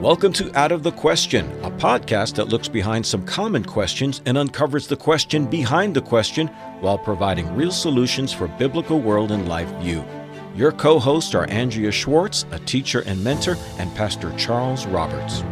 Welcome 0.00 0.32
to 0.32 0.58
Out 0.58 0.72
of 0.72 0.82
the 0.82 0.92
Question, 0.92 1.46
a 1.62 1.70
podcast 1.70 2.36
that 2.36 2.48
looks 2.48 2.68
behind 2.68 3.04
some 3.04 3.22
common 3.26 3.62
questions 3.62 4.22
and 4.24 4.38
uncovers 4.38 4.86
the 4.86 4.96
question 4.96 5.44
behind 5.44 5.94
the 5.94 6.00
question 6.00 6.46
while 6.80 6.96
providing 6.96 7.54
real 7.54 7.70
solutions 7.70 8.32
for 8.32 8.48
biblical 8.48 8.98
world 8.98 9.30
and 9.30 9.46
life 9.46 9.68
view. 9.82 10.02
Your 10.56 10.72
co 10.72 10.98
hosts 10.98 11.34
are 11.34 11.46
Andrea 11.50 11.92
Schwartz, 11.92 12.46
a 12.50 12.58
teacher 12.60 13.00
and 13.00 13.22
mentor, 13.22 13.58
and 13.76 13.94
Pastor 13.94 14.34
Charles 14.38 14.86
Roberts. 14.86 15.42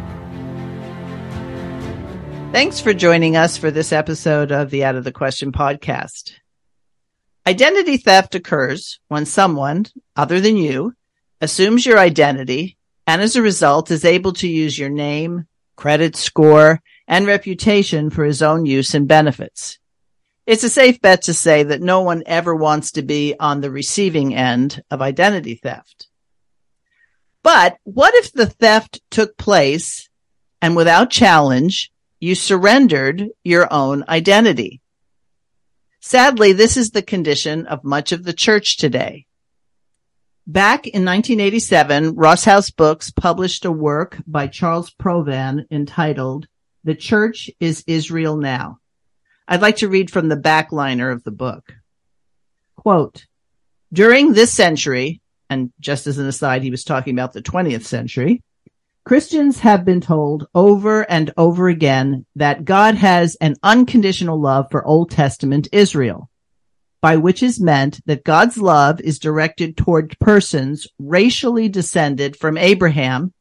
Thanks 2.51 2.79
for 2.79 2.91
joining 2.91 3.37
us 3.37 3.55
for 3.55 3.69
this 3.69 3.93
episode 3.93 4.51
of 4.51 4.71
the 4.71 4.83
Out 4.83 4.95
of 4.95 5.03
the 5.03 5.11
Question 5.11 5.51
podcast. 5.51 6.31
Identity 7.45 7.97
theft 7.97 8.33
occurs 8.33 8.99
when 9.09 9.27
someone, 9.27 9.85
other 10.15 10.41
than 10.41 10.57
you, 10.57 10.95
assumes 11.39 11.85
your 11.85 11.99
identity 11.99 12.78
and 13.09 13.23
as 13.23 13.35
a 13.35 13.41
result 13.41 13.89
is 13.89 14.05
able 14.05 14.33
to 14.33 14.47
use 14.47 14.77
your 14.77 14.91
name, 14.91 15.47
credit 15.75 16.15
score, 16.15 16.79
and 17.07 17.25
reputation 17.25 18.11
for 18.11 18.23
his 18.23 18.43
own 18.43 18.67
use 18.67 18.93
and 18.93 19.07
benefits. 19.07 19.79
It's 20.45 20.63
a 20.63 20.69
safe 20.69 21.01
bet 21.01 21.23
to 21.23 21.33
say 21.33 21.63
that 21.63 21.81
no 21.81 22.01
one 22.01 22.21
ever 22.27 22.55
wants 22.55 22.91
to 22.91 23.01
be 23.01 23.33
on 23.39 23.61
the 23.61 23.71
receiving 23.71 24.35
end 24.35 24.83
of 24.91 25.01
identity 25.01 25.55
theft. 25.55 26.07
But 27.41 27.79
what 27.81 28.13
if 28.13 28.31
the 28.31 28.45
theft 28.45 29.01
took 29.09 29.37
place 29.37 30.07
and 30.61 30.75
without 30.75 31.09
challenge, 31.09 31.91
you 32.19 32.35
surrendered 32.35 33.29
your 33.43 33.73
own 33.73 34.03
identity? 34.07 34.81
Sadly, 35.99 36.53
this 36.53 36.77
is 36.77 36.91
the 36.91 37.01
condition 37.01 37.65
of 37.65 37.83
much 37.83 38.11
of 38.11 38.23
the 38.23 38.33
church 38.33 38.77
today. 38.77 39.25
Back 40.49 40.87
in 40.87 41.05
1987, 41.05 42.15
Ross 42.15 42.43
House 42.43 42.71
Books 42.71 43.11
published 43.11 43.65
a 43.65 43.71
work 43.71 44.17
by 44.25 44.47
Charles 44.47 44.89
Provan 44.89 45.65
entitled 45.69 46.47
The 46.83 46.95
Church 46.95 47.51
is 47.59 47.83
Israel 47.85 48.35
Now. 48.35 48.79
I'd 49.47 49.61
like 49.61 49.75
to 49.75 49.87
read 49.87 50.09
from 50.09 50.27
the 50.27 50.35
backliner 50.35 51.13
of 51.13 51.23
the 51.23 51.29
book. 51.29 51.75
Quote, 52.75 53.27
during 53.93 54.33
this 54.33 54.51
century, 54.51 55.21
and 55.51 55.71
just 55.79 56.07
as 56.07 56.17
an 56.17 56.25
aside, 56.25 56.63
he 56.63 56.71
was 56.71 56.83
talking 56.83 57.13
about 57.13 57.33
the 57.33 57.43
20th 57.43 57.85
century, 57.85 58.41
Christians 59.05 59.59
have 59.59 59.85
been 59.85 60.01
told 60.01 60.47
over 60.55 61.03
and 61.11 61.31
over 61.37 61.69
again 61.69 62.25
that 62.37 62.65
God 62.65 62.95
has 62.95 63.35
an 63.39 63.53
unconditional 63.61 64.41
love 64.41 64.65
for 64.71 64.83
Old 64.83 65.11
Testament 65.11 65.67
Israel 65.71 66.28
by 67.01 67.17
which 67.17 67.41
is 67.41 67.59
meant 67.61 68.05
that 68.05 68.23
God's 68.23 68.57
love 68.57 68.99
is 69.01 69.19
directed 69.19 69.77
toward 69.77 70.17
persons 70.19 70.87
racially 70.99 71.69
descended 71.69 72.35
from 72.35 72.57
Abraham, 72.57 73.33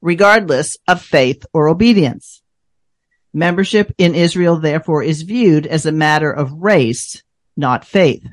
regardless 0.00 0.76
of 0.86 1.00
faith 1.00 1.44
or 1.52 1.68
obedience. 1.68 2.42
Membership 3.32 3.92
in 3.98 4.14
Israel, 4.14 4.58
therefore, 4.58 5.02
is 5.02 5.22
viewed 5.22 5.66
as 5.66 5.86
a 5.86 5.92
matter 5.92 6.30
of 6.30 6.52
race, 6.52 7.22
not 7.56 7.84
faith. 7.84 8.24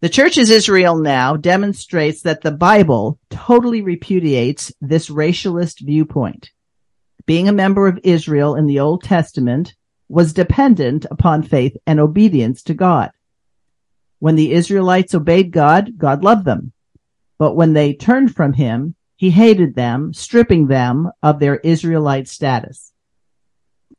The 0.00 0.08
church's 0.08 0.50
Israel 0.50 0.98
now 0.98 1.36
demonstrates 1.36 2.22
that 2.22 2.42
the 2.42 2.52
Bible 2.52 3.18
totally 3.30 3.82
repudiates 3.82 4.72
this 4.80 5.08
racialist 5.08 5.80
viewpoint. 5.80 6.50
Being 7.24 7.48
a 7.48 7.52
member 7.52 7.88
of 7.88 7.98
Israel 8.04 8.54
in 8.54 8.66
the 8.66 8.78
Old 8.78 9.02
Testament 9.02 9.74
was 10.08 10.32
dependent 10.32 11.06
upon 11.10 11.42
faith 11.42 11.76
and 11.86 11.98
obedience 11.98 12.62
to 12.64 12.74
God. 12.74 13.10
When 14.18 14.36
the 14.36 14.52
Israelites 14.52 15.14
obeyed 15.14 15.50
God, 15.50 15.98
God 15.98 16.24
loved 16.24 16.44
them. 16.44 16.72
But 17.38 17.54
when 17.54 17.74
they 17.74 17.92
turned 17.92 18.34
from 18.34 18.54
him, 18.54 18.94
he 19.16 19.30
hated 19.30 19.74
them, 19.74 20.12
stripping 20.14 20.66
them 20.66 21.10
of 21.22 21.38
their 21.38 21.56
Israelite 21.56 22.28
status. 22.28 22.92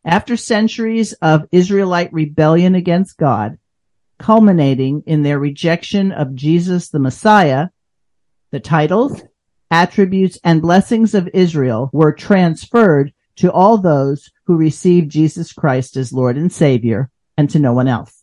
After 0.03 0.37
centuries 0.37 1.13
of 1.13 1.47
Israelite 1.51 2.13
rebellion 2.13 2.75
against 2.75 3.17
God, 3.17 3.57
culminating 4.17 5.03
in 5.05 5.21
their 5.21 5.39
rejection 5.39 6.11
of 6.11 6.33
Jesus 6.33 6.89
the 6.89 6.99
Messiah, 6.99 7.69
the 8.51 8.59
titles, 8.59 9.21
attributes, 9.69 10.39
and 10.43 10.61
blessings 10.61 11.13
of 11.13 11.29
Israel 11.33 11.89
were 11.93 12.13
transferred 12.13 13.13
to 13.35 13.51
all 13.51 13.77
those 13.77 14.31
who 14.45 14.55
received 14.55 15.11
Jesus 15.11 15.53
Christ 15.53 15.97
as 15.97 16.13
Lord 16.13 16.37
and 16.37 16.51
Savior 16.51 17.11
and 17.37 17.49
to 17.51 17.59
no 17.59 17.73
one 17.73 17.87
else 17.87 18.16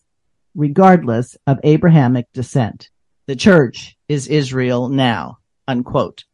regardless 0.54 1.36
of 1.46 1.58
Abrahamic 1.62 2.26
descent. 2.32 2.90
The 3.26 3.36
church 3.36 3.96
is 4.08 4.28
Israel 4.28 4.88
now, 4.88 5.38
unquote. 5.66 6.24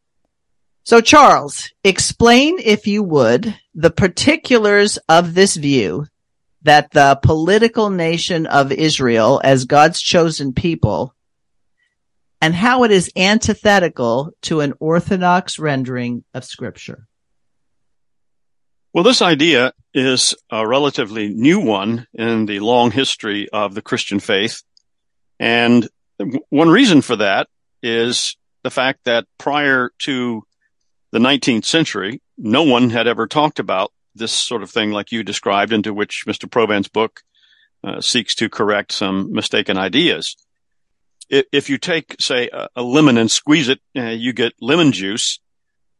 So 0.82 1.00
Charles, 1.00 1.70
explain 1.84 2.58
if 2.58 2.86
you 2.86 3.02
would 3.02 3.54
the 3.74 3.90
particulars 3.90 4.98
of 5.08 5.34
this 5.34 5.56
view 5.56 6.06
that 6.62 6.90
the 6.90 7.18
political 7.22 7.90
nation 7.90 8.46
of 8.46 8.72
Israel 8.72 9.40
as 9.44 9.64
God's 9.64 10.00
chosen 10.00 10.52
people 10.52 11.14
and 12.40 12.54
how 12.54 12.84
it 12.84 12.90
is 12.90 13.12
antithetical 13.16 14.32
to 14.42 14.60
an 14.60 14.74
orthodox 14.80 15.58
rendering 15.58 16.24
of 16.34 16.44
scripture. 16.44 17.06
Well, 18.92 19.04
this 19.04 19.22
idea 19.22 19.72
is 19.94 20.34
a 20.50 20.66
relatively 20.66 21.28
new 21.28 21.60
one 21.60 22.08
in 22.12 22.46
the 22.46 22.58
long 22.58 22.90
history 22.90 23.48
of 23.48 23.74
the 23.74 23.82
Christian 23.82 24.18
faith. 24.18 24.62
And 25.38 25.88
one 26.48 26.68
reason 26.68 27.00
for 27.00 27.14
that 27.16 27.48
is 27.82 28.36
the 28.64 28.70
fact 28.70 29.04
that 29.04 29.26
prior 29.38 29.92
to 30.00 30.42
the 31.12 31.20
19th 31.20 31.64
century, 31.64 32.20
no 32.36 32.64
one 32.64 32.90
had 32.90 33.06
ever 33.06 33.28
talked 33.28 33.60
about 33.60 33.92
this 34.14 34.32
sort 34.32 34.62
of 34.62 34.70
thing 34.70 34.90
like 34.90 35.12
you 35.12 35.22
described, 35.22 35.72
into 35.72 35.94
which 35.94 36.24
Mr. 36.26 36.50
Provan's 36.50 36.88
book 36.88 37.22
uh, 37.84 38.00
seeks 38.00 38.34
to 38.36 38.48
correct 38.48 38.90
some 38.90 39.32
mistaken 39.32 39.78
ideas. 39.78 40.36
If 41.28 41.70
you 41.70 41.78
take, 41.78 42.16
say, 42.18 42.50
a, 42.74 42.82
lemon 42.82 43.16
and 43.16 43.30
squeeze 43.30 43.68
it, 43.68 43.78
uh, 43.96 44.06
you 44.06 44.32
get 44.32 44.52
lemon 44.60 44.90
juice. 44.90 45.38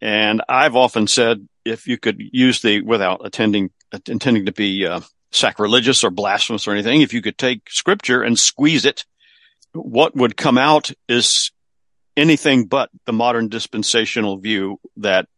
And 0.00 0.42
I've 0.48 0.76
often 0.76 1.06
said 1.06 1.46
if 1.64 1.86
you 1.86 1.98
could 1.98 2.20
use 2.32 2.62
the 2.62 2.80
without 2.82 3.20
attending 3.24 3.70
intending 4.06 4.46
to 4.46 4.52
be 4.52 4.86
uh, 4.86 5.00
sacrilegious 5.32 6.04
or 6.04 6.10
blasphemous 6.10 6.66
or 6.66 6.72
anything, 6.72 7.02
if 7.02 7.12
you 7.12 7.22
could 7.22 7.38
take 7.38 7.68
scripture 7.68 8.22
and 8.22 8.38
squeeze 8.38 8.84
it, 8.84 9.04
what 9.72 10.14
would 10.16 10.36
come 10.36 10.58
out 10.58 10.90
is 11.08 11.50
anything 12.16 12.66
but 12.66 12.90
the 13.06 13.12
modern 13.12 13.48
dispensational 13.48 14.38
view 14.38 14.78
that 14.96 15.28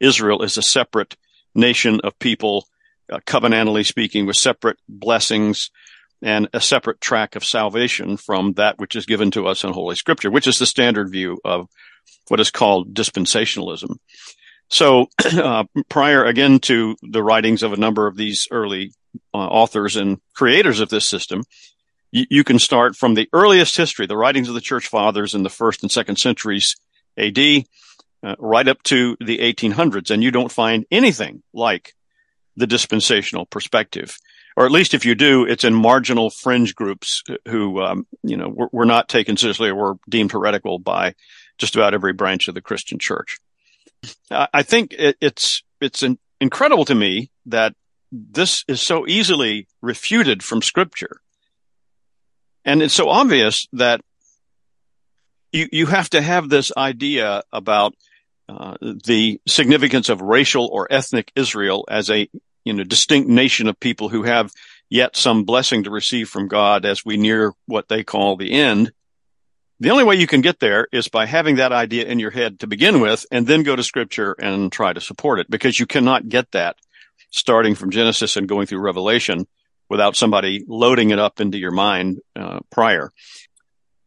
Israel 0.00 0.42
is 0.42 0.56
a 0.56 0.62
separate 0.62 1.16
nation 1.54 2.00
of 2.02 2.18
people, 2.18 2.66
uh, 3.10 3.18
covenantally 3.26 3.86
speaking, 3.86 4.26
with 4.26 4.36
separate 4.36 4.78
blessings 4.88 5.70
and 6.22 6.48
a 6.52 6.60
separate 6.60 7.00
track 7.00 7.36
of 7.36 7.44
salvation 7.44 8.16
from 8.16 8.54
that 8.54 8.78
which 8.78 8.96
is 8.96 9.06
given 9.06 9.30
to 9.30 9.46
us 9.46 9.62
in 9.64 9.72
Holy 9.72 9.94
Scripture, 9.94 10.30
which 10.30 10.46
is 10.46 10.58
the 10.58 10.66
standard 10.66 11.10
view 11.10 11.38
of 11.44 11.68
what 12.28 12.40
is 12.40 12.50
called 12.50 12.94
dispensationalism. 12.94 13.96
So, 14.68 15.08
uh, 15.24 15.64
prior 15.88 16.24
again 16.24 16.58
to 16.60 16.96
the 17.02 17.22
writings 17.22 17.62
of 17.62 17.72
a 17.72 17.78
number 17.78 18.06
of 18.06 18.16
these 18.16 18.48
early 18.50 18.92
uh, 19.32 19.38
authors 19.38 19.96
and 19.96 20.20
creators 20.34 20.80
of 20.80 20.88
this 20.88 21.06
system, 21.06 21.44
you, 22.10 22.26
you, 22.30 22.44
can 22.44 22.58
start 22.58 22.96
from 22.96 23.14
the 23.14 23.28
earliest 23.32 23.76
history, 23.76 24.06
the 24.06 24.16
writings 24.16 24.48
of 24.48 24.54
the 24.54 24.60
church 24.60 24.88
fathers 24.88 25.34
in 25.34 25.42
the 25.42 25.50
first 25.50 25.82
and 25.82 25.92
second 25.92 26.16
centuries 26.16 26.76
AD, 27.18 27.38
uh, 28.22 28.34
right 28.38 28.66
up 28.66 28.82
to 28.84 29.16
the 29.20 29.38
1800s, 29.38 30.10
and 30.10 30.22
you 30.22 30.30
don't 30.30 30.50
find 30.50 30.86
anything 30.90 31.42
like 31.52 31.94
the 32.56 32.66
dispensational 32.66 33.46
perspective. 33.46 34.16
Or 34.56 34.64
at 34.64 34.72
least 34.72 34.94
if 34.94 35.04
you 35.04 35.16
do, 35.16 35.44
it's 35.44 35.64
in 35.64 35.74
marginal 35.74 36.30
fringe 36.30 36.74
groups 36.74 37.22
who, 37.48 37.82
um, 37.82 38.06
you 38.22 38.36
know, 38.36 38.48
were, 38.48 38.68
were 38.70 38.86
not 38.86 39.08
taken 39.08 39.36
seriously 39.36 39.68
or 39.68 39.74
were 39.74 39.94
deemed 40.08 40.30
heretical 40.30 40.78
by 40.78 41.14
just 41.58 41.76
about 41.76 41.94
every 41.94 42.12
branch 42.12 42.48
of 42.48 42.54
the 42.54 42.60
Christian 42.60 42.98
church. 42.98 43.38
I 44.30 44.62
think 44.62 44.92
it, 44.92 45.16
it's 45.20 45.62
it's 45.80 46.02
in, 46.02 46.18
incredible 46.40 46.84
to 46.86 46.94
me 46.94 47.30
that 47.46 47.74
this 48.12 48.64
is 48.68 48.80
so 48.80 49.06
easily 49.06 49.66
refuted 49.80 50.42
from 50.42 50.62
Scripture, 50.62 51.20
and 52.64 52.82
it's 52.82 52.94
so 52.94 53.08
obvious 53.08 53.66
that 53.72 54.00
you 55.52 55.68
you 55.72 55.86
have 55.86 56.10
to 56.10 56.20
have 56.20 56.48
this 56.48 56.70
idea 56.76 57.42
about 57.52 57.94
uh, 58.48 58.76
the 58.82 59.40
significance 59.46 60.08
of 60.08 60.20
racial 60.20 60.68
or 60.70 60.86
ethnic 60.90 61.32
Israel 61.34 61.86
as 61.88 62.10
a 62.10 62.28
you 62.64 62.72
know 62.72 62.84
distinct 62.84 63.28
nation 63.28 63.68
of 63.68 63.80
people 63.80 64.08
who 64.08 64.24
have 64.24 64.52
yet 64.90 65.16
some 65.16 65.44
blessing 65.44 65.84
to 65.84 65.90
receive 65.90 66.28
from 66.28 66.48
God 66.48 66.84
as 66.84 67.04
we 67.04 67.16
near 67.16 67.52
what 67.66 67.88
they 67.88 68.04
call 68.04 68.36
the 68.36 68.52
end. 68.52 68.92
The 69.84 69.90
only 69.90 70.04
way 70.04 70.14
you 70.14 70.26
can 70.26 70.40
get 70.40 70.60
there 70.60 70.88
is 70.92 71.08
by 71.08 71.26
having 71.26 71.56
that 71.56 71.70
idea 71.70 72.06
in 72.06 72.18
your 72.18 72.30
head 72.30 72.60
to 72.60 72.66
begin 72.66 73.02
with 73.02 73.26
and 73.30 73.46
then 73.46 73.64
go 73.64 73.76
to 73.76 73.82
scripture 73.82 74.34
and 74.38 74.72
try 74.72 74.94
to 74.94 75.00
support 75.02 75.40
it 75.40 75.50
because 75.50 75.78
you 75.78 75.84
cannot 75.84 76.26
get 76.26 76.52
that 76.52 76.76
starting 77.28 77.74
from 77.74 77.90
Genesis 77.90 78.38
and 78.38 78.48
going 78.48 78.66
through 78.66 78.80
Revelation 78.80 79.46
without 79.90 80.16
somebody 80.16 80.64
loading 80.66 81.10
it 81.10 81.18
up 81.18 81.38
into 81.38 81.58
your 81.58 81.70
mind 81.70 82.20
uh, 82.34 82.60
prior. 82.70 83.12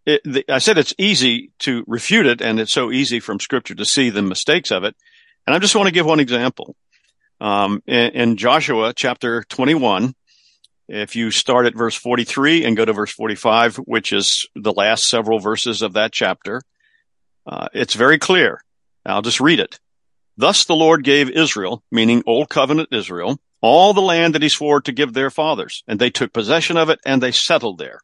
It, 0.04 0.22
the, 0.24 0.44
I 0.50 0.58
said 0.58 0.80
it's 0.80 0.96
easy 0.98 1.52
to 1.60 1.84
refute 1.86 2.26
it 2.26 2.42
and 2.42 2.60
it's 2.60 2.74
so 2.74 2.92
easy 2.92 3.20
from 3.20 3.40
scripture 3.40 3.76
to 3.76 3.86
see 3.86 4.10
the 4.10 4.24
mistakes 4.24 4.72
of 4.72 4.84
it. 4.84 4.96
And 5.46 5.56
I 5.56 5.60
just 5.60 5.76
want 5.76 5.90
to 5.90 5.94
give 5.94 6.08
one 6.08 6.20
example. 6.20 6.76
Um, 7.40 7.84
in, 7.86 8.10
in 8.14 8.38
Joshua 8.38 8.94
chapter 8.96 9.44
21, 9.44 10.16
if 10.88 11.16
you 11.16 11.32
start 11.32 11.66
at 11.66 11.76
verse 11.76 11.96
43 11.96 12.64
and 12.66 12.78
go 12.78 12.86
to 12.86 12.94
verse 12.94 13.12
45, 13.12 13.78
which 13.78 14.14
is 14.14 14.48
the 14.56 14.74
last 14.74 15.08
several 15.08 15.40
verses 15.40 15.82
of 15.82 15.94
that 15.94 16.12
chapter, 16.12 16.62
uh, 17.46 17.68
it's 17.74 17.94
very 17.94 18.18
clear. 18.18 18.62
I'll 19.06 19.22
just 19.22 19.42
read 19.42 19.60
it. 19.60 19.80
Thus 20.38 20.66
the 20.66 20.76
Lord 20.76 21.04
gave 21.04 21.30
Israel, 21.30 21.84
meaning 21.92 22.24
Old 22.26 22.50
Covenant 22.50 22.90
Israel, 22.92 23.40
all 23.62 23.94
the 23.94 24.02
land 24.02 24.36
that 24.36 24.44
he 24.44 24.50
swore 24.50 24.82
to 24.82 24.92
give 24.92 25.14
their 25.14 25.32
fathers, 25.32 25.84
and 25.88 26.00
they 26.00 26.10
took 26.10 26.32
possession 26.32 26.78
of 26.78 26.90
it 26.90 27.00
and 27.06 27.22
they 27.22 27.32
settled 27.32 27.80
there. 27.80 28.02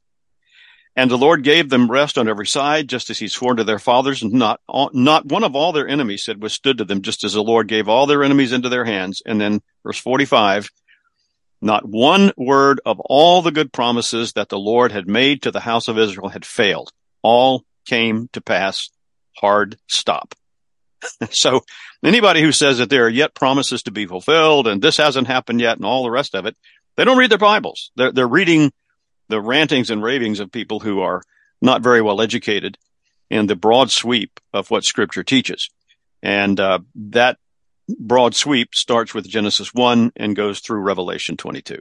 And 0.95 1.09
the 1.09 1.17
Lord 1.17 1.43
gave 1.43 1.69
them 1.69 1.89
rest 1.89 2.17
on 2.17 2.27
every 2.27 2.45
side, 2.45 2.87
just 2.87 3.09
as 3.09 3.17
he 3.17 3.27
swore 3.27 3.55
to 3.55 3.63
their 3.63 3.79
fathers, 3.79 4.21
and 4.21 4.33
not, 4.33 4.61
not 4.93 5.25
one 5.25 5.43
of 5.43 5.55
all 5.55 5.71
their 5.71 5.87
enemies 5.87 6.27
had 6.27 6.41
withstood 6.41 6.77
to 6.77 6.85
them, 6.85 7.01
just 7.01 7.23
as 7.23 7.33
the 7.33 7.43
Lord 7.43 7.67
gave 7.67 7.89
all 7.89 8.05
their 8.05 8.23
enemies 8.23 8.53
into 8.53 8.69
their 8.69 8.85
hands. 8.85 9.21
And 9.25 9.41
then 9.41 9.61
verse 9.83 9.97
45, 9.97 10.69
not 11.63 11.87
one 11.87 12.31
word 12.37 12.81
of 12.85 12.99
all 12.99 13.41
the 13.41 13.51
good 13.51 13.71
promises 13.71 14.33
that 14.33 14.49
the 14.49 14.59
Lord 14.59 14.91
had 14.91 15.07
made 15.07 15.43
to 15.43 15.51
the 15.51 15.59
house 15.59 15.87
of 15.87 15.97
Israel 15.97 16.29
had 16.29 16.45
failed. 16.45 16.91
All 17.21 17.63
came 17.85 18.29
to 18.33 18.41
pass. 18.41 18.89
Hard 19.37 19.77
stop. 19.87 20.35
so 21.31 21.61
anybody 22.03 22.41
who 22.41 22.51
says 22.51 22.77
that 22.77 22.89
there 22.89 23.05
are 23.05 23.09
yet 23.09 23.33
promises 23.33 23.83
to 23.83 23.91
be 23.91 24.05
fulfilled 24.05 24.67
and 24.67 24.81
this 24.81 24.97
hasn't 24.97 25.27
happened 25.27 25.59
yet 25.59 25.77
and 25.77 25.85
all 25.85 26.03
the 26.03 26.11
rest 26.11 26.35
of 26.35 26.45
it, 26.45 26.55
they 26.95 27.05
don't 27.05 27.17
read 27.17 27.31
their 27.31 27.37
Bibles. 27.37 27.91
They're, 27.95 28.11
they're 28.11 28.27
reading 28.27 28.71
the 29.29 29.41
rantings 29.41 29.89
and 29.89 30.03
ravings 30.03 30.39
of 30.39 30.51
people 30.51 30.79
who 30.79 31.01
are 31.01 31.23
not 31.61 31.81
very 31.81 32.01
well 32.01 32.21
educated 32.21 32.77
in 33.29 33.47
the 33.47 33.55
broad 33.55 33.89
sweep 33.89 34.39
of 34.53 34.69
what 34.69 34.83
scripture 34.83 35.23
teaches. 35.23 35.69
And 36.21 36.59
uh, 36.59 36.79
that 36.95 37.37
broad 37.87 38.35
sweep 38.35 38.75
starts 38.75 39.13
with 39.13 39.27
Genesis 39.27 39.73
1 39.73 40.13
and 40.15 40.35
goes 40.35 40.59
through 40.59 40.79
Revelation 40.81 41.37
22. 41.37 41.79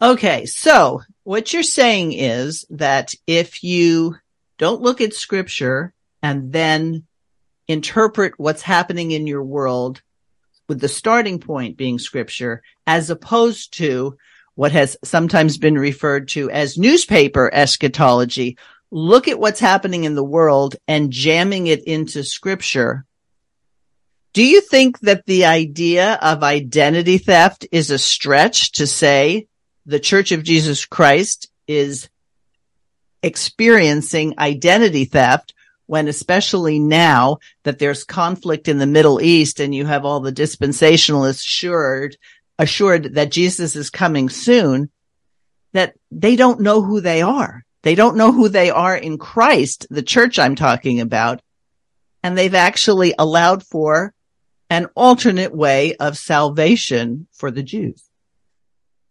Okay. 0.00 0.46
So 0.46 1.02
what 1.22 1.52
you're 1.52 1.62
saying 1.62 2.12
is 2.12 2.66
that 2.70 3.14
if 3.26 3.62
you 3.62 4.16
don't 4.58 4.82
look 4.82 5.00
at 5.00 5.14
scripture 5.14 5.94
and 6.22 6.52
then 6.52 7.04
interpret 7.68 8.34
what's 8.36 8.62
happening 8.62 9.12
in 9.12 9.26
your 9.26 9.44
world 9.44 10.02
with 10.68 10.80
the 10.80 10.88
starting 10.88 11.38
point 11.38 11.76
being 11.76 11.98
scripture, 11.98 12.62
as 12.86 13.10
opposed 13.10 13.74
to 13.74 14.16
what 14.54 14.72
has 14.72 14.96
sometimes 15.04 15.58
been 15.58 15.78
referred 15.78 16.28
to 16.28 16.50
as 16.50 16.78
newspaper 16.78 17.50
eschatology. 17.52 18.58
Look 18.90 19.28
at 19.28 19.38
what's 19.38 19.60
happening 19.60 20.04
in 20.04 20.14
the 20.14 20.24
world 20.24 20.76
and 20.86 21.10
jamming 21.10 21.66
it 21.66 21.82
into 21.84 22.22
scripture. 22.22 23.06
Do 24.32 24.42
you 24.42 24.62
think 24.62 25.00
that 25.00 25.26
the 25.26 25.44
idea 25.44 26.14
of 26.14 26.42
identity 26.42 27.18
theft 27.18 27.66
is 27.70 27.90
a 27.90 27.98
stretch 27.98 28.72
to 28.72 28.86
say 28.86 29.46
the 29.84 30.00
Church 30.00 30.32
of 30.32 30.42
Jesus 30.42 30.86
Christ 30.86 31.50
is 31.66 32.08
experiencing 33.22 34.34
identity 34.38 35.04
theft 35.04 35.52
when 35.86 36.08
especially 36.08 36.78
now 36.78 37.38
that 37.64 37.78
there's 37.78 38.04
conflict 38.04 38.68
in 38.68 38.78
the 38.78 38.86
Middle 38.86 39.20
East 39.20 39.60
and 39.60 39.74
you 39.74 39.84
have 39.84 40.06
all 40.06 40.20
the 40.20 40.32
dispensationalists 40.32 41.40
assured 41.40 42.16
assured 42.58 43.14
that 43.14 43.32
Jesus 43.32 43.76
is 43.76 43.90
coming 43.90 44.28
soon, 44.28 44.90
that 45.72 45.94
they 46.10 46.36
don't 46.36 46.60
know 46.60 46.80
who 46.80 47.00
they 47.00 47.20
are. 47.20 47.64
They 47.82 47.94
don't 47.94 48.16
know 48.16 48.32
who 48.32 48.48
they 48.48 48.70
are 48.70 48.96
in 48.96 49.18
Christ, 49.18 49.86
the 49.90 50.02
church 50.02 50.38
I'm 50.38 50.54
talking 50.54 51.00
about. 51.00 51.42
And 52.22 52.38
they've 52.38 52.54
actually 52.54 53.14
allowed 53.18 53.64
for 53.64 54.14
an 54.72 54.86
alternate 54.94 55.54
way 55.54 55.94
of 55.96 56.16
salvation 56.16 57.26
for 57.30 57.50
the 57.50 57.62
Jews. 57.62 58.02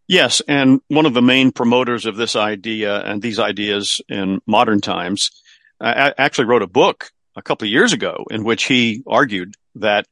Yes. 0.08 0.42
And 0.48 0.81
one 0.88 1.06
of 1.06 1.13
the 1.13 1.22
main 1.22 1.52
promoters 1.52 2.08
of 2.08 2.16
this 2.16 2.36
idea 2.36 3.02
and 3.02 3.22
these 3.22 3.38
ideas 3.38 4.02
in 4.10 4.42
modern 4.48 4.81
times 4.81 5.30
I 5.81 6.13
actually 6.18 6.46
wrote 6.46 6.62
a 6.62 6.68
book 6.68 7.12
a 7.36 7.42
couple 7.42 7.66
of 7.66 7.72
years 7.72 7.94
ago 7.94 8.25
in 8.30 8.44
which 8.44 8.63
he 8.63 9.04
argued 9.08 9.56
that 9.75 10.06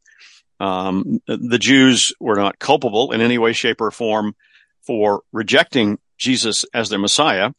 um, 0.60 1.22
the 1.28 1.60
Jews 1.60 2.14
were 2.20 2.36
not 2.36 2.60
culpable 2.60 3.12
in 3.12 3.22
any 3.22 3.38
way, 3.38 3.54
shape, 3.54 3.82
or 3.82 3.92
form 3.92 4.36
for 4.82 5.22
rejecting 5.32 6.00
Jesus 6.18 6.66
as 6.74 6.90
their 6.90 7.00
Messiah. 7.00 7.52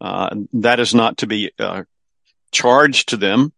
Uh, 0.00 0.34
that 0.54 0.80
is 0.80 0.94
not 0.94 1.18
to 1.18 1.26
be 1.26 1.52
uh, 1.58 1.84
charged 2.50 3.10
to 3.10 3.16
them. 3.16 3.52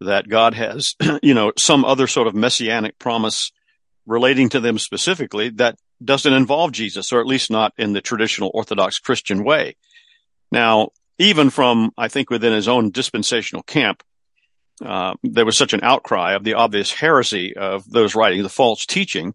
That 0.00 0.28
God 0.28 0.54
has, 0.54 0.94
you 1.22 1.34
know, 1.34 1.52
some 1.56 1.84
other 1.84 2.06
sort 2.06 2.26
of 2.26 2.34
messianic 2.34 2.98
promise 2.98 3.52
relating 4.06 4.48
to 4.50 4.60
them 4.60 4.78
specifically 4.78 5.48
that 5.50 5.76
doesn't 6.04 6.32
involve 6.32 6.72
Jesus, 6.72 7.12
or 7.12 7.20
at 7.20 7.26
least 7.26 7.50
not 7.50 7.72
in 7.78 7.92
the 7.92 8.00
traditional 8.00 8.50
Orthodox 8.52 8.98
Christian 8.98 9.44
way. 9.44 9.76
Now, 10.50 10.90
even 11.18 11.50
from, 11.50 11.92
I 11.96 12.08
think, 12.08 12.30
within 12.30 12.52
his 12.52 12.68
own 12.68 12.90
dispensational 12.90 13.62
camp, 13.62 14.02
uh, 14.84 15.14
there 15.22 15.46
was 15.46 15.56
such 15.56 15.72
an 15.72 15.80
outcry 15.82 16.34
of 16.34 16.44
the 16.44 16.54
obvious 16.54 16.92
heresy 16.92 17.56
of 17.56 17.88
those 17.88 18.14
writing, 18.14 18.42
the 18.42 18.48
false 18.48 18.84
teaching, 18.84 19.34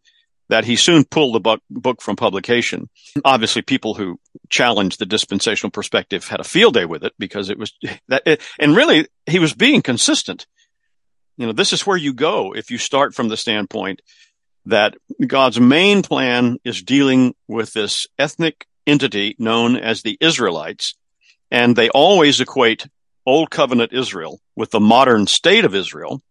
that 0.49 0.65
he 0.65 0.75
soon 0.75 1.05
pulled 1.05 1.35
the 1.35 1.39
book, 1.39 1.61
book 1.69 2.01
from 2.01 2.15
publication. 2.15 2.89
Obviously, 3.23 3.61
people 3.61 3.93
who 3.93 4.19
challenged 4.49 4.99
the 4.99 5.05
dispensational 5.05 5.71
perspective 5.71 6.27
had 6.27 6.39
a 6.39 6.43
field 6.43 6.73
day 6.73 6.85
with 6.85 7.03
it 7.03 7.13
because 7.17 7.49
it 7.49 7.57
was 7.57 7.73
that, 8.07 8.23
it, 8.25 8.41
and 8.59 8.75
really, 8.75 9.07
he 9.27 9.39
was 9.39 9.53
being 9.53 9.81
consistent. 9.81 10.47
You 11.37 11.45
know, 11.45 11.53
this 11.53 11.71
is 11.71 11.87
where 11.87 11.97
you 11.97 12.13
go 12.13 12.53
if 12.53 12.71
you 12.71 12.77
start 12.77 13.15
from 13.15 13.29
the 13.29 13.37
standpoint 13.37 14.01
that 14.65 14.95
God's 15.25 15.59
main 15.59 16.01
plan 16.01 16.57
is 16.63 16.81
dealing 16.81 17.33
with 17.47 17.73
this 17.73 18.07
ethnic 18.17 18.65
entity 18.85 19.35
known 19.39 19.77
as 19.77 20.01
the 20.01 20.17
Israelites, 20.19 20.95
and 21.51 21.75
they 21.75 21.89
always 21.89 22.41
equate 22.41 22.87
Old 23.25 23.51
Covenant 23.51 23.93
Israel 23.93 24.39
with 24.55 24.71
the 24.71 24.79
modern 24.79 25.27
state 25.27 25.63
of 25.63 25.75
Israel. 25.75 26.21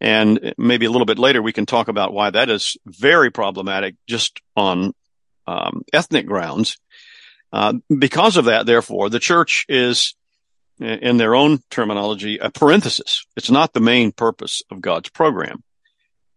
And 0.00 0.54
maybe 0.56 0.86
a 0.86 0.90
little 0.90 1.06
bit 1.06 1.18
later, 1.18 1.42
we 1.42 1.52
can 1.52 1.66
talk 1.66 1.88
about 1.88 2.12
why 2.12 2.30
that 2.30 2.48
is 2.48 2.76
very 2.86 3.30
problematic 3.30 3.96
just 4.06 4.40
on 4.56 4.92
um, 5.46 5.82
ethnic 5.92 6.26
grounds. 6.26 6.76
Uh, 7.52 7.74
because 7.96 8.36
of 8.36 8.44
that, 8.44 8.66
therefore, 8.66 9.10
the 9.10 9.18
church 9.18 9.64
is, 9.68 10.14
in 10.78 11.16
their 11.16 11.34
own 11.34 11.60
terminology, 11.70 12.38
a 12.38 12.50
parenthesis. 12.50 13.24
It's 13.36 13.50
not 13.50 13.72
the 13.72 13.80
main 13.80 14.12
purpose 14.12 14.62
of 14.70 14.80
God's 14.80 15.08
program. 15.08 15.64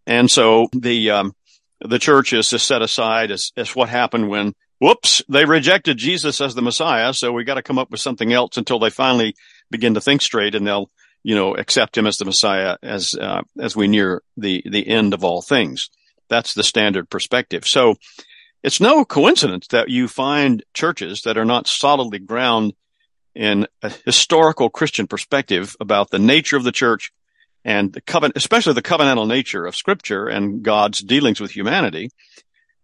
And 0.06 0.28
so 0.28 0.66
the, 0.72 1.10
um, 1.10 1.36
the 1.80 1.98
church 1.98 2.32
is 2.32 2.48
set 2.48 2.82
aside 2.82 3.30
as, 3.30 3.52
as 3.56 3.76
what 3.76 3.88
happened 3.88 4.28
when, 4.28 4.54
whoops, 4.80 5.22
they 5.28 5.44
rejected 5.44 5.98
Jesus 5.98 6.40
as 6.40 6.56
the 6.56 6.62
Messiah. 6.62 7.14
So 7.14 7.30
we 7.30 7.44
got 7.44 7.54
to 7.54 7.62
come 7.62 7.78
up 7.78 7.90
with 7.92 8.00
something 8.00 8.32
else 8.32 8.56
until 8.56 8.80
they 8.80 8.90
finally 8.90 9.36
begin 9.70 9.94
to 9.94 10.00
think 10.00 10.22
straight 10.22 10.56
and 10.56 10.66
they'll, 10.66 10.90
you 11.22 11.34
know, 11.34 11.54
accept 11.54 11.96
him 11.96 12.06
as 12.06 12.18
the 12.18 12.24
Messiah 12.24 12.76
as, 12.82 13.14
uh, 13.14 13.42
as 13.58 13.76
we 13.76 13.88
near 13.88 14.22
the, 14.36 14.62
the 14.68 14.86
end 14.88 15.14
of 15.14 15.24
all 15.24 15.42
things. 15.42 15.90
That's 16.28 16.54
the 16.54 16.64
standard 16.64 17.10
perspective. 17.10 17.66
So 17.66 17.96
it's 18.62 18.80
no 18.80 19.04
coincidence 19.04 19.66
that 19.68 19.88
you 19.88 20.08
find 20.08 20.62
churches 20.72 21.22
that 21.22 21.36
are 21.36 21.44
not 21.44 21.66
solidly 21.66 22.18
ground 22.18 22.74
in 23.34 23.66
a 23.82 23.90
historical 24.04 24.70
Christian 24.70 25.06
perspective 25.06 25.76
about 25.80 26.10
the 26.10 26.18
nature 26.18 26.56
of 26.56 26.64
the 26.64 26.72
church 26.72 27.12
and 27.64 27.92
the 27.92 28.00
covenant, 28.00 28.36
especially 28.36 28.72
the 28.74 28.82
covenantal 28.82 29.26
nature 29.26 29.66
of 29.66 29.76
scripture 29.76 30.26
and 30.26 30.62
God's 30.62 31.00
dealings 31.00 31.40
with 31.40 31.50
humanity, 31.50 32.10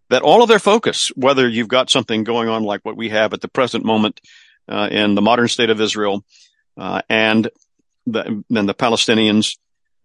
that 0.09 0.21
all 0.21 0.41
of 0.41 0.49
their 0.49 0.59
focus, 0.59 1.09
whether 1.15 1.47
you've 1.47 1.67
got 1.67 1.89
something 1.89 2.23
going 2.23 2.49
on 2.49 2.63
like 2.63 2.81
what 2.83 2.97
we 2.97 3.09
have 3.09 3.33
at 3.33 3.41
the 3.41 3.47
present 3.47 3.85
moment 3.85 4.21
uh, 4.67 4.87
in 4.91 5.15
the 5.15 5.21
modern 5.21 5.47
state 5.47 5.69
of 5.69 5.81
Israel, 5.81 6.23
uh, 6.77 7.01
and 7.09 7.49
the, 8.11 8.43
then 8.49 8.65
the 8.65 8.73
Palestinians, 8.73 9.57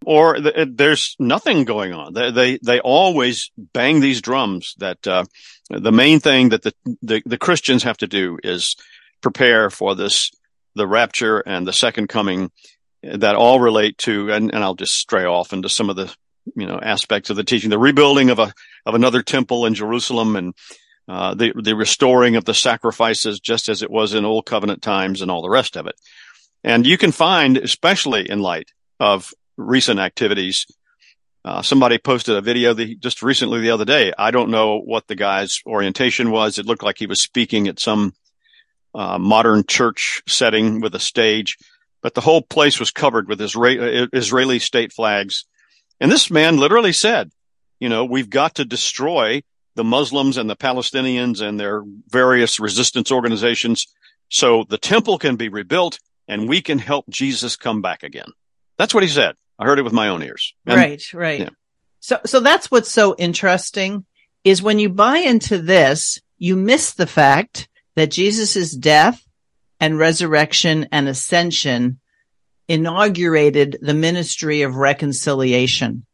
or 0.04 0.40
the, 0.40 0.70
there's 0.72 1.16
nothing 1.18 1.64
going 1.64 1.92
on. 1.92 2.12
They, 2.12 2.30
they, 2.30 2.58
they 2.58 2.80
always 2.80 3.50
bang 3.56 4.00
these 4.00 4.20
drums 4.20 4.74
that 4.78 5.06
uh, 5.06 5.24
the 5.70 5.92
main 5.92 6.20
thing 6.20 6.50
that 6.50 6.62
the, 6.62 6.74
the, 7.02 7.22
the 7.24 7.38
Christians 7.38 7.82
have 7.84 7.96
to 7.98 8.06
do 8.06 8.38
is 8.42 8.76
prepare 9.22 9.70
for 9.70 9.94
this 9.94 10.30
the 10.74 10.86
rapture 10.86 11.38
and 11.38 11.66
the 11.66 11.72
second 11.72 12.08
coming 12.08 12.50
that 13.02 13.36
all 13.36 13.60
relate 13.60 13.96
to 13.98 14.32
and, 14.32 14.52
and 14.52 14.62
I'll 14.62 14.74
just 14.74 14.94
stray 14.94 15.24
off 15.24 15.52
into 15.52 15.68
some 15.68 15.90
of 15.90 15.96
the 15.96 16.14
you 16.56 16.66
know 16.66 16.78
aspects 16.82 17.30
of 17.30 17.36
the 17.36 17.44
teaching 17.44 17.70
the 17.70 17.78
rebuilding 17.78 18.30
of 18.30 18.38
a 18.38 18.52
of 18.84 18.94
another 18.94 19.22
temple 19.22 19.66
in 19.66 19.74
Jerusalem 19.74 20.36
and 20.36 20.54
uh, 21.06 21.34
the 21.34 21.52
the 21.54 21.76
restoring 21.76 22.36
of 22.36 22.44
the 22.44 22.54
sacrifices 22.54 23.40
just 23.40 23.68
as 23.68 23.82
it 23.82 23.90
was 23.90 24.14
in 24.14 24.24
old 24.24 24.46
covenant 24.46 24.82
times 24.82 25.22
and 25.22 25.30
all 25.30 25.42
the 25.42 25.50
rest 25.50 25.76
of 25.76 25.86
it 25.86 25.94
and 26.64 26.86
you 26.86 26.96
can 26.96 27.12
find, 27.12 27.58
especially 27.58 28.28
in 28.28 28.40
light 28.40 28.70
of 28.98 29.32
recent 29.58 30.00
activities, 30.00 30.66
uh, 31.44 31.60
somebody 31.60 31.98
posted 31.98 32.36
a 32.36 32.40
video 32.40 32.72
the, 32.72 32.96
just 32.96 33.22
recently 33.22 33.60
the 33.60 33.70
other 33.70 33.84
day. 33.84 34.14
I 34.16 34.30
don't 34.30 34.50
know 34.50 34.80
what 34.80 35.06
the 35.06 35.14
guy's 35.14 35.60
orientation 35.66 36.30
was. 36.30 36.58
It 36.58 36.64
looked 36.64 36.82
like 36.82 36.96
he 36.98 37.06
was 37.06 37.22
speaking 37.22 37.68
at 37.68 37.78
some 37.78 38.14
uh, 38.94 39.18
modern 39.18 39.64
church 39.66 40.22
setting 40.26 40.80
with 40.80 40.94
a 40.94 41.00
stage, 41.00 41.58
but 42.00 42.14
the 42.14 42.22
whole 42.22 42.40
place 42.40 42.80
was 42.80 42.90
covered 42.90 43.28
with 43.28 43.42
Israeli, 43.42 44.08
Israeli 44.14 44.58
state 44.58 44.92
flags. 44.92 45.44
And 46.00 46.10
this 46.10 46.30
man 46.30 46.56
literally 46.56 46.92
said, 46.92 47.30
You 47.78 47.90
know, 47.90 48.06
we've 48.06 48.30
got 48.30 48.54
to 48.54 48.64
destroy 48.64 49.42
the 49.74 49.84
Muslims 49.84 50.38
and 50.38 50.48
the 50.48 50.56
Palestinians 50.56 51.42
and 51.42 51.60
their 51.60 51.82
various 52.08 52.58
resistance 52.58 53.12
organizations 53.12 53.86
so 54.30 54.64
the 54.66 54.78
temple 54.78 55.18
can 55.18 55.36
be 55.36 55.48
rebuilt 55.50 55.98
and 56.28 56.48
we 56.48 56.62
can 56.62 56.78
help 56.78 57.08
Jesus 57.08 57.56
come 57.56 57.82
back 57.82 58.02
again. 58.02 58.28
That's 58.78 58.94
what 58.94 59.02
he 59.02 59.08
said. 59.08 59.34
I 59.58 59.64
heard 59.64 59.78
it 59.78 59.82
with 59.82 59.92
my 59.92 60.08
own 60.08 60.22
ears. 60.22 60.54
And, 60.66 60.76
right, 60.76 61.14
right. 61.14 61.40
Yeah. 61.40 61.50
So, 62.00 62.20
so 62.26 62.40
that's 62.40 62.70
what's 62.70 62.92
so 62.92 63.14
interesting 63.18 64.04
is 64.42 64.62
when 64.62 64.78
you 64.78 64.88
buy 64.88 65.18
into 65.18 65.58
this, 65.58 66.20
you 66.38 66.56
miss 66.56 66.92
the 66.92 67.06
fact 67.06 67.68
that 67.94 68.10
Jesus' 68.10 68.74
death 68.74 69.24
and 69.80 69.98
resurrection 69.98 70.88
and 70.92 71.08
ascension 71.08 72.00
inaugurated 72.68 73.78
the 73.80 73.94
ministry 73.94 74.62
of 74.62 74.76
reconciliation. 74.76 76.04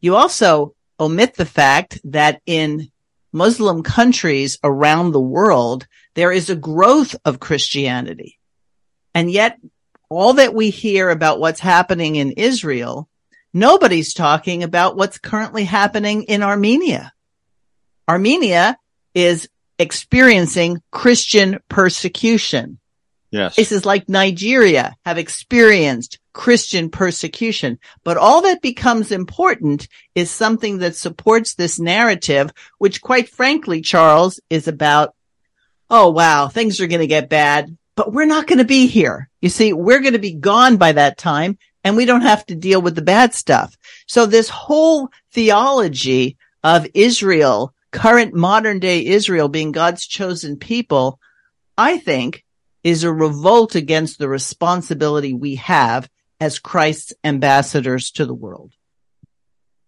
You 0.00 0.16
also 0.16 0.74
omit 0.98 1.34
the 1.34 1.46
fact 1.46 2.00
that 2.04 2.40
in 2.46 2.90
Muslim 3.32 3.82
countries 3.82 4.58
around 4.64 5.12
the 5.12 5.20
world, 5.20 5.86
there 6.14 6.32
is 6.32 6.50
a 6.50 6.56
growth 6.56 7.14
of 7.24 7.40
Christianity. 7.40 8.37
And 9.14 9.30
yet 9.30 9.58
all 10.08 10.34
that 10.34 10.54
we 10.54 10.70
hear 10.70 11.10
about 11.10 11.40
what's 11.40 11.60
happening 11.60 12.16
in 12.16 12.32
Israel, 12.32 13.08
nobody's 13.52 14.14
talking 14.14 14.62
about 14.62 14.96
what's 14.96 15.18
currently 15.18 15.64
happening 15.64 16.24
in 16.24 16.42
Armenia. 16.42 17.12
Armenia 18.08 18.76
is 19.14 19.48
experiencing 19.78 20.82
Christian 20.90 21.58
persecution. 21.68 22.78
Yes. 23.30 23.56
Places 23.56 23.84
like 23.84 24.08
Nigeria 24.08 24.96
have 25.04 25.18
experienced 25.18 26.18
Christian 26.32 26.88
persecution. 26.88 27.78
But 28.02 28.16
all 28.16 28.42
that 28.42 28.62
becomes 28.62 29.12
important 29.12 29.88
is 30.14 30.30
something 30.30 30.78
that 30.78 30.96
supports 30.96 31.54
this 31.54 31.78
narrative, 31.78 32.50
which 32.78 33.02
quite 33.02 33.28
frankly, 33.28 33.82
Charles, 33.82 34.40
is 34.48 34.68
about, 34.68 35.14
oh 35.90 36.10
wow, 36.10 36.48
things 36.48 36.80
are 36.80 36.86
going 36.86 37.00
to 37.00 37.06
get 37.06 37.28
bad, 37.28 37.76
but 37.98 38.12
we're 38.12 38.26
not 38.26 38.46
going 38.46 38.60
to 38.60 38.64
be 38.64 38.86
here. 38.86 39.28
You 39.40 39.48
see, 39.48 39.72
we're 39.72 39.98
going 39.98 40.12
to 40.12 40.20
be 40.20 40.32
gone 40.32 40.76
by 40.76 40.92
that 40.92 41.18
time 41.18 41.58
and 41.82 41.96
we 41.96 42.04
don't 42.04 42.20
have 42.20 42.46
to 42.46 42.54
deal 42.54 42.80
with 42.80 42.94
the 42.94 43.02
bad 43.02 43.34
stuff. 43.34 43.76
So 44.06 44.24
this 44.24 44.48
whole 44.48 45.08
theology 45.32 46.36
of 46.62 46.86
Israel, 46.94 47.74
current 47.90 48.34
modern 48.34 48.78
day 48.78 49.04
Israel 49.04 49.48
being 49.48 49.72
God's 49.72 50.06
chosen 50.06 50.58
people, 50.58 51.18
I 51.76 51.98
think 51.98 52.44
is 52.84 53.02
a 53.02 53.12
revolt 53.12 53.74
against 53.74 54.20
the 54.20 54.28
responsibility 54.28 55.34
we 55.34 55.56
have 55.56 56.08
as 56.38 56.60
Christ's 56.60 57.14
ambassadors 57.24 58.12
to 58.12 58.26
the 58.26 58.34
world? 58.34 58.74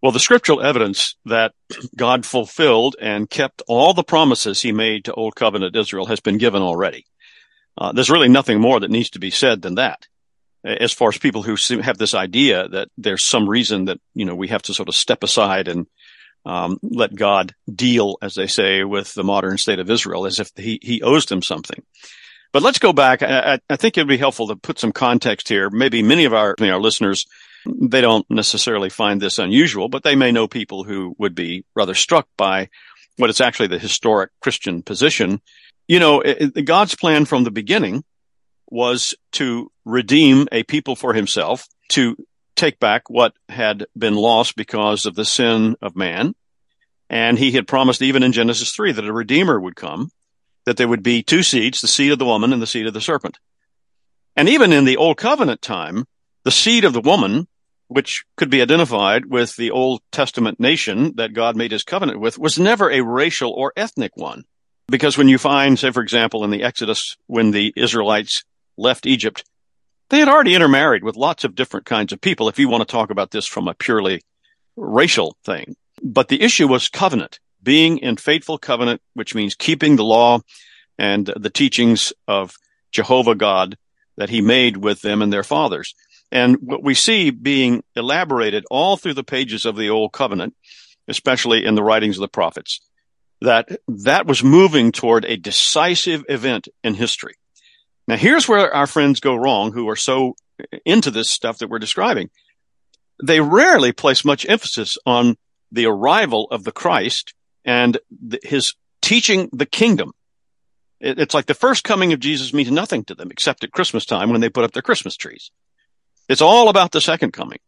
Well, 0.02 0.10
the 0.10 0.18
scriptural 0.18 0.62
evidence 0.62 1.14
that 1.26 1.52
God 1.96 2.26
fulfilled 2.26 2.96
and 3.00 3.30
kept 3.30 3.62
all 3.68 3.94
the 3.94 4.02
promises 4.02 4.60
he 4.60 4.72
made 4.72 5.04
to 5.04 5.14
Old 5.14 5.36
Covenant 5.36 5.76
Israel 5.76 6.06
has 6.06 6.18
been 6.18 6.38
given 6.38 6.60
already. 6.60 7.06
Uh, 7.80 7.92
there's 7.92 8.10
really 8.10 8.28
nothing 8.28 8.60
more 8.60 8.78
that 8.80 8.90
needs 8.90 9.10
to 9.10 9.18
be 9.18 9.30
said 9.30 9.62
than 9.62 9.76
that. 9.76 10.06
As 10.62 10.92
far 10.92 11.08
as 11.08 11.16
people 11.16 11.42
who 11.42 11.56
have 11.80 11.96
this 11.96 12.12
idea 12.14 12.68
that 12.68 12.88
there's 12.98 13.24
some 13.24 13.48
reason 13.48 13.86
that, 13.86 13.98
you 14.14 14.26
know, 14.26 14.34
we 14.34 14.48
have 14.48 14.62
to 14.62 14.74
sort 14.74 14.90
of 14.90 14.94
step 14.94 15.22
aside 15.22 15.68
and 15.68 15.86
um, 16.44 16.78
let 16.82 17.14
God 17.14 17.54
deal, 17.72 18.18
as 18.20 18.34
they 18.34 18.46
say, 18.46 18.84
with 18.84 19.14
the 19.14 19.24
modern 19.24 19.56
state 19.56 19.78
of 19.78 19.90
Israel 19.90 20.26
as 20.26 20.38
if 20.38 20.50
he, 20.56 20.78
he 20.82 21.00
owes 21.00 21.24
them 21.26 21.40
something. 21.40 21.82
But 22.52 22.62
let's 22.62 22.78
go 22.78 22.92
back. 22.92 23.22
I, 23.22 23.60
I 23.70 23.76
think 23.76 23.96
it'd 23.96 24.08
be 24.08 24.18
helpful 24.18 24.48
to 24.48 24.56
put 24.56 24.78
some 24.78 24.92
context 24.92 25.48
here. 25.48 25.70
Maybe 25.70 26.02
many 26.02 26.26
of 26.26 26.34
our, 26.34 26.54
our 26.60 26.80
listeners, 26.80 27.24
they 27.64 28.00
don't 28.00 28.28
necessarily 28.28 28.90
find 28.90 29.20
this 29.20 29.38
unusual, 29.38 29.88
but 29.88 30.02
they 30.02 30.16
may 30.16 30.32
know 30.32 30.48
people 30.48 30.84
who 30.84 31.14
would 31.18 31.34
be 31.34 31.64
rather 31.74 31.94
struck 31.94 32.28
by 32.36 32.68
what 33.16 33.30
is 33.30 33.40
actually 33.40 33.68
the 33.68 33.78
historic 33.78 34.30
Christian 34.40 34.82
position. 34.82 35.40
You 35.90 35.98
know, 35.98 36.20
it, 36.20 36.64
God's 36.66 36.94
plan 36.94 37.24
from 37.24 37.42
the 37.42 37.50
beginning 37.50 38.04
was 38.70 39.12
to 39.32 39.72
redeem 39.84 40.46
a 40.52 40.62
people 40.62 40.94
for 40.94 41.14
himself, 41.14 41.66
to 41.88 42.16
take 42.54 42.78
back 42.78 43.10
what 43.10 43.32
had 43.48 43.86
been 43.98 44.14
lost 44.14 44.54
because 44.54 45.04
of 45.04 45.16
the 45.16 45.24
sin 45.24 45.74
of 45.82 45.96
man. 45.96 46.36
And 47.08 47.36
he 47.36 47.50
had 47.50 47.66
promised 47.66 48.02
even 48.02 48.22
in 48.22 48.30
Genesis 48.30 48.70
3 48.70 48.92
that 48.92 49.04
a 49.04 49.12
redeemer 49.12 49.58
would 49.58 49.74
come 49.74 50.12
that 50.64 50.76
there 50.76 50.86
would 50.86 51.02
be 51.02 51.24
two 51.24 51.42
seeds, 51.42 51.80
the 51.80 51.88
seed 51.88 52.12
of 52.12 52.20
the 52.20 52.24
woman 52.24 52.52
and 52.52 52.62
the 52.62 52.68
seed 52.68 52.86
of 52.86 52.94
the 52.94 53.00
serpent. 53.00 53.40
And 54.36 54.48
even 54.48 54.72
in 54.72 54.84
the 54.84 54.96
Old 54.96 55.16
Covenant 55.16 55.60
time, 55.60 56.04
the 56.44 56.52
seed 56.52 56.84
of 56.84 56.92
the 56.92 57.00
woman, 57.00 57.48
which 57.88 58.24
could 58.36 58.48
be 58.48 58.62
identified 58.62 59.26
with 59.26 59.56
the 59.56 59.72
Old 59.72 60.02
Testament 60.12 60.60
nation 60.60 61.16
that 61.16 61.34
God 61.34 61.56
made 61.56 61.72
his 61.72 61.82
covenant 61.82 62.20
with, 62.20 62.38
was 62.38 62.60
never 62.60 62.88
a 62.92 63.00
racial 63.00 63.50
or 63.50 63.72
ethnic 63.74 64.12
one. 64.14 64.44
Because 64.90 65.16
when 65.16 65.28
you 65.28 65.38
find, 65.38 65.78
say, 65.78 65.92
for 65.92 66.02
example, 66.02 66.44
in 66.44 66.50
the 66.50 66.64
Exodus, 66.64 67.16
when 67.26 67.52
the 67.52 67.72
Israelites 67.76 68.44
left 68.76 69.06
Egypt, 69.06 69.44
they 70.08 70.18
had 70.18 70.28
already 70.28 70.54
intermarried 70.54 71.04
with 71.04 71.16
lots 71.16 71.44
of 71.44 71.54
different 71.54 71.86
kinds 71.86 72.12
of 72.12 72.20
people, 72.20 72.48
if 72.48 72.58
you 72.58 72.68
want 72.68 72.86
to 72.86 72.92
talk 72.92 73.10
about 73.10 73.30
this 73.30 73.46
from 73.46 73.68
a 73.68 73.74
purely 73.74 74.20
racial 74.76 75.36
thing. 75.44 75.76
But 76.02 76.28
the 76.28 76.42
issue 76.42 76.66
was 76.66 76.88
covenant 76.88 77.38
being 77.62 77.98
in 77.98 78.16
faithful 78.16 78.58
covenant, 78.58 79.00
which 79.14 79.34
means 79.34 79.54
keeping 79.54 79.96
the 79.96 80.04
law 80.04 80.40
and 80.98 81.32
the 81.36 81.50
teachings 81.50 82.12
of 82.26 82.56
Jehovah 82.90 83.34
God 83.34 83.76
that 84.16 84.30
he 84.30 84.40
made 84.40 84.78
with 84.78 85.02
them 85.02 85.22
and 85.22 85.32
their 85.32 85.44
fathers. 85.44 85.94
And 86.32 86.56
what 86.60 86.82
we 86.82 86.94
see 86.94 87.30
being 87.30 87.84
elaborated 87.94 88.64
all 88.70 88.96
through 88.96 89.14
the 89.14 89.24
pages 89.24 89.66
of 89.66 89.76
the 89.76 89.90
old 89.90 90.12
covenant, 90.12 90.54
especially 91.06 91.64
in 91.64 91.74
the 91.74 91.82
writings 91.82 92.16
of 92.16 92.22
the 92.22 92.28
prophets, 92.28 92.80
that 93.40 93.68
that 93.88 94.26
was 94.26 94.44
moving 94.44 94.92
toward 94.92 95.24
a 95.24 95.36
decisive 95.36 96.24
event 96.28 96.68
in 96.84 96.94
history. 96.94 97.34
Now 98.06 98.16
here's 98.16 98.48
where 98.48 98.72
our 98.74 98.86
friends 98.86 99.20
go 99.20 99.34
wrong 99.34 99.72
who 99.72 99.88
are 99.88 99.96
so 99.96 100.34
into 100.84 101.10
this 101.10 101.30
stuff 101.30 101.58
that 101.58 101.68
we're 101.68 101.78
describing. 101.78 102.30
They 103.22 103.40
rarely 103.40 103.92
place 103.92 104.24
much 104.24 104.48
emphasis 104.48 104.98
on 105.06 105.36
the 105.72 105.86
arrival 105.86 106.48
of 106.50 106.64
the 106.64 106.72
Christ 106.72 107.34
and 107.64 107.98
th- 108.30 108.42
his 108.42 108.74
teaching 109.00 109.48
the 109.52 109.66
kingdom. 109.66 110.12
It, 111.00 111.18
it's 111.18 111.34
like 111.34 111.46
the 111.46 111.54
first 111.54 111.84
coming 111.84 112.12
of 112.12 112.20
Jesus 112.20 112.52
means 112.52 112.70
nothing 112.70 113.04
to 113.04 113.14
them 113.14 113.30
except 113.30 113.64
at 113.64 113.72
Christmas 113.72 114.04
time 114.04 114.30
when 114.30 114.40
they 114.40 114.48
put 114.48 114.64
up 114.64 114.72
their 114.72 114.82
Christmas 114.82 115.16
trees. 115.16 115.50
It's 116.28 116.42
all 116.42 116.68
about 116.68 116.92
the 116.92 117.00
second 117.00 117.32
coming. 117.32 117.58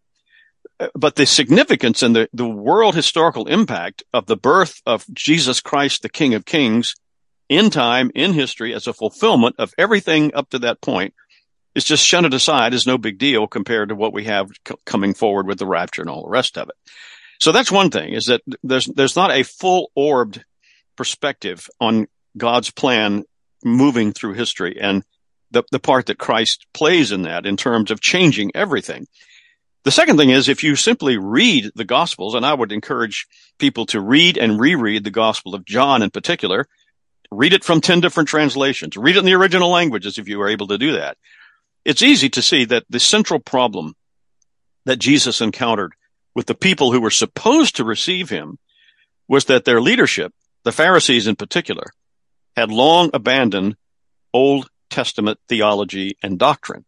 But 0.94 1.16
the 1.16 1.26
significance 1.26 2.02
and 2.02 2.14
the, 2.16 2.28
the 2.32 2.48
world 2.48 2.94
historical 2.94 3.46
impact 3.46 4.02
of 4.12 4.26
the 4.26 4.36
birth 4.36 4.80
of 4.86 5.04
Jesus 5.12 5.60
Christ, 5.60 6.02
the 6.02 6.08
King 6.08 6.34
of 6.34 6.44
Kings, 6.44 6.94
in 7.48 7.70
time, 7.70 8.10
in 8.14 8.32
history, 8.32 8.74
as 8.74 8.86
a 8.86 8.92
fulfillment 8.92 9.56
of 9.58 9.74
everything 9.76 10.34
up 10.34 10.50
to 10.50 10.60
that 10.60 10.80
point, 10.80 11.14
is 11.74 11.84
just 11.84 12.04
shunted 12.04 12.34
aside 12.34 12.74
as 12.74 12.86
no 12.86 12.98
big 12.98 13.18
deal 13.18 13.46
compared 13.46 13.88
to 13.88 13.94
what 13.94 14.12
we 14.12 14.24
have 14.24 14.48
c- 14.66 14.74
coming 14.84 15.14
forward 15.14 15.46
with 15.46 15.58
the 15.58 15.66
rapture 15.66 16.02
and 16.02 16.10
all 16.10 16.22
the 16.22 16.30
rest 16.30 16.56
of 16.56 16.68
it. 16.68 16.74
So 17.40 17.52
that's 17.52 17.72
one 17.72 17.90
thing 17.90 18.12
is 18.12 18.26
that 18.26 18.42
there's, 18.62 18.86
there's 18.86 19.16
not 19.16 19.32
a 19.32 19.42
full 19.42 19.90
orbed 19.94 20.44
perspective 20.96 21.68
on 21.80 22.06
God's 22.36 22.70
plan 22.70 23.24
moving 23.64 24.12
through 24.12 24.34
history 24.34 24.78
and 24.80 25.02
the, 25.50 25.62
the 25.70 25.78
part 25.78 26.06
that 26.06 26.18
Christ 26.18 26.66
plays 26.72 27.12
in 27.12 27.22
that 27.22 27.46
in 27.46 27.56
terms 27.56 27.90
of 27.90 28.00
changing 28.00 28.52
everything. 28.54 29.06
The 29.84 29.90
second 29.90 30.16
thing 30.16 30.30
is 30.30 30.48
if 30.48 30.62
you 30.62 30.76
simply 30.76 31.16
read 31.16 31.72
the 31.74 31.84
gospels, 31.84 32.34
and 32.34 32.46
I 32.46 32.54
would 32.54 32.72
encourage 32.72 33.26
people 33.58 33.86
to 33.86 34.00
read 34.00 34.38
and 34.38 34.60
reread 34.60 35.04
the 35.04 35.10
gospel 35.10 35.54
of 35.54 35.64
John 35.64 36.02
in 36.02 36.10
particular, 36.10 36.68
read 37.30 37.52
it 37.52 37.64
from 37.64 37.80
10 37.80 38.00
different 38.00 38.28
translations, 38.28 38.96
read 38.96 39.16
it 39.16 39.20
in 39.20 39.24
the 39.24 39.34
original 39.34 39.70
languages 39.70 40.18
if 40.18 40.28
you 40.28 40.40
are 40.40 40.48
able 40.48 40.68
to 40.68 40.78
do 40.78 40.92
that. 40.92 41.16
It's 41.84 42.02
easy 42.02 42.28
to 42.30 42.42
see 42.42 42.64
that 42.66 42.84
the 42.88 43.00
central 43.00 43.40
problem 43.40 43.96
that 44.84 44.98
Jesus 44.98 45.40
encountered 45.40 45.94
with 46.34 46.46
the 46.46 46.54
people 46.54 46.92
who 46.92 47.00
were 47.00 47.10
supposed 47.10 47.76
to 47.76 47.84
receive 47.84 48.30
him 48.30 48.58
was 49.28 49.46
that 49.46 49.64
their 49.64 49.80
leadership, 49.80 50.32
the 50.64 50.72
Pharisees 50.72 51.26
in 51.26 51.36
particular, 51.36 51.86
had 52.56 52.70
long 52.70 53.10
abandoned 53.14 53.76
Old 54.32 54.68
Testament 54.90 55.38
theology 55.48 56.16
and 56.22 56.38
doctrine. 56.38 56.84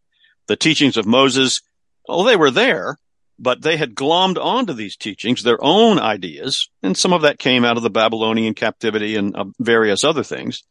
The 0.47 0.55
teachings 0.55 0.95
of 0.95 1.05
Moses, 1.05 1.61
oh, 2.07 2.25
they 2.25 2.35
were 2.35 2.51
there, 2.51 2.97
but 3.37 3.61
they 3.61 3.77
had 3.77 3.95
glommed 3.95 4.37
onto 4.37 4.73
these 4.73 4.95
teachings 4.95 5.43
their 5.43 5.61
own 5.61 5.99
ideas, 5.99 6.69
and 6.81 6.97
some 6.97 7.13
of 7.13 7.23
that 7.23 7.39
came 7.39 7.65
out 7.65 7.77
of 7.77 7.83
the 7.83 7.89
Babylonian 7.89 8.53
captivity 8.53 9.15
and 9.15 9.35
uh, 9.35 9.45
various 9.59 10.03
other 10.03 10.23
things. 10.23 10.63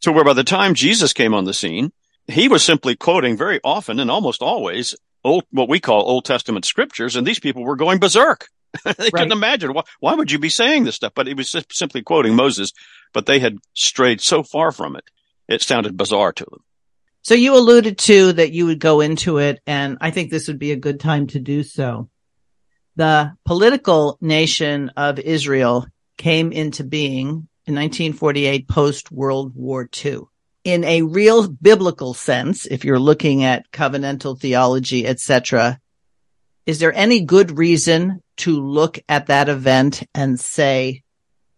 So 0.00 0.12
where 0.12 0.24
by 0.24 0.32
the 0.32 0.44
time 0.44 0.74
Jesus 0.74 1.12
came 1.12 1.34
on 1.34 1.44
the 1.44 1.52
scene, 1.52 1.92
he 2.26 2.48
was 2.48 2.64
simply 2.64 2.96
quoting 2.96 3.36
very 3.36 3.60
often 3.62 4.00
and 4.00 4.10
almost 4.10 4.42
always 4.42 4.94
old, 5.24 5.44
what 5.50 5.68
we 5.68 5.80
call 5.80 6.02
Old 6.02 6.24
Testament 6.24 6.64
scriptures, 6.64 7.16
and 7.16 7.26
these 7.26 7.40
people 7.40 7.64
were 7.64 7.76
going 7.76 7.98
berserk. 7.98 8.48
they 8.84 8.90
right. 8.90 9.12
couldn't 9.12 9.32
imagine 9.32 9.72
why, 9.74 9.82
why 9.98 10.14
would 10.14 10.30
you 10.30 10.38
be 10.38 10.48
saying 10.48 10.84
this 10.84 10.94
stuff? 10.94 11.12
But 11.14 11.26
he 11.26 11.34
was 11.34 11.54
simply 11.70 12.02
quoting 12.02 12.34
Moses, 12.34 12.72
but 13.12 13.26
they 13.26 13.40
had 13.40 13.58
strayed 13.74 14.20
so 14.20 14.42
far 14.42 14.72
from 14.72 14.96
it. 14.96 15.04
It 15.48 15.62
sounded 15.62 15.96
bizarre 15.96 16.32
to 16.32 16.44
them. 16.44 16.62
So 17.22 17.34
you 17.34 17.54
alluded 17.54 17.98
to 17.98 18.32
that 18.34 18.52
you 18.52 18.66
would 18.66 18.80
go 18.80 19.00
into 19.00 19.38
it, 19.38 19.60
and 19.66 19.98
I 20.00 20.10
think 20.10 20.30
this 20.30 20.48
would 20.48 20.58
be 20.58 20.72
a 20.72 20.76
good 20.76 21.00
time 21.00 21.26
to 21.28 21.38
do 21.38 21.62
so. 21.62 22.08
The 22.96 23.32
political 23.44 24.18
nation 24.20 24.90
of 24.96 25.18
Israel 25.18 25.86
came 26.16 26.50
into 26.52 26.84
being 26.84 27.48
in 27.66 27.74
1948 27.74 28.68
post 28.68 29.12
World 29.12 29.54
War 29.54 29.88
II. 30.04 30.22
In 30.64 30.84
a 30.84 31.02
real 31.02 31.48
biblical 31.48 32.14
sense, 32.14 32.66
if 32.66 32.84
you're 32.84 32.98
looking 32.98 33.44
at 33.44 33.70
covenantal 33.70 34.38
theology, 34.38 35.06
etc., 35.06 35.78
is 36.66 36.78
there 36.78 36.92
any 36.92 37.20
good 37.20 37.56
reason 37.56 38.22
to 38.38 38.60
look 38.60 38.98
at 39.08 39.26
that 39.26 39.48
event 39.48 40.02
and 40.14 40.38
say 40.38 41.02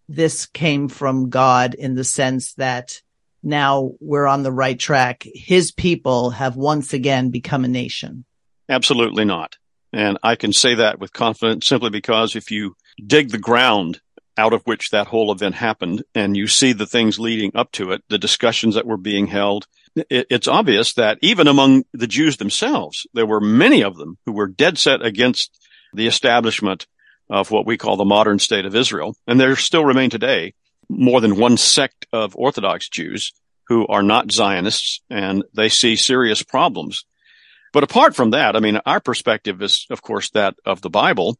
this 0.08 0.46
came 0.46 0.88
from 0.88 1.30
God 1.30 1.74
in 1.74 1.94
the 1.94 2.04
sense 2.04 2.54
that 2.54 3.02
now 3.42 3.92
we're 4.00 4.26
on 4.26 4.42
the 4.42 4.52
right 4.52 4.78
track? 4.78 5.26
His 5.34 5.72
people 5.72 6.30
have 6.30 6.56
once 6.56 6.92
again 6.92 7.30
become 7.30 7.64
a 7.64 7.68
nation. 7.68 8.24
Absolutely 8.68 9.24
not. 9.24 9.56
And 9.92 10.18
I 10.22 10.36
can 10.36 10.52
say 10.52 10.76
that 10.76 10.98
with 10.98 11.12
confidence 11.12 11.66
simply 11.66 11.90
because 11.90 12.34
if 12.34 12.50
you 12.50 12.76
dig 13.04 13.30
the 13.30 13.38
ground 13.38 14.00
out 14.38 14.54
of 14.54 14.62
which 14.62 14.90
that 14.90 15.08
whole 15.08 15.30
event 15.30 15.54
happened 15.54 16.02
and 16.14 16.36
you 16.36 16.46
see 16.46 16.72
the 16.72 16.86
things 16.86 17.18
leading 17.18 17.52
up 17.54 17.70
to 17.72 17.92
it, 17.92 18.02
the 18.08 18.18
discussions 18.18 18.74
that 18.74 18.86
were 18.86 18.96
being 18.96 19.26
held, 19.26 19.66
it, 19.94 20.26
it's 20.30 20.48
obvious 20.48 20.94
that 20.94 21.18
even 21.20 21.46
among 21.46 21.84
the 21.92 22.06
Jews 22.06 22.38
themselves, 22.38 23.06
there 23.12 23.26
were 23.26 23.40
many 23.40 23.82
of 23.82 23.96
them 23.96 24.16
who 24.24 24.32
were 24.32 24.46
dead 24.46 24.78
set 24.78 25.04
against 25.04 25.58
the 25.92 26.06
establishment 26.06 26.86
of 27.28 27.50
what 27.50 27.66
we 27.66 27.76
call 27.76 27.96
the 27.96 28.04
modern 28.04 28.38
state 28.38 28.64
of 28.64 28.74
Israel. 28.74 29.14
And 29.26 29.38
there 29.38 29.56
still 29.56 29.84
remain 29.84 30.10
today 30.10 30.54
more 30.98 31.20
than 31.20 31.36
one 31.36 31.56
sect 31.56 32.06
of 32.12 32.36
Orthodox 32.36 32.88
Jews 32.88 33.32
who 33.68 33.86
are 33.86 34.02
not 34.02 34.32
Zionists 34.32 35.00
and 35.08 35.44
they 35.54 35.68
see 35.68 35.96
serious 35.96 36.42
problems 36.42 37.04
but 37.72 37.84
apart 37.84 38.14
from 38.14 38.30
that, 38.30 38.54
I 38.54 38.60
mean, 38.60 38.80
our 38.84 39.00
perspective 39.00 39.62
is, 39.62 39.86
of 39.90 40.02
course, 40.02 40.30
that 40.30 40.54
of 40.64 40.82
the 40.82 40.90
Bible. 40.90 41.38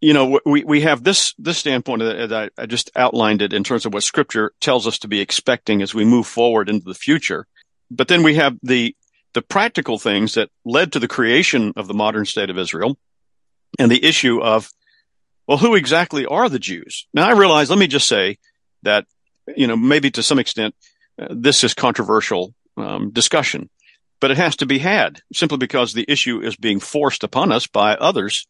You 0.00 0.14
know, 0.14 0.40
we, 0.44 0.64
we 0.64 0.80
have 0.82 1.04
this, 1.04 1.34
this 1.38 1.58
standpoint 1.58 2.00
that 2.00 2.32
I, 2.32 2.62
I 2.62 2.66
just 2.66 2.90
outlined 2.96 3.42
it 3.42 3.52
in 3.52 3.62
terms 3.62 3.86
of 3.86 3.94
what 3.94 4.02
scripture 4.02 4.52
tells 4.60 4.86
us 4.86 4.98
to 5.00 5.08
be 5.08 5.20
expecting 5.20 5.82
as 5.82 5.94
we 5.94 6.04
move 6.04 6.26
forward 6.26 6.68
into 6.68 6.84
the 6.84 6.94
future. 6.94 7.46
But 7.90 8.08
then 8.08 8.22
we 8.22 8.34
have 8.34 8.56
the, 8.62 8.96
the 9.34 9.42
practical 9.42 9.98
things 9.98 10.34
that 10.34 10.50
led 10.64 10.92
to 10.92 10.98
the 10.98 11.08
creation 11.08 11.72
of 11.76 11.88
the 11.88 11.94
modern 11.94 12.24
state 12.24 12.50
of 12.50 12.58
Israel 12.58 12.98
and 13.78 13.90
the 13.90 14.04
issue 14.04 14.40
of, 14.40 14.70
well, 15.46 15.58
who 15.58 15.74
exactly 15.74 16.26
are 16.26 16.48
the 16.48 16.58
Jews? 16.58 17.06
Now 17.12 17.28
I 17.28 17.32
realize, 17.32 17.70
let 17.70 17.78
me 17.78 17.86
just 17.86 18.08
say 18.08 18.38
that, 18.82 19.06
you 19.56 19.66
know, 19.66 19.76
maybe 19.76 20.10
to 20.12 20.22
some 20.22 20.38
extent, 20.38 20.74
uh, 21.20 21.28
this 21.30 21.64
is 21.64 21.74
controversial 21.74 22.54
um, 22.76 23.10
discussion 23.10 23.70
but 24.20 24.30
it 24.30 24.36
has 24.36 24.56
to 24.56 24.66
be 24.66 24.78
had 24.78 25.20
simply 25.32 25.58
because 25.58 25.92
the 25.92 26.04
issue 26.08 26.40
is 26.40 26.56
being 26.56 26.80
forced 26.80 27.24
upon 27.24 27.52
us 27.52 27.66
by 27.66 27.94
others. 27.94 28.46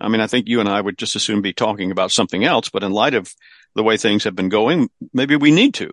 I 0.00 0.08
mean, 0.08 0.20
I 0.20 0.26
think 0.26 0.48
you 0.48 0.60
and 0.60 0.68
I 0.68 0.80
would 0.80 0.98
just 0.98 1.16
as 1.16 1.22
soon 1.22 1.42
be 1.42 1.52
talking 1.52 1.90
about 1.90 2.10
something 2.10 2.44
else, 2.44 2.70
but 2.70 2.82
in 2.82 2.92
light 2.92 3.14
of 3.14 3.32
the 3.74 3.82
way 3.82 3.96
things 3.96 4.24
have 4.24 4.34
been 4.34 4.48
going, 4.48 4.88
maybe 5.12 5.36
we 5.36 5.50
need 5.50 5.74
to. 5.74 5.90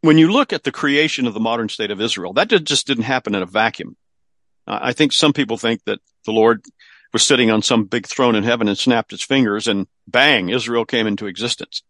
When 0.00 0.18
you 0.18 0.30
look 0.30 0.52
at 0.52 0.64
the 0.64 0.72
creation 0.72 1.26
of 1.26 1.34
the 1.34 1.40
modern 1.40 1.68
state 1.68 1.90
of 1.90 2.00
Israel, 2.00 2.32
that 2.34 2.48
just 2.48 2.86
didn't 2.86 3.04
happen 3.04 3.34
in 3.34 3.42
a 3.42 3.46
vacuum. 3.46 3.96
I 4.66 4.92
think 4.92 5.12
some 5.12 5.32
people 5.32 5.56
think 5.56 5.84
that 5.84 6.00
the 6.24 6.32
Lord 6.32 6.64
was 7.12 7.22
sitting 7.22 7.50
on 7.50 7.62
some 7.62 7.84
big 7.84 8.06
throne 8.06 8.34
in 8.34 8.42
heaven 8.42 8.66
and 8.66 8.76
snapped 8.76 9.12
his 9.12 9.22
fingers 9.22 9.68
and 9.68 9.86
bang, 10.08 10.48
Israel 10.48 10.84
came 10.84 11.06
into 11.06 11.26
existence. 11.26 11.82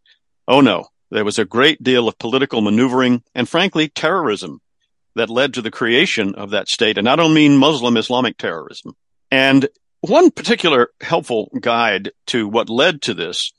Oh 0.46 0.60
no, 0.60 0.86
there 1.10 1.24
was 1.24 1.38
a 1.38 1.44
great 1.44 1.82
deal 1.82 2.08
of 2.08 2.18
political 2.18 2.60
maneuvering 2.60 3.22
and 3.34 3.48
frankly, 3.48 3.88
terrorism 3.88 4.60
that 5.14 5.30
led 5.30 5.54
to 5.54 5.62
the 5.62 5.70
creation 5.70 6.34
of 6.34 6.50
that 6.50 6.68
state. 6.68 6.98
And 6.98 7.08
I 7.08 7.16
don't 7.16 7.34
mean 7.34 7.56
Muslim 7.56 7.96
Islamic 7.96 8.36
terrorism. 8.36 8.94
And 9.30 9.68
one 10.00 10.30
particular 10.30 10.90
helpful 11.00 11.50
guide 11.60 12.12
to 12.26 12.48
what 12.48 12.68
led 12.68 13.02
to 13.02 13.14
this 13.14 13.52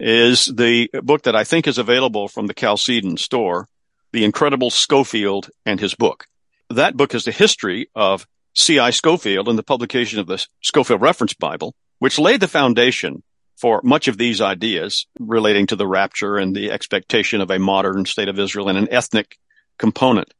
is 0.00 0.46
the 0.46 0.90
book 1.02 1.22
that 1.22 1.36
I 1.36 1.44
think 1.44 1.66
is 1.66 1.78
available 1.78 2.28
from 2.28 2.46
the 2.46 2.54
Chalcedon 2.54 3.16
store, 3.16 3.68
The 4.12 4.24
Incredible 4.24 4.70
Scofield 4.70 5.50
and 5.64 5.80
his 5.80 5.94
book. 5.94 6.26
That 6.70 6.96
book 6.96 7.14
is 7.14 7.24
the 7.24 7.32
history 7.32 7.88
of 7.94 8.26
C.I. 8.54 8.90
Scofield 8.90 9.48
and 9.48 9.58
the 9.58 9.62
publication 9.62 10.18
of 10.18 10.26
the 10.26 10.44
Scofield 10.62 11.00
Reference 11.00 11.34
Bible, 11.34 11.74
which 11.98 12.18
laid 12.18 12.40
the 12.40 12.48
foundation 12.48 13.22
for 13.58 13.80
much 13.82 14.08
of 14.08 14.16
these 14.16 14.40
ideas 14.40 15.06
relating 15.18 15.66
to 15.66 15.76
the 15.76 15.86
rapture 15.86 16.36
and 16.36 16.54
the 16.54 16.70
expectation 16.70 17.40
of 17.40 17.50
a 17.50 17.58
modern 17.58 18.06
state 18.06 18.28
of 18.28 18.38
Israel 18.38 18.68
and 18.68 18.78
an 18.78 18.88
ethnic 18.90 19.36
component 19.78 20.32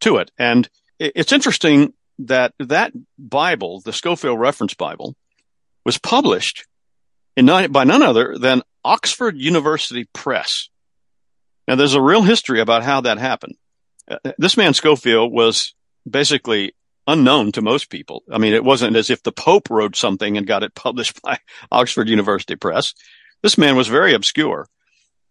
to 0.00 0.16
it. 0.18 0.30
And 0.38 0.68
it's 0.98 1.32
interesting 1.32 1.92
that 2.20 2.54
that 2.58 2.92
Bible, 3.18 3.80
the 3.80 3.92
Scofield 3.92 4.38
Reference 4.38 4.74
Bible, 4.74 5.16
was 5.84 5.98
published 5.98 6.66
by 7.36 7.84
none 7.84 8.02
other 8.02 8.36
than 8.38 8.62
Oxford 8.84 9.36
University 9.36 10.08
Press. 10.12 10.68
Now, 11.66 11.76
there's 11.76 11.94
a 11.94 12.02
real 12.02 12.22
history 12.22 12.60
about 12.60 12.82
how 12.82 13.02
that 13.02 13.18
happened. 13.18 13.56
Uh, 14.08 14.18
this 14.38 14.56
man 14.56 14.74
Scofield 14.74 15.32
was 15.32 15.74
basically 16.08 16.74
unknown 17.12 17.52
to 17.52 17.62
most 17.62 17.90
people. 17.90 18.22
I 18.30 18.38
mean, 18.38 18.54
it 18.54 18.64
wasn't 18.64 18.96
as 18.96 19.10
if 19.10 19.22
the 19.22 19.32
Pope 19.32 19.70
wrote 19.70 19.96
something 19.96 20.36
and 20.36 20.46
got 20.46 20.62
it 20.62 20.74
published 20.86 21.20
by 21.22 21.38
Oxford 21.70 22.08
University 22.08 22.56
Press. 22.56 22.94
This 23.42 23.58
man 23.58 23.76
was 23.76 23.88
very 23.88 24.14
obscure. 24.14 24.68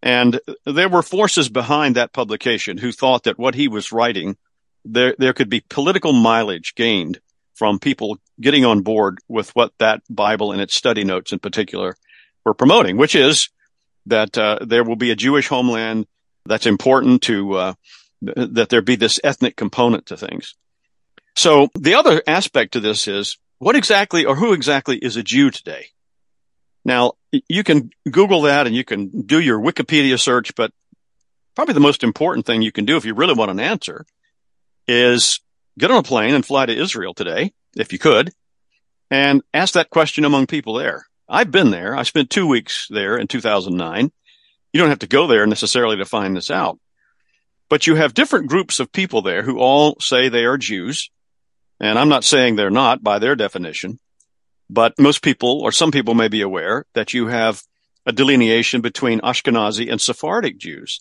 And 0.02 0.40
there 0.66 0.88
were 0.88 1.02
forces 1.02 1.48
behind 1.48 1.96
that 1.96 2.12
publication 2.12 2.76
who 2.76 2.90
thought 2.90 3.24
that 3.24 3.38
what 3.38 3.54
he 3.54 3.68
was 3.68 3.92
writing 3.92 4.36
there 4.84 5.14
there 5.18 5.32
could 5.32 5.48
be 5.48 5.62
political 5.68 6.12
mileage 6.12 6.74
gained 6.74 7.20
from 7.54 7.78
people 7.78 8.18
getting 8.40 8.64
on 8.64 8.80
board 8.80 9.18
with 9.28 9.54
what 9.54 9.72
that 9.78 10.02
Bible 10.10 10.52
and 10.52 10.60
its 10.60 10.74
study 10.74 11.04
notes 11.04 11.32
in 11.32 11.38
particular 11.38 11.96
were 12.44 12.54
promoting, 12.54 12.96
which 12.96 13.14
is 13.14 13.50
that 14.06 14.36
uh, 14.36 14.58
there 14.60 14.84
will 14.84 14.96
be 14.96 15.10
a 15.10 15.16
Jewish 15.16 15.48
homeland 15.48 16.06
that's 16.44 16.66
important 16.66 17.22
to 17.22 17.54
uh, 17.54 17.74
that 18.22 18.68
there 18.68 18.82
be 18.82 18.96
this 18.96 19.20
ethnic 19.22 19.56
component 19.56 20.06
to 20.06 20.16
things. 20.16 20.56
So 21.36 21.68
the 21.74 21.94
other 21.94 22.22
aspect 22.26 22.72
to 22.72 22.80
this 22.80 23.08
is 23.08 23.38
what 23.58 23.76
exactly 23.76 24.24
or 24.24 24.36
who 24.36 24.52
exactly 24.52 24.98
is 24.98 25.16
a 25.16 25.22
Jew 25.22 25.50
today? 25.50 25.86
Now 26.84 27.12
you 27.48 27.64
can 27.64 27.90
Google 28.10 28.42
that 28.42 28.66
and 28.66 28.74
you 28.74 28.84
can 28.84 29.22
do 29.22 29.40
your 29.40 29.60
Wikipedia 29.60 30.18
search, 30.20 30.54
but 30.54 30.72
probably 31.54 31.74
the 31.74 31.80
most 31.80 32.02
important 32.02 32.46
thing 32.46 32.62
you 32.62 32.72
can 32.72 32.84
do 32.84 32.96
if 32.96 33.04
you 33.04 33.14
really 33.14 33.34
want 33.34 33.50
an 33.50 33.60
answer 33.60 34.04
is 34.88 35.40
get 35.78 35.90
on 35.90 35.98
a 35.98 36.02
plane 36.02 36.34
and 36.34 36.44
fly 36.44 36.66
to 36.66 36.76
Israel 36.76 37.14
today, 37.14 37.52
if 37.76 37.92
you 37.92 37.98
could, 37.98 38.32
and 39.10 39.42
ask 39.54 39.74
that 39.74 39.90
question 39.90 40.24
among 40.24 40.46
people 40.46 40.74
there. 40.74 41.06
I've 41.28 41.50
been 41.50 41.70
there. 41.70 41.96
I 41.96 42.02
spent 42.02 42.30
two 42.30 42.46
weeks 42.46 42.88
there 42.90 43.16
in 43.16 43.26
2009. 43.26 44.10
You 44.72 44.80
don't 44.80 44.90
have 44.90 44.98
to 45.00 45.06
go 45.06 45.26
there 45.26 45.46
necessarily 45.46 45.96
to 45.98 46.04
find 46.04 46.36
this 46.36 46.50
out, 46.50 46.78
but 47.68 47.86
you 47.86 47.94
have 47.94 48.14
different 48.14 48.48
groups 48.48 48.80
of 48.80 48.92
people 48.92 49.22
there 49.22 49.42
who 49.42 49.58
all 49.58 49.96
say 50.00 50.28
they 50.28 50.44
are 50.44 50.58
Jews. 50.58 51.10
And 51.82 51.98
I'm 51.98 52.08
not 52.08 52.22
saying 52.22 52.54
they're 52.54 52.70
not 52.70 53.02
by 53.02 53.18
their 53.18 53.34
definition, 53.34 53.98
but 54.70 54.98
most 55.00 55.20
people 55.20 55.60
or 55.60 55.72
some 55.72 55.90
people 55.90 56.14
may 56.14 56.28
be 56.28 56.40
aware 56.40 56.86
that 56.94 57.12
you 57.12 57.26
have 57.26 57.60
a 58.06 58.12
delineation 58.12 58.80
between 58.80 59.20
Ashkenazi 59.20 59.90
and 59.90 60.00
Sephardic 60.00 60.58
Jews. 60.58 61.00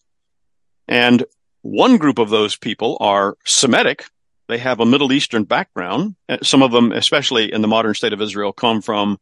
And 0.87 1.23
one 1.61 1.97
group 1.97 2.17
of 2.17 2.31
those 2.31 2.55
people 2.55 2.97
are 2.99 3.37
Semitic. 3.45 4.05
They 4.47 4.57
have 4.57 4.79
a 4.79 4.85
Middle 4.85 5.13
Eastern 5.13 5.43
background. 5.43 6.15
Uh, 6.27 6.37
some 6.41 6.63
of 6.63 6.71
them, 6.71 6.91
especially 6.91 7.53
in 7.53 7.61
the 7.61 7.67
modern 7.67 7.93
state 7.93 8.11
of 8.11 8.21
Israel, 8.21 8.51
come 8.51 8.81
from 8.81 9.19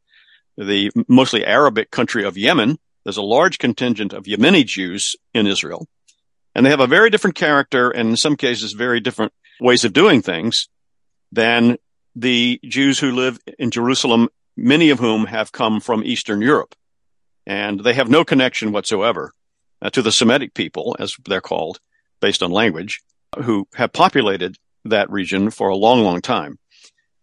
the 0.57 0.91
mostly 1.09 1.45
Arabic 1.45 1.91
country 1.91 2.23
of 2.23 2.37
Yemen. 2.37 2.79
There's 3.03 3.17
a 3.17 3.21
large 3.21 3.59
contingent 3.59 4.13
of 4.13 4.23
Yemeni 4.23 4.65
Jews 4.65 5.17
in 5.33 5.45
Israel. 5.45 5.87
And 6.55 6.65
they 6.65 6.69
have 6.69 6.79
a 6.79 6.87
very 6.87 7.09
different 7.09 7.35
character 7.35 7.89
and 7.91 8.09
in 8.09 8.17
some 8.17 8.37
cases 8.37 8.71
very 8.71 9.01
different 9.01 9.33
ways 9.59 9.83
of 9.83 9.91
doing 9.91 10.21
things 10.21 10.69
than 11.31 11.77
the 12.15 12.59
Jews 12.63 12.99
who 12.99 13.11
live 13.11 13.39
in 13.57 13.71
Jerusalem, 13.71 14.29
many 14.57 14.89
of 14.89 14.99
whom 14.99 15.25
have 15.25 15.51
come 15.51 15.79
from 15.79 16.03
Eastern 16.03 16.41
Europe. 16.41 16.75
And 17.45 17.79
they 17.79 17.93
have 17.93 18.09
no 18.09 18.23
connection 18.23 18.71
whatsoever 18.71 19.33
uh, 19.81 19.89
to 19.91 20.01
the 20.01 20.11
Semitic 20.11 20.53
people, 20.53 20.95
as 20.99 21.15
they're 21.25 21.41
called 21.41 21.79
based 22.19 22.43
on 22.43 22.51
language 22.51 23.01
who 23.43 23.67
have 23.75 23.93
populated 23.93 24.57
that 24.85 25.09
region 25.09 25.49
for 25.51 25.69
a 25.69 25.75
long, 25.75 26.03
long 26.03 26.21
time. 26.21 26.57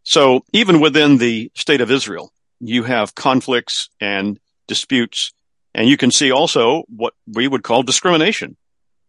So 0.02 0.44
even 0.52 0.80
within 0.80 1.18
the 1.18 1.50
state 1.54 1.80
of 1.80 1.90
Israel, 1.90 2.32
you 2.60 2.84
have 2.84 3.14
conflicts 3.14 3.90
and 4.00 4.38
disputes, 4.66 5.32
and 5.74 5.88
you 5.88 5.96
can 5.96 6.10
see 6.10 6.30
also 6.30 6.84
what 6.88 7.14
we 7.26 7.48
would 7.48 7.62
call 7.62 7.82
discrimination 7.82 8.56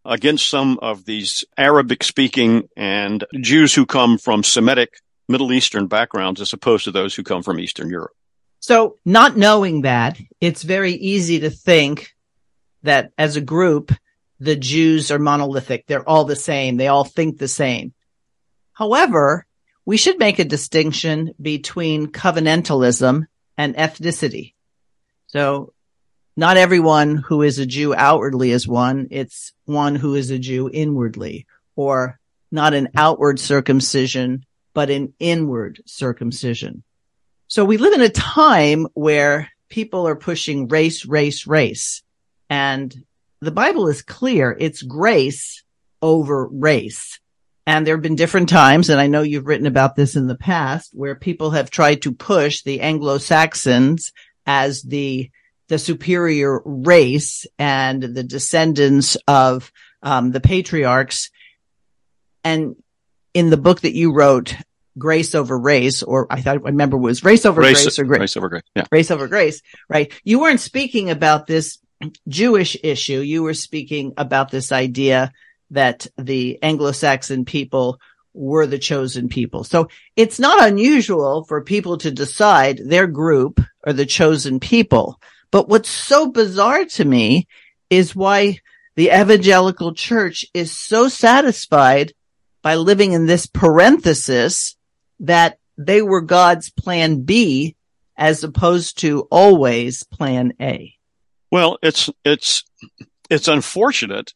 against 0.07 0.49
some 0.49 0.79
of 0.81 1.05
these 1.05 1.43
Arabic 1.57 2.03
speaking 2.03 2.69
and 2.75 3.25
Jews 3.41 3.75
who 3.75 3.85
come 3.85 4.17
from 4.17 4.43
Semitic 4.43 4.99
Middle 5.27 5.51
Eastern 5.51 5.87
backgrounds 5.87 6.41
as 6.41 6.53
opposed 6.53 6.85
to 6.85 6.91
those 6.91 7.13
who 7.13 7.23
come 7.23 7.43
from 7.43 7.59
Eastern 7.59 7.89
Europe. 7.89 8.13
So 8.59 8.95
not 9.05 9.37
knowing 9.37 9.81
that, 9.81 10.17
it's 10.41 10.63
very 10.63 10.93
easy 10.93 11.41
to 11.41 11.49
think 11.49 12.15
that 12.83 13.11
as 13.17 13.35
a 13.35 13.41
group, 13.41 13.91
the 14.39 14.55
Jews 14.55 15.11
are 15.11 15.19
monolithic. 15.19 15.85
They're 15.85 16.07
all 16.07 16.25
the 16.25 16.35
same. 16.35 16.77
They 16.77 16.87
all 16.87 17.03
think 17.03 17.37
the 17.37 17.47
same. 17.47 17.93
However, 18.73 19.45
we 19.85 19.97
should 19.97 20.19
make 20.19 20.39
a 20.39 20.45
distinction 20.45 21.33
between 21.41 22.07
covenantalism 22.07 23.25
and 23.57 23.75
ethnicity. 23.75 24.53
So 25.27 25.73
not 26.37 26.55
everyone 26.55 27.17
who 27.17 27.41
is 27.41 27.57
a 27.57 27.65
Jew 27.65 27.95
outwardly 27.95 28.51
is 28.51 28.67
one. 28.67 29.07
It's 29.09 29.53
one 29.65 29.95
who 29.95 30.13
is 30.13 30.29
a 30.29 30.37
Jew 30.37 30.69
inwardly 30.71 31.47
or 31.75 32.19
not 32.51 32.75
an 32.75 32.89
outward 32.95 33.39
circumcision, 33.39 34.45
but 34.73 34.91
an 34.91 35.13
inward 35.19 35.81
circumcision. 35.85 36.83
So 37.47 37.65
we 37.65 37.77
live 37.77 37.93
in 37.93 38.01
a 38.01 38.09
time 38.09 38.87
where 38.93 39.49
people 39.67 40.07
are 40.07 40.15
pushing 40.15 40.67
race, 40.67 41.05
race, 41.05 41.47
race. 41.47 42.03
And 42.49 42.95
the 43.41 43.51
Bible 43.51 43.87
is 43.87 44.01
clear. 44.03 44.55
It's 44.57 44.83
grace 44.83 45.63
over 46.01 46.47
race. 46.47 47.19
And 47.65 47.85
there 47.85 47.95
have 47.95 48.03
been 48.03 48.15
different 48.15 48.47
times, 48.47 48.89
and 48.89 49.01
I 49.01 49.07
know 49.07 49.23
you've 49.23 49.47
written 49.47 49.67
about 49.67 49.95
this 49.95 50.15
in 50.15 50.27
the 50.27 50.37
past, 50.37 50.91
where 50.93 51.15
people 51.15 51.51
have 51.51 51.69
tried 51.69 52.03
to 52.03 52.13
push 52.13 52.61
the 52.61 52.79
Anglo-Saxons 52.79 54.13
as 54.45 54.83
the 54.83 55.29
the 55.67 55.79
superior 55.79 56.61
race 56.63 57.45
and 57.59 58.01
the 58.01 58.23
descendants 58.23 59.17
of 59.27 59.71
um, 60.01 60.31
the 60.31 60.39
patriarchs. 60.39 61.29
And 62.43 62.75
in 63.33 63.49
the 63.49 63.57
book 63.57 63.81
that 63.81 63.95
you 63.95 64.13
wrote, 64.13 64.55
Grace 64.97 65.35
over 65.35 65.57
Race, 65.57 66.01
or 66.01 66.25
I 66.31 66.41
thought 66.41 66.57
I 66.57 66.69
remember 66.69 66.97
was 66.97 67.23
Race 67.23 67.45
over 67.45 67.61
Race- 67.61 67.83
Grace 67.83 67.99
or 67.99 68.03
Grace, 68.05 68.17
Grace 68.17 68.37
over 68.37 68.49
grace. 68.49 68.63
Yeah. 68.75 68.85
Race 68.91 69.11
over 69.11 69.27
Grace, 69.27 69.61
right? 69.89 70.11
You 70.23 70.39
weren't 70.39 70.59
speaking 70.59 71.11
about 71.11 71.45
this 71.45 71.77
Jewish 72.27 72.75
issue. 72.83 73.19
You 73.19 73.43
were 73.43 73.53
speaking 73.53 74.13
about 74.17 74.49
this 74.49 74.71
idea 74.71 75.31
that 75.71 76.07
the 76.17 76.57
Anglo-Saxon 76.63 77.45
people 77.45 77.99
were 78.33 78.65
the 78.65 78.79
chosen 78.79 79.29
people. 79.29 79.63
So 79.63 79.89
it's 80.15 80.39
not 80.39 80.65
unusual 80.65 81.43
for 81.43 81.61
people 81.63 81.97
to 81.99 82.11
decide 82.11 82.79
their 82.83 83.07
group 83.07 83.59
are 83.85 83.93
the 83.93 84.05
chosen 84.05 84.59
people. 84.59 85.19
But 85.51 85.69
what's 85.69 85.89
so 85.89 86.29
bizarre 86.29 86.85
to 86.85 87.05
me 87.05 87.47
is 87.89 88.15
why 88.15 88.59
the 88.95 89.09
evangelical 89.09 89.93
church 89.93 90.45
is 90.53 90.71
so 90.71 91.07
satisfied 91.07 92.13
by 92.61 92.75
living 92.75 93.13
in 93.13 93.25
this 93.25 93.45
parenthesis 93.45 94.75
that 95.19 95.59
they 95.77 96.01
were 96.01 96.21
God's 96.21 96.69
plan 96.69 97.21
B 97.21 97.75
as 98.17 98.43
opposed 98.43 98.99
to 98.99 99.21
always 99.31 100.03
plan 100.03 100.53
A. 100.59 100.95
Well, 101.51 101.77
it's 101.81 102.09
it's 102.25 102.63
it's 103.29 103.47
unfortunate 103.47 104.33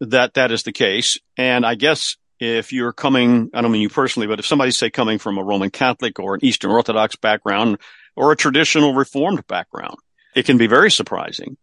that 0.00 0.34
that 0.34 0.50
is 0.50 0.64
the 0.64 0.72
case, 0.72 1.18
and 1.36 1.64
I 1.64 1.76
guess 1.76 2.16
if 2.40 2.72
you're 2.72 2.92
coming, 2.92 3.50
I 3.54 3.60
don't 3.60 3.70
mean 3.70 3.82
you 3.82 3.88
personally, 3.88 4.26
but 4.26 4.38
if 4.38 4.46
somebody 4.46 4.70
say 4.70 4.90
coming 4.90 5.18
from 5.18 5.38
a 5.38 5.44
Roman 5.44 5.70
Catholic 5.70 6.18
or 6.18 6.34
an 6.34 6.44
Eastern 6.44 6.70
Orthodox 6.70 7.16
background 7.16 7.78
or 8.16 8.32
a 8.32 8.36
traditional 8.36 8.94
Reformed 8.94 9.46
background, 9.46 9.96
it 10.34 10.46
can 10.46 10.58
be 10.58 10.66
very 10.66 10.90
surprising 10.90 11.56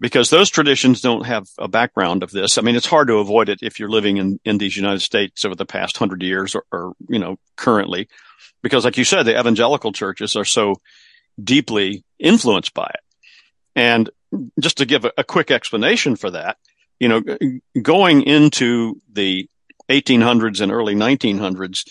because 0.00 0.30
those 0.30 0.50
traditions 0.50 1.00
don't 1.00 1.26
have 1.26 1.46
a 1.58 1.68
background 1.68 2.22
of 2.22 2.30
this. 2.30 2.58
I 2.58 2.62
mean, 2.62 2.76
it's 2.76 2.86
hard 2.86 3.08
to 3.08 3.18
avoid 3.18 3.48
it 3.48 3.60
if 3.62 3.78
you're 3.78 3.88
living 3.88 4.16
in, 4.16 4.40
in 4.44 4.58
these 4.58 4.76
United 4.76 5.00
States 5.00 5.44
over 5.44 5.54
the 5.54 5.66
past 5.66 5.96
hundred 5.96 6.22
years 6.22 6.54
or, 6.54 6.64
or, 6.72 6.92
you 7.08 7.18
know, 7.18 7.38
currently, 7.56 8.08
because 8.62 8.84
like 8.84 8.98
you 8.98 9.04
said, 9.04 9.24
the 9.24 9.38
evangelical 9.38 9.92
churches 9.92 10.36
are 10.36 10.44
so 10.44 10.74
deeply 11.42 12.04
influenced 12.18 12.74
by 12.74 12.92
it. 12.92 13.00
And 13.76 14.10
just 14.60 14.78
to 14.78 14.86
give 14.86 15.04
a, 15.04 15.12
a 15.18 15.24
quick 15.24 15.50
explanation 15.50 16.16
for 16.16 16.30
that, 16.30 16.56
you 16.98 17.08
know, 17.08 17.22
going 17.80 18.22
into 18.22 19.00
the 19.12 19.48
1800s 19.88 20.60
and 20.60 20.72
early 20.72 20.94
1900s, 20.94 21.84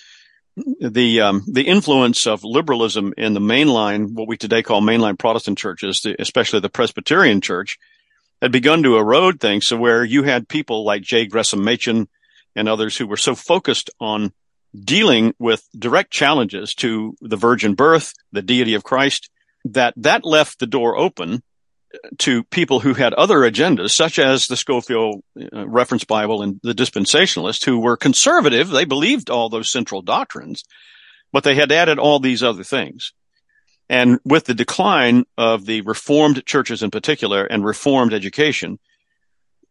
the 0.55 1.21
um, 1.21 1.43
the 1.47 1.67
influence 1.67 2.27
of 2.27 2.43
liberalism 2.43 3.13
in 3.17 3.33
the 3.33 3.39
mainline, 3.39 4.13
what 4.13 4.27
we 4.27 4.37
today 4.37 4.61
call 4.61 4.81
mainline 4.81 5.17
Protestant 5.17 5.57
churches, 5.57 6.05
especially 6.19 6.59
the 6.59 6.69
Presbyterian 6.69 7.41
Church, 7.41 7.79
had 8.41 8.51
begun 8.51 8.83
to 8.83 8.97
erode 8.97 9.39
things. 9.39 9.67
So 9.67 9.77
where 9.77 10.03
you 10.03 10.23
had 10.23 10.47
people 10.47 10.83
like 10.83 11.01
J. 11.01 11.25
Gresham 11.25 11.63
Machen 11.63 12.07
and 12.55 12.69
others 12.69 12.97
who 12.97 13.07
were 13.07 13.17
so 13.17 13.35
focused 13.35 13.89
on 13.99 14.31
dealing 14.79 15.33
with 15.39 15.67
direct 15.77 16.11
challenges 16.11 16.73
to 16.75 17.15
the 17.21 17.37
virgin 17.37 17.73
birth, 17.73 18.13
the 18.31 18.41
deity 18.41 18.75
of 18.75 18.83
Christ, 18.83 19.29
that 19.65 19.93
that 19.97 20.25
left 20.25 20.59
the 20.59 20.67
door 20.67 20.97
open 20.97 21.41
to 22.19 22.43
people 22.45 22.79
who 22.79 22.93
had 22.93 23.13
other 23.13 23.39
agendas, 23.39 23.91
such 23.91 24.19
as 24.19 24.47
the 24.47 24.57
Scofield 24.57 25.23
uh, 25.39 25.67
Reference 25.67 26.03
Bible 26.03 26.41
and 26.41 26.59
the 26.63 26.73
dispensationalists, 26.73 27.63
who 27.63 27.79
were 27.79 27.97
conservative. 27.97 28.69
They 28.69 28.85
believed 28.85 29.29
all 29.29 29.49
those 29.49 29.71
central 29.71 30.01
doctrines, 30.01 30.63
but 31.31 31.43
they 31.43 31.55
had 31.55 31.71
added 31.71 31.99
all 31.99 32.19
these 32.19 32.43
other 32.43 32.63
things. 32.63 33.13
And 33.89 34.19
with 34.23 34.45
the 34.45 34.53
decline 34.53 35.25
of 35.37 35.65
the 35.65 35.81
Reformed 35.81 36.45
churches 36.45 36.83
in 36.83 36.91
particular 36.91 37.45
and 37.45 37.65
Reformed 37.65 38.13
education, 38.13 38.79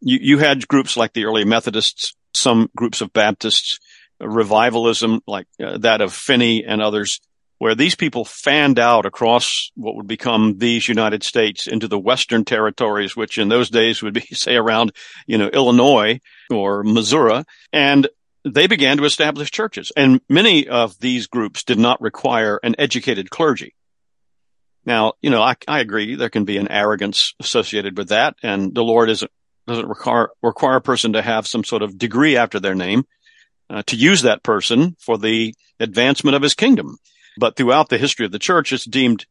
you, 0.01 0.19
you 0.21 0.39
had 0.39 0.69
groups 0.69 0.97
like 0.97 1.13
the 1.13 1.25
early 1.25 1.45
Methodists, 1.45 2.15
some 2.35 2.71
groups 2.77 3.01
of 3.01 3.13
Baptists, 3.13 3.79
revivalism 4.21 5.21
like 5.27 5.47
uh, 5.63 5.79
that 5.79 6.01
of 6.01 6.13
Finney 6.13 6.65
and 6.65 6.81
others, 6.81 7.21
where 7.63 7.77
these 7.77 7.95
people 7.95 8.25
fanned 8.25 8.81
out 8.81 9.07
across 9.07 9.71
what 9.77 9.95
would 9.95 10.09
become 10.09 10.59
these 10.59 10.89
United 10.89 11.23
States 11.23 11.69
into 11.69 11.87
the 11.87 11.97
Western 11.97 12.45
territories, 12.45 13.15
which 13.15 13.39
in 13.39 13.49
those 13.49 13.71
days 13.71 14.03
would 14.03 14.15
be, 14.15 14.21
say, 14.33 14.57
around, 14.57 14.91
you 15.29 15.39
know, 15.39 15.47
Illinois 15.47 16.19
or 16.51 16.83
Missouri. 16.83 17.45
And 17.73 18.09
they 18.45 18.67
began 18.67 18.97
to 18.97 19.05
establish 19.05 19.53
churches. 19.53 19.93
And 19.97 20.21
many 20.29 20.67
of 20.67 20.99
these 20.99 21.29
groups 21.29 21.63
did 21.63 21.79
not 21.79 22.01
require 22.01 22.59
an 22.65 22.75
educated 22.81 23.31
clergy. 23.31 23.77
Now, 24.85 25.13
you 25.23 25.31
know, 25.31 25.41
I, 25.41 25.55
I 25.69 25.79
agree 25.79 26.17
there 26.17 26.31
can 26.31 26.45
be 26.45 26.57
an 26.57 26.69
arrogance 26.69 27.33
associated 27.39 27.97
with 27.97 28.09
that. 28.09 28.35
And 28.43 28.75
the 28.75 28.83
Lord 28.83 29.09
isn't, 29.09 29.31
doesn't 29.69 29.89
require, 29.89 30.31
require 30.43 30.79
a 30.79 30.83
person 30.83 31.13
to 31.13 31.23
have 31.23 31.47
some 31.47 31.63
sort 31.63 31.83
of 31.83 31.97
degree 31.97 32.37
after 32.37 32.59
their 32.59 32.75
name 32.75 33.05
uh, 33.71 33.85
to 33.87 33.95
use 33.95 34.23
that 34.23 34.43
person 34.43 34.97
for 34.99 35.17
the 35.17 35.55
advancement 35.79 36.35
of 36.35 36.43
his 36.43 36.55
kingdom. 36.55 36.99
But 37.39 37.57
throughout 37.57 37.89
the 37.89 37.99
history 37.99 38.27
of 38.27 38.33
the 38.33 38.39
church, 38.39 38.73
it's 38.73 38.85
deemed 38.85 39.27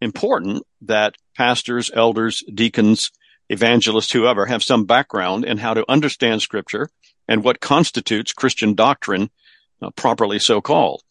important 0.00 0.62
that 0.82 1.16
pastors, 1.36 1.90
elders, 1.94 2.42
deacons, 2.52 3.10
evangelists, 3.48 4.12
whoever 4.12 4.46
have 4.46 4.62
some 4.62 4.84
background 4.84 5.44
in 5.44 5.58
how 5.58 5.74
to 5.74 5.84
understand 5.88 6.42
scripture 6.42 6.90
and 7.28 7.42
what 7.42 7.60
constitutes 7.60 8.32
Christian 8.32 8.74
doctrine, 8.74 9.30
uh, 9.82 9.90
properly 9.90 10.38
so 10.38 10.60
called. 10.60 11.02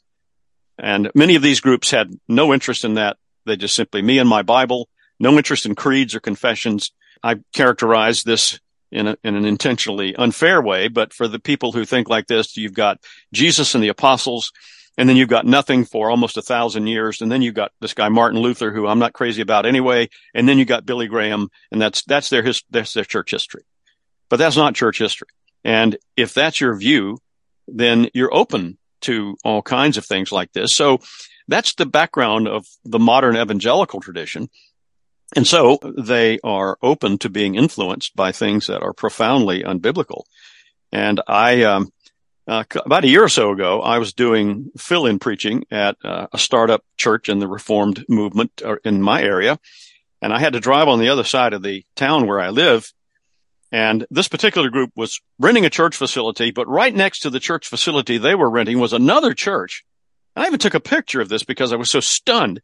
And 0.77 1.09
many 1.15 1.35
of 1.35 1.41
these 1.41 1.61
groups 1.61 1.91
had 1.91 2.11
no 2.27 2.53
interest 2.53 2.83
in 2.83 2.95
that. 2.95 3.17
They 3.45 3.55
just 3.55 3.75
simply 3.75 4.01
me 4.01 4.19
and 4.19 4.27
my 4.27 4.41
Bible, 4.41 4.89
no 5.19 5.37
interest 5.37 5.65
in 5.65 5.75
creeds 5.75 6.15
or 6.15 6.19
confessions. 6.19 6.91
I 7.23 7.37
characterize 7.53 8.23
this 8.23 8.59
in, 8.91 9.07
a, 9.07 9.17
in 9.23 9.35
an 9.35 9.45
intentionally 9.45 10.15
unfair 10.15 10.61
way, 10.61 10.87
but 10.87 11.13
for 11.13 11.27
the 11.27 11.39
people 11.39 11.71
who 11.71 11.85
think 11.85 12.09
like 12.09 12.27
this, 12.27 12.57
you've 12.57 12.73
got 12.73 12.99
Jesus 13.33 13.75
and 13.75 13.83
the 13.83 13.89
apostles, 13.89 14.51
and 14.97 15.09
then 15.09 15.15
you've 15.17 15.29
got 15.29 15.45
nothing 15.45 15.85
for 15.85 16.09
almost 16.09 16.37
a 16.37 16.41
thousand 16.41 16.87
years, 16.87 17.21
and 17.21 17.31
then 17.31 17.41
you've 17.41 17.55
got 17.55 17.71
this 17.81 17.93
guy 17.93 18.09
Martin 18.09 18.39
Luther, 18.39 18.71
who 18.71 18.87
I'm 18.87 18.99
not 18.99 19.13
crazy 19.13 19.41
about 19.41 19.65
anyway, 19.65 20.09
and 20.33 20.47
then 20.47 20.57
you 20.57 20.65
got 20.65 20.85
Billy 20.85 21.07
Graham, 21.07 21.49
and 21.71 21.81
that's 21.81 22.03
that's 22.03 22.29
their 22.29 22.43
his, 22.43 22.63
that's 22.69 22.93
their 22.93 23.03
church 23.03 23.31
history, 23.31 23.63
but 24.29 24.37
that's 24.37 24.57
not 24.57 24.75
church 24.75 24.99
history. 24.99 25.29
And 25.63 25.97
if 26.15 26.33
that's 26.33 26.61
your 26.61 26.77
view, 26.77 27.17
then 27.67 28.09
you're 28.13 28.33
open 28.33 28.77
to 29.01 29.35
all 29.43 29.61
kinds 29.61 29.97
of 29.97 30.05
things 30.05 30.31
like 30.31 30.51
this. 30.53 30.73
So 30.73 30.99
that's 31.47 31.75
the 31.75 31.85
background 31.85 32.47
of 32.47 32.65
the 32.83 32.99
modern 32.99 33.35
evangelical 33.35 33.99
tradition. 33.99 34.49
And 35.35 35.45
so 35.45 35.79
they 35.97 36.39
are 36.43 36.77
open 36.81 37.17
to 37.19 37.29
being 37.29 37.55
influenced 37.55 38.15
by 38.15 38.31
things 38.31 38.67
that 38.67 38.81
are 38.81 38.93
profoundly 38.93 39.63
unbiblical. 39.63 40.23
And 40.91 41.21
I, 41.27 41.63
um, 41.63 41.91
uh, 42.47 42.63
about 42.85 43.03
a 43.03 43.07
year 43.07 43.23
or 43.23 43.29
so 43.29 43.51
ago, 43.51 43.81
I 43.81 43.97
was 43.97 44.13
doing 44.13 44.71
fill-in 44.77 45.19
preaching 45.19 45.65
at 45.71 45.97
uh, 46.03 46.27
a 46.31 46.37
startup 46.37 46.83
church 46.97 47.27
in 47.29 47.39
the 47.39 47.47
Reformed 47.47 48.05
movement 48.07 48.61
uh, 48.63 48.75
in 48.83 49.01
my 49.01 49.23
area. 49.23 49.59
And 50.21 50.31
I 50.33 50.39
had 50.39 50.53
to 50.53 50.59
drive 50.59 50.87
on 50.87 50.99
the 50.99 51.09
other 51.09 51.23
side 51.23 51.53
of 51.53 51.63
the 51.63 51.83
town 51.95 52.27
where 52.27 52.39
I 52.39 52.49
live. 52.49 52.91
And 53.71 54.05
this 54.09 54.27
particular 54.27 54.69
group 54.69 54.91
was 54.95 55.19
renting 55.39 55.65
a 55.65 55.69
church 55.69 55.95
facility, 55.95 56.51
but 56.51 56.67
right 56.67 56.93
next 56.93 57.19
to 57.21 57.29
the 57.29 57.39
church 57.39 57.67
facility 57.67 58.17
they 58.17 58.35
were 58.35 58.49
renting 58.49 58.79
was 58.79 58.93
another 58.93 59.33
church. 59.33 59.83
And 60.35 60.43
I 60.43 60.47
even 60.47 60.59
took 60.59 60.75
a 60.75 60.79
picture 60.79 61.21
of 61.21 61.29
this 61.29 61.43
because 61.43 61.73
I 61.73 61.77
was 61.77 61.89
so 61.89 61.99
stunned. 61.99 62.61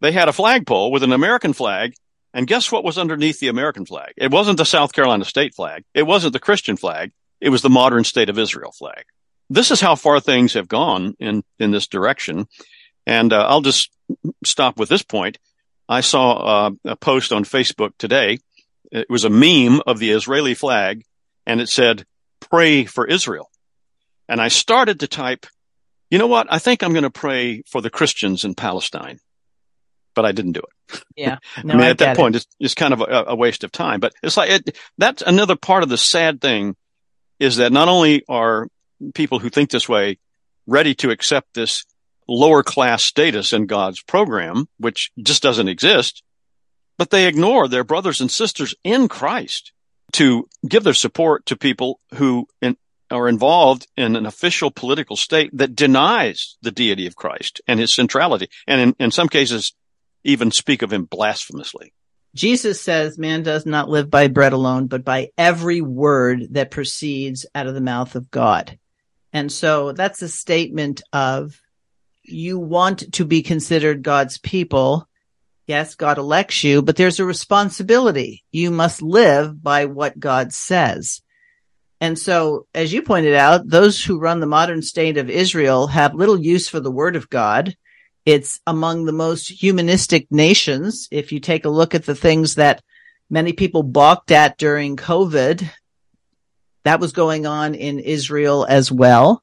They 0.00 0.12
had 0.12 0.28
a 0.28 0.32
flagpole 0.32 0.92
with 0.92 1.02
an 1.02 1.12
American 1.12 1.52
flag. 1.52 1.94
And 2.32 2.46
guess 2.46 2.70
what 2.70 2.84
was 2.84 2.98
underneath 2.98 3.40
the 3.40 3.48
American 3.48 3.84
flag? 3.84 4.12
It 4.16 4.30
wasn't 4.30 4.58
the 4.58 4.64
South 4.64 4.92
Carolina 4.92 5.24
state 5.24 5.54
flag. 5.54 5.84
It 5.94 6.04
wasn't 6.04 6.34
the 6.34 6.38
Christian 6.38 6.76
flag. 6.76 7.10
It 7.40 7.50
was 7.50 7.62
the 7.62 7.70
modern 7.70 8.04
state 8.04 8.28
of 8.28 8.38
Israel 8.38 8.72
flag. 8.72 9.04
This 9.50 9.70
is 9.70 9.80
how 9.80 9.94
far 9.94 10.20
things 10.20 10.54
have 10.54 10.68
gone 10.68 11.14
in, 11.18 11.42
in 11.58 11.70
this 11.70 11.86
direction. 11.86 12.46
And 13.06 13.32
uh, 13.32 13.46
I'll 13.48 13.62
just 13.62 13.90
stop 14.44 14.78
with 14.78 14.88
this 14.88 15.02
point. 15.02 15.38
I 15.88 16.02
saw 16.02 16.66
uh, 16.66 16.70
a 16.84 16.96
post 16.96 17.32
on 17.32 17.44
Facebook 17.44 17.92
today. 17.98 18.40
It 18.92 19.08
was 19.08 19.24
a 19.24 19.30
meme 19.30 19.80
of 19.86 19.98
the 19.98 20.10
Israeli 20.10 20.54
flag 20.54 21.04
and 21.46 21.60
it 21.60 21.68
said, 21.68 22.04
pray 22.40 22.84
for 22.84 23.06
Israel. 23.06 23.50
And 24.28 24.40
I 24.40 24.48
started 24.48 25.00
to 25.00 25.08
type, 25.08 25.46
you 26.10 26.18
know 26.18 26.26
what? 26.26 26.46
I 26.50 26.58
think 26.58 26.82
I'm 26.82 26.92
going 26.92 27.04
to 27.04 27.10
pray 27.10 27.62
for 27.62 27.80
the 27.80 27.90
Christians 27.90 28.44
in 28.44 28.54
Palestine. 28.54 29.20
but 30.14 30.26
I 30.26 30.32
didn't 30.32 30.52
do 30.52 30.60
it. 30.60 31.02
Yeah. 31.16 31.38
No, 31.64 31.74
I 31.74 31.76
mean, 31.76 31.86
I 31.86 31.90
at 31.90 31.98
that 31.98 32.16
point, 32.16 32.34
it. 32.34 32.38
it's, 32.38 32.56
it's 32.60 32.74
kind 32.74 32.92
of 32.92 33.00
a, 33.00 33.24
a, 33.28 33.36
waste 33.36 33.64
of 33.64 33.72
time, 33.72 34.00
but 34.00 34.12
it's 34.22 34.36
like, 34.36 34.50
it, 34.50 34.76
that's 34.98 35.22
another 35.22 35.56
part 35.56 35.82
of 35.82 35.88
the 35.88 35.96
sad 35.96 36.40
thing 36.40 36.76
is 37.38 37.56
that 37.56 37.72
not 37.72 37.88
only 37.88 38.24
are 38.28 38.68
people 39.14 39.38
who 39.38 39.50
think 39.50 39.70
this 39.70 39.88
way 39.88 40.18
ready 40.66 40.94
to 40.96 41.10
accept 41.10 41.54
this 41.54 41.84
lower 42.28 42.62
class 42.62 43.02
status 43.02 43.52
in 43.52 43.66
God's 43.66 44.02
program, 44.02 44.68
which 44.78 45.10
just 45.22 45.42
doesn't 45.42 45.68
exist, 45.68 46.22
but 46.98 47.10
they 47.10 47.26
ignore 47.26 47.68
their 47.68 47.84
brothers 47.84 48.20
and 48.20 48.30
sisters 48.30 48.74
in 48.84 49.08
Christ 49.08 49.72
to 50.12 50.48
give 50.66 50.84
their 50.84 50.94
support 50.94 51.46
to 51.46 51.56
people 51.56 52.00
who 52.14 52.46
in, 52.60 52.76
are 53.10 53.28
involved 53.28 53.86
in 53.96 54.16
an 54.16 54.26
official 54.26 54.70
political 54.70 55.16
state 55.16 55.50
that 55.54 55.74
denies 55.74 56.56
the 56.62 56.70
deity 56.70 57.06
of 57.06 57.16
Christ 57.16 57.60
and 57.66 57.80
his 57.80 57.94
centrality, 57.94 58.48
and 58.66 58.80
in, 58.80 58.96
in 58.98 59.10
some 59.10 59.28
cases, 59.28 59.74
even 60.24 60.50
speak 60.50 60.82
of 60.82 60.92
him 60.92 61.04
blasphemously. 61.04 61.92
Jesus 62.38 62.80
says, 62.80 63.18
Man 63.18 63.42
does 63.42 63.66
not 63.66 63.88
live 63.88 64.10
by 64.10 64.28
bread 64.28 64.52
alone, 64.52 64.86
but 64.86 65.04
by 65.04 65.30
every 65.36 65.80
word 65.80 66.54
that 66.54 66.70
proceeds 66.70 67.44
out 67.54 67.66
of 67.66 67.74
the 67.74 67.80
mouth 67.80 68.14
of 68.14 68.30
God. 68.30 68.78
And 69.32 69.50
so 69.50 69.92
that's 69.92 70.22
a 70.22 70.28
statement 70.28 71.02
of 71.12 71.60
you 72.22 72.58
want 72.58 73.12
to 73.14 73.24
be 73.24 73.42
considered 73.42 74.04
God's 74.04 74.38
people. 74.38 75.08
Yes, 75.66 75.96
God 75.96 76.16
elects 76.16 76.62
you, 76.62 76.80
but 76.80 76.94
there's 76.94 77.18
a 77.18 77.24
responsibility. 77.24 78.44
You 78.52 78.70
must 78.70 79.02
live 79.02 79.60
by 79.60 79.86
what 79.86 80.18
God 80.18 80.52
says. 80.52 81.20
And 82.00 82.16
so, 82.16 82.66
as 82.72 82.92
you 82.92 83.02
pointed 83.02 83.34
out, 83.34 83.68
those 83.68 84.02
who 84.02 84.20
run 84.20 84.38
the 84.38 84.46
modern 84.46 84.82
state 84.82 85.18
of 85.18 85.28
Israel 85.28 85.88
have 85.88 86.14
little 86.14 86.38
use 86.38 86.68
for 86.68 86.78
the 86.78 86.92
word 86.92 87.16
of 87.16 87.28
God. 87.28 87.76
It's 88.26 88.60
among 88.66 89.04
the 89.04 89.12
most 89.12 89.48
humanistic 89.48 90.26
nations. 90.30 91.08
If 91.10 91.32
you 91.32 91.40
take 91.40 91.64
a 91.64 91.70
look 91.70 91.94
at 91.94 92.04
the 92.04 92.14
things 92.14 92.56
that 92.56 92.82
many 93.30 93.52
people 93.52 93.82
balked 93.82 94.30
at 94.30 94.58
during 94.58 94.96
COVID, 94.96 95.68
that 96.84 97.00
was 97.00 97.12
going 97.12 97.46
on 97.46 97.74
in 97.74 97.98
Israel 97.98 98.66
as 98.68 98.90
well. 98.90 99.42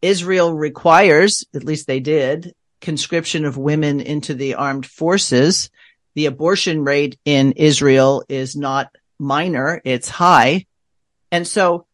Israel 0.00 0.54
requires, 0.54 1.44
at 1.54 1.64
least 1.64 1.86
they 1.86 2.00
did, 2.00 2.54
conscription 2.80 3.44
of 3.44 3.56
women 3.56 4.00
into 4.00 4.34
the 4.34 4.54
armed 4.54 4.86
forces. 4.86 5.70
The 6.14 6.26
abortion 6.26 6.84
rate 6.84 7.18
in 7.24 7.52
Israel 7.52 8.24
is 8.28 8.56
not 8.56 8.94
minor, 9.18 9.80
it's 9.84 10.08
high. 10.08 10.66
And 11.30 11.46
so 11.46 11.86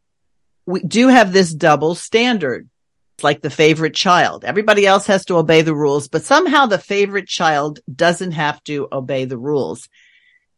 we 0.66 0.82
do 0.82 1.08
have 1.08 1.32
this 1.32 1.52
double 1.52 1.94
standard. 1.94 2.68
It's 3.14 3.24
like 3.24 3.42
the 3.42 3.50
favorite 3.50 3.94
child. 3.94 4.44
Everybody 4.44 4.86
else 4.86 5.06
has 5.06 5.24
to 5.26 5.36
obey 5.36 5.62
the 5.62 5.74
rules, 5.74 6.08
but 6.08 6.24
somehow 6.24 6.66
the 6.66 6.78
favorite 6.78 7.28
child 7.28 7.78
doesn't 7.94 8.32
have 8.32 8.62
to 8.64 8.88
obey 8.90 9.24
the 9.24 9.38
rules. 9.38 9.88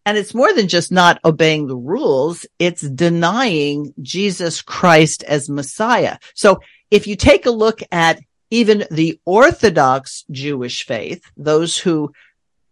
And 0.07 0.17
it's 0.17 0.35
more 0.35 0.53
than 0.55 0.69
just 0.69 0.91
not 0.91 1.21
obeying 1.25 1.67
the 1.67 1.77
rules. 1.77 2.47
It's 2.59 2.81
denying 2.81 3.93
Jesus 4.01 4.63
Christ 4.63 5.23
as 5.25 5.51
Messiah. 5.51 6.19
So 6.35 6.61
if 6.91 7.07
you 7.07 7.17
take 7.17 7.45
a 7.45 7.51
look 7.51 7.81
at 7.93 8.21
even 8.51 8.85
the 8.91 9.21
Orthodox 9.27 10.25
Jewish 10.31 10.87
faith, 10.87 11.23
those 11.37 11.77
who 11.77 12.13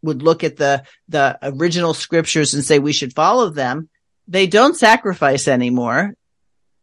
would 0.00 0.22
look 0.22 0.44
at 0.44 0.56
the, 0.56 0.84
the 1.08 1.38
original 1.42 1.92
scriptures 1.92 2.54
and 2.54 2.64
say 2.64 2.78
we 2.78 2.92
should 2.92 3.14
follow 3.14 3.50
them, 3.50 3.88
they 4.28 4.46
don't 4.46 4.76
sacrifice 4.76 5.48
anymore 5.48 6.14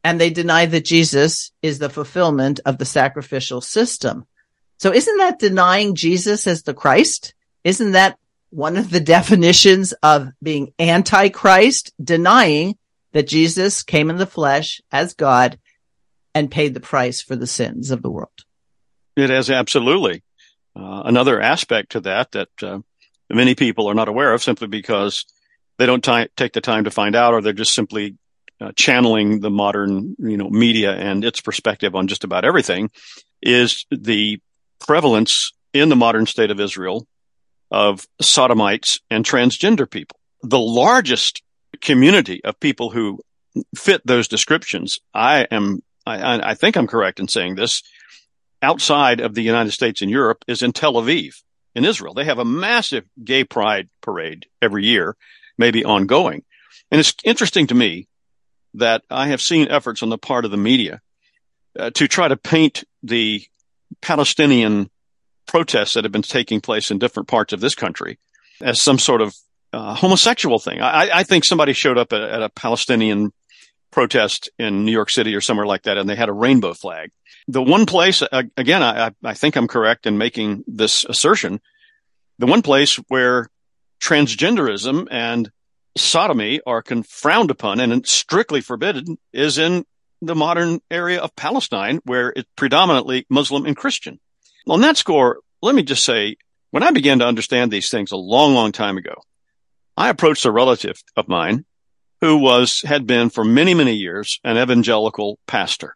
and 0.03 0.19
they 0.19 0.29
deny 0.29 0.65
that 0.65 0.85
Jesus 0.85 1.51
is 1.61 1.79
the 1.79 1.89
fulfillment 1.89 2.59
of 2.65 2.77
the 2.77 2.85
sacrificial 2.85 3.61
system. 3.61 4.25
So 4.77 4.91
isn't 4.93 5.17
that 5.17 5.39
denying 5.39 5.95
Jesus 5.95 6.47
as 6.47 6.63
the 6.63 6.73
Christ? 6.73 7.33
Isn't 7.63 7.91
that 7.91 8.17
one 8.49 8.77
of 8.77 8.89
the 8.89 8.99
definitions 9.17 9.93
of 10.03 10.29
being 10.41 10.73
antichrist? 10.79 11.93
Denying 12.03 12.77
that 13.11 13.27
Jesus 13.27 13.83
came 13.83 14.09
in 14.09 14.17
the 14.17 14.25
flesh 14.25 14.81
as 14.91 15.13
God 15.13 15.59
and 16.33 16.49
paid 16.49 16.73
the 16.73 16.79
price 16.79 17.21
for 17.21 17.35
the 17.35 17.47
sins 17.47 17.91
of 17.91 18.01
the 18.01 18.09
world. 18.09 18.29
It 19.15 19.29
is 19.29 19.49
absolutely. 19.49 20.23
Uh, 20.75 21.03
another 21.05 21.41
aspect 21.41 21.91
to 21.91 21.99
that 21.99 22.31
that 22.31 22.63
uh, 22.63 22.79
many 23.29 23.55
people 23.55 23.87
are 23.87 23.93
not 23.93 24.07
aware 24.07 24.33
of 24.33 24.41
simply 24.41 24.67
because 24.67 25.25
they 25.77 25.85
don't 25.85 26.03
t- 26.03 26.27
take 26.37 26.53
the 26.53 26.61
time 26.61 26.85
to 26.85 26.91
find 26.91 27.15
out 27.15 27.33
or 27.33 27.41
they're 27.41 27.51
just 27.51 27.73
simply 27.73 28.15
uh, 28.61 28.71
channeling 28.75 29.39
the 29.39 29.49
modern, 29.49 30.15
you 30.19 30.37
know, 30.37 30.49
media 30.49 30.91
and 30.93 31.25
its 31.25 31.41
perspective 31.41 31.95
on 31.95 32.07
just 32.07 32.23
about 32.23 32.45
everything 32.45 32.91
is 33.41 33.85
the 33.89 34.39
prevalence 34.79 35.51
in 35.73 35.89
the 35.89 35.95
modern 35.95 36.25
state 36.25 36.51
of 36.51 36.59
Israel 36.59 37.07
of 37.71 38.05
sodomites 38.21 38.99
and 39.09 39.25
transgender 39.25 39.89
people. 39.89 40.19
The 40.43 40.59
largest 40.59 41.41
community 41.81 42.43
of 42.43 42.59
people 42.59 42.91
who 42.91 43.19
fit 43.75 44.01
those 44.05 44.27
descriptions, 44.27 44.99
I 45.13 45.47
am, 45.49 45.81
I, 46.05 46.51
I 46.51 46.53
think 46.53 46.75
I'm 46.75 46.87
correct 46.87 47.19
in 47.19 47.27
saying 47.27 47.55
this, 47.55 47.81
outside 48.61 49.21
of 49.21 49.33
the 49.33 49.41
United 49.41 49.71
States 49.71 50.01
and 50.01 50.11
Europe 50.11 50.43
is 50.47 50.61
in 50.61 50.71
Tel 50.71 50.93
Aviv 50.93 51.41
in 51.73 51.85
Israel. 51.85 52.13
They 52.13 52.25
have 52.25 52.39
a 52.39 52.45
massive 52.45 53.05
gay 53.23 53.43
pride 53.43 53.89
parade 54.01 54.45
every 54.61 54.85
year, 54.85 55.15
maybe 55.57 55.83
ongoing. 55.83 56.43
And 56.91 56.99
it's 56.99 57.13
interesting 57.23 57.67
to 57.67 57.75
me 57.75 58.07
that 58.75 59.03
I 59.09 59.27
have 59.27 59.41
seen 59.41 59.67
efforts 59.69 60.03
on 60.03 60.09
the 60.09 60.17
part 60.17 60.45
of 60.45 60.51
the 60.51 60.57
media 60.57 61.01
uh, 61.77 61.89
to 61.91 62.07
try 62.07 62.27
to 62.27 62.37
paint 62.37 62.83
the 63.03 63.43
Palestinian 64.01 64.89
protests 65.47 65.93
that 65.93 66.05
have 66.05 66.11
been 66.11 66.21
taking 66.21 66.61
place 66.61 66.91
in 66.91 66.99
different 66.99 67.27
parts 67.27 67.53
of 67.53 67.59
this 67.59 67.75
country 67.75 68.17
as 68.61 68.79
some 68.79 68.99
sort 68.99 69.21
of 69.21 69.35
uh, 69.73 69.95
homosexual 69.95 70.59
thing. 70.59 70.81
I, 70.81 71.09
I, 71.13 71.23
think 71.23 71.43
somebody 71.43 71.73
showed 71.73 71.97
up 71.97 72.13
at, 72.13 72.21
at, 72.21 72.41
a 72.41 72.49
Palestinian 72.49 73.31
protest 73.89 74.49
in 74.59 74.85
New 74.85 74.91
York 74.91 75.09
City 75.09 75.33
or 75.35 75.41
somewhere 75.41 75.65
like 75.65 75.83
that, 75.83 75.97
and 75.97 76.09
they 76.09 76.15
had 76.15 76.29
a 76.29 76.33
rainbow 76.33 76.73
flag. 76.73 77.11
The 77.47 77.63
one 77.63 77.85
place, 77.85 78.21
uh, 78.21 78.43
again, 78.57 78.83
I, 78.83 79.11
I 79.23 79.33
think 79.33 79.55
I'm 79.55 79.67
correct 79.67 80.05
in 80.05 80.17
making 80.17 80.63
this 80.67 81.05
assertion. 81.05 81.61
The 82.37 82.47
one 82.47 82.61
place 82.61 82.95
where 83.07 83.49
transgenderism 84.01 85.07
and 85.09 85.51
sodomy 85.97 86.61
are 86.65 86.83
frowned 87.07 87.51
upon 87.51 87.79
and 87.79 88.07
strictly 88.07 88.61
forbidden 88.61 89.17
is 89.33 89.57
in 89.57 89.85
the 90.21 90.35
modern 90.35 90.79
area 90.89 91.19
of 91.19 91.35
Palestine, 91.35 91.99
where 92.05 92.31
it's 92.35 92.49
predominantly 92.55 93.25
Muslim 93.29 93.65
and 93.65 93.75
Christian. 93.75 94.19
On 94.67 94.81
that 94.81 94.97
score, 94.97 95.39
let 95.61 95.75
me 95.75 95.83
just 95.83 96.05
say, 96.05 96.37
when 96.69 96.83
I 96.83 96.91
began 96.91 97.19
to 97.19 97.27
understand 97.27 97.71
these 97.71 97.89
things 97.89 98.11
a 98.11 98.17
long, 98.17 98.53
long 98.53 98.71
time 98.71 98.97
ago, 98.97 99.15
I 99.97 100.09
approached 100.09 100.45
a 100.45 100.51
relative 100.51 101.01
of 101.15 101.27
mine 101.27 101.65
who 102.21 102.37
was, 102.37 102.81
had 102.81 103.07
been 103.07 103.29
for 103.29 103.43
many, 103.43 103.73
many 103.73 103.93
years 103.93 104.39
an 104.43 104.57
evangelical 104.57 105.39
pastor 105.47 105.95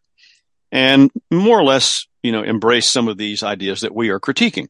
and 0.72 1.12
more 1.32 1.60
or 1.60 1.64
less, 1.64 2.08
you 2.24 2.32
know, 2.32 2.44
embraced 2.44 2.92
some 2.92 3.08
of 3.08 3.18
these 3.18 3.44
ideas 3.44 3.82
that 3.82 3.96
we 3.96 4.10
are 4.10 4.20
critiquing. 4.20 4.68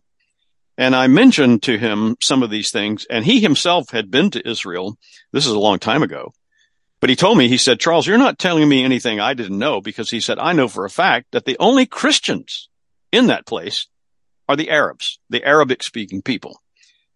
And 0.77 0.95
I 0.95 1.07
mentioned 1.07 1.63
to 1.63 1.77
him 1.77 2.17
some 2.21 2.43
of 2.43 2.49
these 2.49 2.71
things, 2.71 3.05
and 3.09 3.23
he 3.23 3.39
himself 3.39 3.91
had 3.91 4.11
been 4.11 4.29
to 4.31 4.47
Israel. 4.47 4.97
This 5.31 5.45
is 5.45 5.53
a 5.53 5.59
long 5.59 5.79
time 5.79 6.03
ago. 6.03 6.33
But 6.99 7.09
he 7.09 7.15
told 7.15 7.37
me, 7.37 7.47
he 7.47 7.57
said, 7.57 7.79
Charles, 7.79 8.07
you're 8.07 8.17
not 8.17 8.39
telling 8.39 8.67
me 8.67 8.83
anything 8.83 9.19
I 9.19 9.33
didn't 9.33 9.59
know 9.59 9.79
because 9.79 10.09
he 10.09 10.19
said, 10.19 10.39
I 10.39 10.53
know 10.53 10.67
for 10.67 10.85
a 10.85 10.89
fact 10.89 11.27
that 11.31 11.45
the 11.45 11.57
only 11.59 11.85
Christians 11.85 12.69
in 13.11 13.27
that 13.27 13.45
place 13.45 13.87
are 14.49 14.55
the 14.55 14.69
Arabs, 14.69 15.19
the 15.29 15.43
Arabic 15.43 15.83
speaking 15.83 16.21
people. 16.21 16.61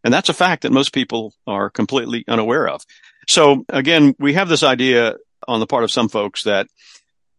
And 0.03 0.13
that's 0.13 0.29
a 0.29 0.33
fact 0.33 0.63
that 0.63 0.71
most 0.71 0.93
people 0.93 1.33
are 1.45 1.69
completely 1.69 2.23
unaware 2.27 2.67
of. 2.67 2.83
So 3.27 3.65
again, 3.69 4.15
we 4.19 4.33
have 4.33 4.49
this 4.49 4.63
idea 4.63 5.15
on 5.47 5.59
the 5.59 5.67
part 5.67 5.83
of 5.83 5.91
some 5.91 6.09
folks 6.09 6.43
that, 6.43 6.67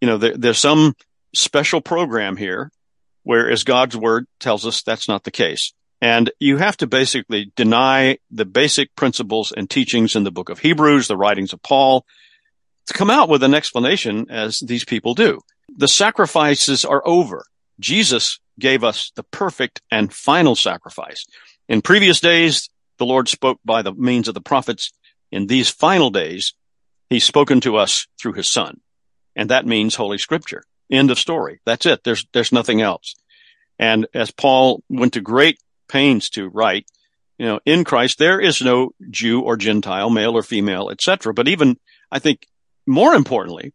you 0.01 0.09
know, 0.09 0.19
there, 0.19 0.37
there's 0.37 0.59
some 0.59 0.95
special 1.35 1.81
program 1.81 2.37
here, 2.37 2.71
whereas 3.23 3.65
God's 3.65 3.97
word 3.97 4.27
tells 4.39 4.67
us 4.67 4.83
that's 4.83 5.09
not 5.09 5.25
the 5.25 5.31
case. 5.31 5.73
And 6.01 6.31
you 6.41 6.57
have 6.57 6.77
to 6.79 6.87
basically 6.87 7.53
deny 7.57 8.19
the 8.31 8.47
basic 8.47 8.95
principles 8.97 9.53
and 9.53 9.69
teachings 9.69 10.17
in 10.17 10.25
the 10.25 10.31
book 10.31 10.49
of 10.49 10.59
Hebrews, 10.59 11.09
the 11.09 11.17
writings 11.17 11.53
of 11.53 11.63
Paul, 11.63 12.07
to 12.87 12.95
come 12.95 13.11
out 13.11 13.29
with 13.29 13.43
an 13.43 13.55
explanation 13.55 14.31
as 14.31 14.61
these 14.61 14.85
people 14.85 15.15
do. 15.15 15.41
The 15.77 15.89
sacrifices 15.89 16.85
are 16.85 17.03
over. 17.07 17.45
Jesus 17.79 18.41
gave 18.59 18.83
us 18.83 19.13
the 19.15 19.23
perfect 19.25 19.81
and 19.91 20.13
final 20.13 20.57
sacrifice. 20.57 21.27
In 21.69 21.83
previous 21.83 22.21
days, 22.21 22.69
the 22.99 23.07
Lord 23.07 23.29
spoke 23.29 23.61
by 23.65 23.83
the 23.83 23.93
means 23.93 24.29
of 24.29 24.35
the 24.35 24.41
prophets. 24.41 24.93
In 25.31 25.47
these 25.47 25.71
final 25.71 26.11
days, 26.11 26.55
he's 27.09 27.25
spoken 27.25 27.61
to 27.63 27.77
us 27.77 28.07
through 28.21 28.35
his 28.35 28.51
son. 28.51 28.81
And 29.37 29.51
that 29.51 29.67
means 29.67 29.95
Holy 29.95 30.19
Scripture. 30.19 30.63
End 30.91 31.11
of 31.11 31.19
story. 31.19 31.61
That's 31.65 31.87
it. 31.87 32.05
There's, 32.05 32.27
there's 32.33 32.53
nothing 32.53 32.81
else. 32.81 33.15
And 33.79 34.07
as 34.13 34.31
Paul 34.31 34.83
went 34.89 35.15
to 35.15 35.21
great 35.21 35.59
pains 35.91 36.31
to 36.31 36.49
write, 36.49 36.87
you 37.39 37.47
know, 37.47 37.61
in 37.65 37.85
Christ, 37.85 38.19
there 38.19 38.41
is 38.41 38.63
no 38.63 38.91
Jew 39.11 39.41
or 39.41 39.57
Gentile, 39.57 40.11
male 40.11 40.37
or 40.37 40.43
female, 40.43 40.91
etc. 40.91 41.35
But 41.35 41.49
even, 41.49 41.77
I 42.11 42.19
think, 42.19 42.47
more 42.87 43.15
importantly, 43.15 43.73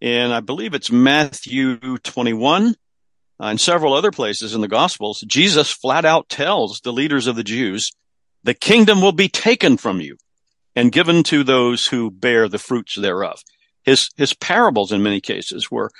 and 0.00 0.32
I 0.32 0.40
believe 0.40 0.74
it's 0.74 0.90
Matthew 0.90 1.98
21 1.98 2.68
uh, 2.68 2.72
and 3.38 3.60
several 3.60 3.94
other 3.94 4.10
places 4.10 4.54
in 4.54 4.60
the 4.60 4.68
Gospels, 4.68 5.24
Jesus 5.26 5.70
flat 5.70 6.04
out 6.04 6.28
tells 6.28 6.80
the 6.80 6.92
leaders 6.92 7.26
of 7.26 7.36
the 7.36 7.44
Jews 7.44 7.92
the 8.44 8.54
kingdom 8.54 9.00
will 9.00 9.12
be 9.12 9.28
taken 9.28 9.76
from 9.76 10.00
you 10.00 10.16
and 10.74 10.92
given 10.92 11.22
to 11.24 11.44
those 11.44 11.86
who 11.86 12.10
bear 12.10 12.48
the 12.48 12.58
fruits 12.58 12.94
thereof. 12.94 13.40
His, 13.84 14.10
his 14.16 14.34
parables 14.34 14.92
in 14.92 15.02
many 15.02 15.20
cases 15.20 15.70
were 15.70 15.90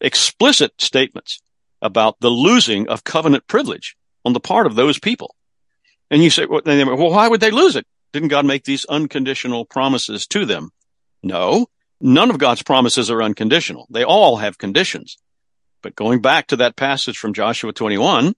explicit 0.00 0.72
statements 0.80 1.40
about 1.80 2.20
the 2.20 2.30
losing 2.30 2.88
of 2.88 3.04
covenant 3.04 3.46
privilege 3.46 3.96
on 4.24 4.32
the 4.32 4.40
part 4.40 4.66
of 4.66 4.74
those 4.74 4.98
people. 4.98 5.34
And 6.10 6.22
you 6.22 6.30
say, 6.30 6.46
well, 6.46 6.62
why 6.64 7.28
would 7.28 7.40
they 7.40 7.50
lose 7.50 7.76
it? 7.76 7.86
Didn't 8.12 8.28
God 8.28 8.44
make 8.44 8.64
these 8.64 8.84
unconditional 8.84 9.64
promises 9.64 10.26
to 10.28 10.44
them? 10.44 10.70
No, 11.22 11.66
none 12.00 12.30
of 12.30 12.38
God's 12.38 12.62
promises 12.62 13.10
are 13.10 13.22
unconditional. 13.22 13.86
They 13.90 14.04
all 14.04 14.36
have 14.36 14.58
conditions. 14.58 15.16
But 15.82 15.96
going 15.96 16.20
back 16.20 16.48
to 16.48 16.56
that 16.56 16.76
passage 16.76 17.18
from 17.18 17.32
Joshua 17.32 17.72
21, 17.72 18.34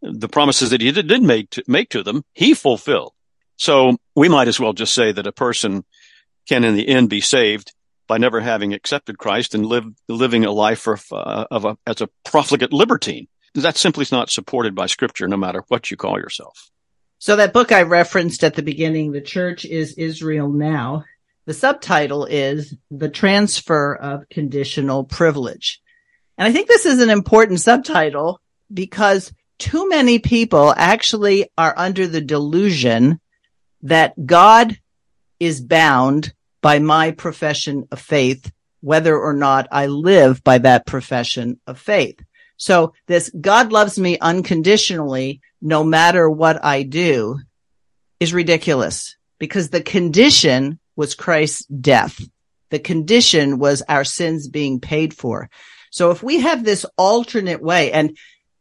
the 0.00 0.28
promises 0.28 0.70
that 0.70 0.80
he 0.80 0.92
did, 0.92 1.08
did 1.08 1.22
make, 1.22 1.50
to, 1.50 1.64
make 1.66 1.90
to 1.90 2.02
them, 2.02 2.22
he 2.32 2.54
fulfilled. 2.54 3.12
So 3.56 3.96
we 4.14 4.28
might 4.28 4.48
as 4.48 4.60
well 4.60 4.72
just 4.72 4.94
say 4.94 5.10
that 5.10 5.26
a 5.26 5.32
person 5.32 5.84
can 6.48 6.64
in 6.64 6.76
the 6.76 6.88
end 6.88 7.10
be 7.10 7.20
saved 7.20 7.74
by 8.06 8.18
never 8.18 8.40
having 8.40 8.72
accepted 8.72 9.18
Christ 9.18 9.54
and 9.54 9.66
live, 9.66 9.84
living 10.08 10.44
a 10.44 10.52
life 10.52 10.86
of, 10.86 11.04
uh, 11.12 11.46
of 11.50 11.64
a, 11.64 11.76
as 11.86 12.00
a 12.00 12.08
profligate 12.24 12.72
libertine. 12.72 13.26
That 13.54 13.76
simply 13.76 14.02
is 14.02 14.12
not 14.12 14.30
supported 14.30 14.74
by 14.74 14.86
scripture, 14.86 15.28
no 15.28 15.36
matter 15.36 15.64
what 15.68 15.90
you 15.90 15.96
call 15.96 16.18
yourself. 16.18 16.70
So 17.18 17.36
that 17.36 17.52
book 17.52 17.72
I 17.72 17.82
referenced 17.82 18.44
at 18.44 18.54
the 18.54 18.62
beginning, 18.62 19.10
The 19.10 19.20
Church 19.20 19.64
is 19.64 19.94
Israel 19.94 20.48
Now, 20.48 21.04
the 21.46 21.54
subtitle 21.54 22.26
is 22.26 22.76
The 22.90 23.08
Transfer 23.08 23.94
of 23.94 24.28
Conditional 24.28 25.04
Privilege. 25.04 25.80
And 26.36 26.46
I 26.46 26.52
think 26.52 26.68
this 26.68 26.86
is 26.86 27.00
an 27.00 27.10
important 27.10 27.60
subtitle 27.60 28.40
because 28.72 29.32
too 29.58 29.88
many 29.88 30.18
people 30.18 30.72
actually 30.76 31.50
are 31.56 31.74
under 31.76 32.06
the 32.06 32.20
delusion 32.20 33.18
that 33.82 34.26
God 34.26 34.78
is 35.40 35.60
bound 35.60 36.32
by 36.60 36.78
my 36.78 37.12
profession 37.12 37.88
of 37.90 38.00
faith, 38.00 38.52
whether 38.80 39.18
or 39.18 39.32
not 39.32 39.68
I 39.72 39.86
live 39.86 40.44
by 40.44 40.58
that 40.58 40.86
profession 40.86 41.60
of 41.66 41.78
faith. 41.78 42.20
So 42.58 42.92
this 43.06 43.30
God 43.40 43.72
loves 43.72 43.98
me 43.98 44.18
unconditionally 44.18 45.40
no 45.62 45.82
matter 45.82 46.28
what 46.28 46.62
I 46.64 46.82
do 46.82 47.40
is 48.20 48.34
ridiculous 48.34 49.16
because 49.38 49.70
the 49.70 49.80
condition 49.80 50.78
was 50.96 51.14
Christ's 51.14 51.64
death. 51.66 52.20
The 52.70 52.80
condition 52.80 53.58
was 53.58 53.82
our 53.88 54.04
sins 54.04 54.48
being 54.48 54.80
paid 54.80 55.14
for. 55.14 55.48
So 55.90 56.10
if 56.10 56.22
we 56.22 56.40
have 56.40 56.64
this 56.64 56.84
alternate 56.98 57.62
way, 57.62 57.92
and 57.92 58.16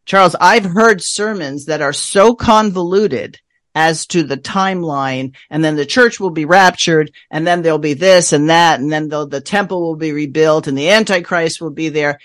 Charles, 0.06 0.36
I've 0.40 0.64
heard 0.64 1.02
sermons 1.02 1.66
that 1.66 1.82
are 1.82 1.92
so 1.92 2.34
convoluted 2.36 3.40
as 3.76 4.08
to 4.08 4.24
the 4.24 4.38
timeline, 4.38 5.36
and 5.50 5.64
then 5.64 5.76
the 5.76 5.86
church 5.86 6.20
will 6.20 6.30
be 6.30 6.46
raptured, 6.46 7.12
and 7.30 7.46
then 7.46 7.62
there'll 7.62 7.78
be 7.80 7.94
this 7.94 8.32
and 8.32 8.50
that, 8.50 8.80
and 8.80 8.92
then 8.92 9.10
the 9.10 9.42
temple 9.42 9.82
will 9.82 9.96
be 9.96 10.14
rebuilt, 10.14 10.68
and 10.68 10.78
the 10.78 10.90
Antichrist 10.90 11.60
will 11.60 11.72
be 11.72 11.90
there. 11.90 12.20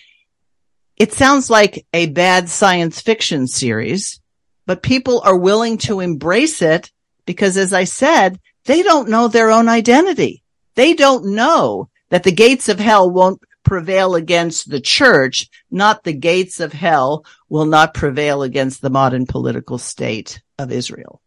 It 0.97 1.13
sounds 1.13 1.51
like 1.51 1.87
a 1.93 2.07
bad 2.07 2.49
science 2.49 3.01
fiction 3.01 3.47
series 3.47 4.23
but 4.67 4.83
people 4.83 5.21
are 5.25 5.37
willing 5.37 5.79
to 5.79 6.01
embrace 6.01 6.63
it 6.63 6.91
because 7.27 7.57
as 7.57 7.73
I 7.73 7.85
said, 7.85 8.39
they 8.65 8.83
don't 8.83 9.09
know 9.09 9.29
their 9.29 9.51
own 9.51 9.69
identity. 9.69 10.43
They 10.75 10.95
don't 10.95 11.35
know 11.35 11.89
that 12.11 12.23
the 12.23 12.33
gates 12.33 12.69
of 12.69 12.79
hell 12.79 13.11
won't 13.11 13.43
prevail 13.65 14.15
against 14.15 14.71
the 14.71 14.81
church, 14.81 15.49
not 15.71 16.05
the 16.05 16.13
gates 16.13 16.61
of 16.61 16.73
hell 16.73 17.25
will 17.49 17.67
not 17.67 17.95
prevail 17.95 18.43
against 18.43 18.83
the 18.83 18.91
modern 18.91 19.27
political 19.27 19.79
state 19.79 20.41
of 20.59 20.73
Israel. 20.73 21.21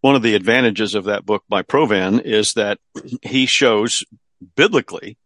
One 0.00 0.14
of 0.14 0.22
the 0.22 0.34
advantages 0.34 0.94
of 0.94 1.04
that 1.04 1.26
book 1.26 1.44
by 1.48 1.62
Provan 1.62 2.20
is 2.20 2.54
that 2.54 2.78
he 3.22 3.46
shows 3.46 4.04
biblically 4.56 5.18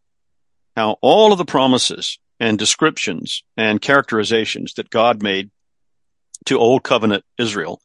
how 0.76 0.96
all 1.02 1.32
of 1.32 1.38
the 1.38 1.44
promises 1.44 2.18
and 2.42 2.58
descriptions 2.58 3.44
and 3.56 3.80
characterizations 3.80 4.74
that 4.74 4.90
God 4.90 5.22
made 5.22 5.52
to 6.46 6.58
Old 6.58 6.82
Covenant 6.82 7.24
Israel 7.38 7.80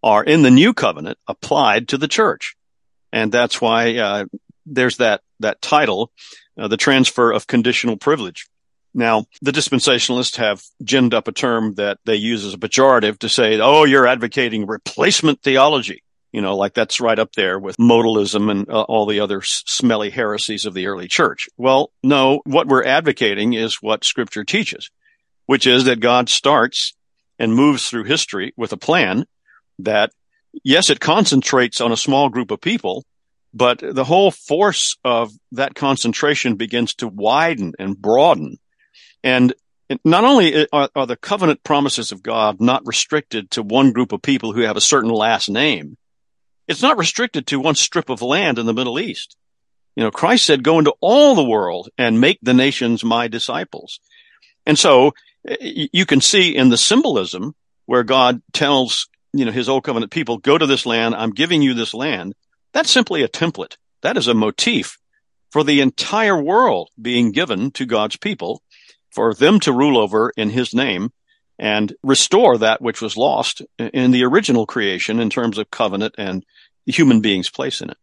are 0.00 0.22
in 0.22 0.42
the 0.42 0.50
New 0.50 0.72
Covenant 0.72 1.18
applied 1.26 1.88
to 1.88 1.98
the 1.98 2.06
church. 2.06 2.54
And 3.12 3.32
that's 3.32 3.60
why 3.60 3.96
uh, 3.96 4.26
there's 4.64 4.98
that, 4.98 5.22
that 5.40 5.60
title, 5.60 6.12
uh, 6.56 6.68
the 6.68 6.76
transfer 6.76 7.32
of 7.32 7.48
conditional 7.48 7.96
privilege. 7.96 8.46
Now, 8.94 9.24
the 9.42 9.50
dispensationalists 9.50 10.36
have 10.36 10.62
ginned 10.84 11.12
up 11.12 11.26
a 11.26 11.32
term 11.32 11.74
that 11.74 11.98
they 12.04 12.14
use 12.14 12.44
as 12.44 12.54
a 12.54 12.58
pejorative 12.58 13.18
to 13.18 13.28
say, 13.28 13.58
oh, 13.60 13.82
you're 13.82 14.06
advocating 14.06 14.66
replacement 14.66 15.42
theology. 15.42 16.04
You 16.32 16.40
know, 16.40 16.56
like 16.56 16.74
that's 16.74 17.00
right 17.00 17.18
up 17.18 17.32
there 17.32 17.58
with 17.58 17.76
modalism 17.76 18.50
and 18.50 18.68
uh, 18.68 18.82
all 18.82 19.06
the 19.06 19.20
other 19.20 19.42
smelly 19.42 20.10
heresies 20.10 20.64
of 20.64 20.74
the 20.74 20.86
early 20.86 21.08
church. 21.08 21.48
Well, 21.56 21.90
no, 22.02 22.40
what 22.44 22.68
we're 22.68 22.84
advocating 22.84 23.54
is 23.54 23.82
what 23.82 24.04
scripture 24.04 24.44
teaches, 24.44 24.90
which 25.46 25.66
is 25.66 25.84
that 25.84 25.98
God 26.00 26.28
starts 26.28 26.94
and 27.38 27.54
moves 27.54 27.88
through 27.88 28.04
history 28.04 28.52
with 28.56 28.72
a 28.72 28.76
plan 28.76 29.24
that, 29.80 30.12
yes, 30.62 30.90
it 30.90 31.00
concentrates 31.00 31.80
on 31.80 31.90
a 31.90 31.96
small 31.96 32.28
group 32.28 32.52
of 32.52 32.60
people, 32.60 33.04
but 33.52 33.78
the 33.80 34.04
whole 34.04 34.30
force 34.30 34.96
of 35.04 35.32
that 35.52 35.74
concentration 35.74 36.54
begins 36.54 36.94
to 36.96 37.08
widen 37.08 37.72
and 37.78 38.00
broaden. 38.00 38.58
And 39.24 39.52
not 40.04 40.24
only 40.24 40.68
are, 40.72 40.88
are, 40.94 41.06
the 41.06 41.16
covenant 41.16 41.64
promises 41.64 42.12
of 42.12 42.22
God 42.22 42.60
not 42.60 42.86
restricted 42.86 43.50
to 43.52 43.62
one 43.62 43.92
group 43.92 44.12
of 44.12 44.22
people 44.22 44.52
who 44.52 44.60
have 44.60 44.76
a 44.76 44.80
certain 44.80 45.10
last 45.10 45.48
name, 45.48 45.96
it's 46.70 46.82
not 46.82 46.98
restricted 46.98 47.48
to 47.48 47.58
one 47.58 47.74
strip 47.74 48.08
of 48.08 48.22
land 48.22 48.56
in 48.56 48.64
the 48.64 48.72
Middle 48.72 49.00
East. 49.00 49.36
You 49.96 50.04
know, 50.04 50.12
Christ 50.12 50.46
said, 50.46 50.62
go 50.62 50.78
into 50.78 50.94
all 51.00 51.34
the 51.34 51.44
world 51.44 51.88
and 51.98 52.20
make 52.20 52.38
the 52.42 52.54
nations 52.54 53.02
my 53.02 53.26
disciples. 53.26 53.98
And 54.64 54.78
so 54.78 55.12
eh, 55.48 55.88
you 55.92 56.06
can 56.06 56.20
see 56.20 56.54
in 56.54 56.68
the 56.68 56.76
symbolism 56.76 57.56
where 57.86 58.04
God 58.04 58.40
tells, 58.52 59.08
you 59.32 59.44
know, 59.44 59.50
his 59.50 59.68
old 59.68 59.82
covenant 59.82 60.12
people, 60.12 60.38
go 60.38 60.56
to 60.56 60.66
this 60.66 60.86
land. 60.86 61.16
I'm 61.16 61.32
giving 61.32 61.60
you 61.60 61.74
this 61.74 61.92
land. 61.92 62.34
That's 62.72 62.90
simply 62.90 63.24
a 63.24 63.28
template. 63.28 63.76
That 64.02 64.16
is 64.16 64.28
a 64.28 64.34
motif 64.34 64.96
for 65.50 65.64
the 65.64 65.80
entire 65.80 66.40
world 66.40 66.90
being 67.02 67.32
given 67.32 67.72
to 67.72 67.84
God's 67.84 68.16
people 68.16 68.62
for 69.10 69.34
them 69.34 69.58
to 69.60 69.72
rule 69.72 69.98
over 69.98 70.32
in 70.36 70.50
his 70.50 70.72
name 70.72 71.10
and 71.60 71.92
restore 72.02 72.56
that 72.56 72.80
which 72.80 73.02
was 73.02 73.18
lost 73.18 73.60
in 73.78 74.12
the 74.12 74.24
original 74.24 74.66
creation 74.66 75.20
in 75.20 75.28
terms 75.28 75.58
of 75.58 75.70
covenant 75.70 76.14
and 76.16 76.42
human 76.86 77.20
being's 77.20 77.50
place 77.50 77.80
in 77.80 77.90
it. 77.90 77.96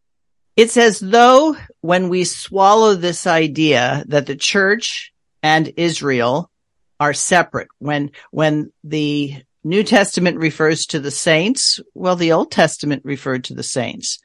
It's 0.55 0.77
as 0.77 0.99
though 0.99 1.55
when 1.81 2.09
we 2.09 2.23
swallow 2.23 2.95
this 2.95 3.27
idea 3.27 4.03
that 4.07 4.25
the 4.25 4.35
church 4.35 5.13
and 5.43 5.71
Israel 5.77 6.49
are 6.99 7.13
separate. 7.13 7.67
When, 7.79 8.11
when 8.31 8.71
the 8.83 9.35
New 9.63 9.83
Testament 9.83 10.37
refers 10.37 10.87
to 10.87 10.99
the 10.99 11.11
saints, 11.11 11.79
well, 11.93 12.15
the 12.15 12.31
Old 12.31 12.51
Testament 12.51 13.03
referred 13.05 13.43
to 13.45 13.53
the 13.53 13.63
saints. 13.63 14.19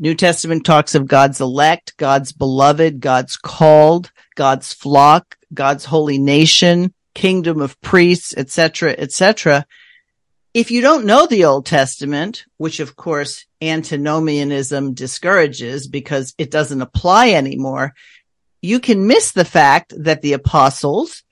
New 0.00 0.14
Testament 0.14 0.64
talks 0.64 0.94
of 0.94 1.06
God's 1.06 1.40
elect, 1.40 1.96
God's 1.96 2.32
beloved, 2.32 3.00
God's 3.00 3.36
called, 3.36 4.10
God's 4.34 4.72
flock, 4.72 5.36
God's 5.52 5.84
holy 5.84 6.18
nation, 6.18 6.94
kingdom 7.14 7.60
of 7.60 7.80
priests, 7.80 8.34
etc., 8.36 8.94
etc. 8.96 9.66
If 10.58 10.72
you 10.72 10.80
don't 10.80 11.06
know 11.06 11.24
the 11.24 11.44
Old 11.44 11.66
Testament, 11.66 12.44
which 12.56 12.80
of 12.80 12.96
course 12.96 13.46
antinomianism 13.62 14.92
discourages 14.92 15.86
because 15.86 16.34
it 16.36 16.50
doesn't 16.50 16.82
apply 16.82 17.30
anymore, 17.30 17.94
you 18.60 18.80
can 18.80 19.06
miss 19.06 19.30
the 19.30 19.44
fact 19.44 19.94
that 19.96 20.20
the 20.20 20.32
apostles, 20.32 21.22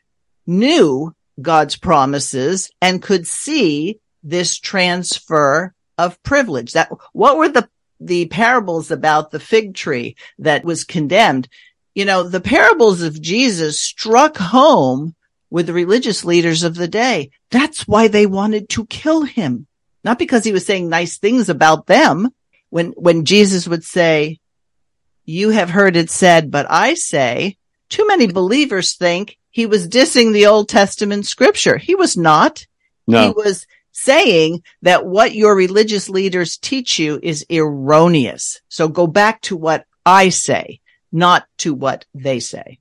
knew 0.47 1.13
God's 1.43 1.75
promises 1.75 2.71
and 2.81 3.03
could 3.03 3.27
see 3.27 3.99
this 4.23 4.61
transfer 4.61 5.75
of 5.99 6.23
privilege. 6.23 6.75
That 6.75 6.93
what 7.13 7.37
were 7.37 7.49
the 7.49 7.69
the 7.99 8.27
parables 8.27 8.93
about 8.93 9.33
the 9.33 9.41
fig 9.41 9.75
tree 9.75 10.15
that 10.39 10.65
was 10.65 10.85
condemned? 10.85 11.49
You 11.97 12.05
know, 12.05 12.23
the 12.23 12.41
parables 12.41 13.03
of 13.03 13.21
Jesus 13.21 13.81
struck 13.81 14.37
home 14.37 15.16
with 15.51 15.67
the 15.67 15.73
religious 15.73 16.25
leaders 16.25 16.63
of 16.63 16.75
the 16.75 16.89
day. 16.89 17.31
That's 17.51 17.87
why 17.87 18.09
they 18.09 18.27
wanted 18.27 18.69
to 18.71 18.87
kill 18.87 19.23
him. 19.23 19.67
Not 20.05 20.19
because 20.19 20.45
he 20.45 20.53
was 20.53 20.67
saying 20.67 20.89
nice 20.89 21.19
things 21.19 21.49
about 21.49 21.87
them. 21.87 22.31
When, 22.71 22.89
when 22.93 23.25
Jesus 23.25 23.67
would 23.67 23.85
say, 23.85 24.41
you 25.25 25.51
have 25.51 25.71
heard 25.71 25.97
it 25.97 26.11
said, 26.11 26.51
but 26.51 26.67
I 26.69 26.95
say, 26.95 27.57
too 27.89 28.07
many 28.07 28.27
believers 28.27 28.95
think 28.95 29.39
he 29.51 29.67
was 29.67 29.89
dissing 29.89 30.33
the 30.33 30.47
Old 30.47 30.69
Testament 30.69 31.27
scripture. 31.27 31.77
He 31.79 31.95
was 31.95 32.17
not. 32.17 32.67
No. 33.07 33.27
He 33.27 33.31
was 33.31 33.67
saying 33.93 34.63
that 34.83 35.07
what 35.07 35.35
your 35.35 35.57
religious 35.57 36.09
leaders 36.09 36.59
teach 36.59 36.99
you 36.99 37.19
is 37.23 37.47
erroneous. 37.51 38.61
So 38.69 38.89
go 38.89 39.07
back 39.07 39.41
to 39.43 39.57
what 39.57 39.87
I 40.05 40.29
say, 40.29 40.81
not 41.11 41.47
to 41.59 41.73
what 41.73 42.05
they 42.15 42.41
say. 42.41 42.79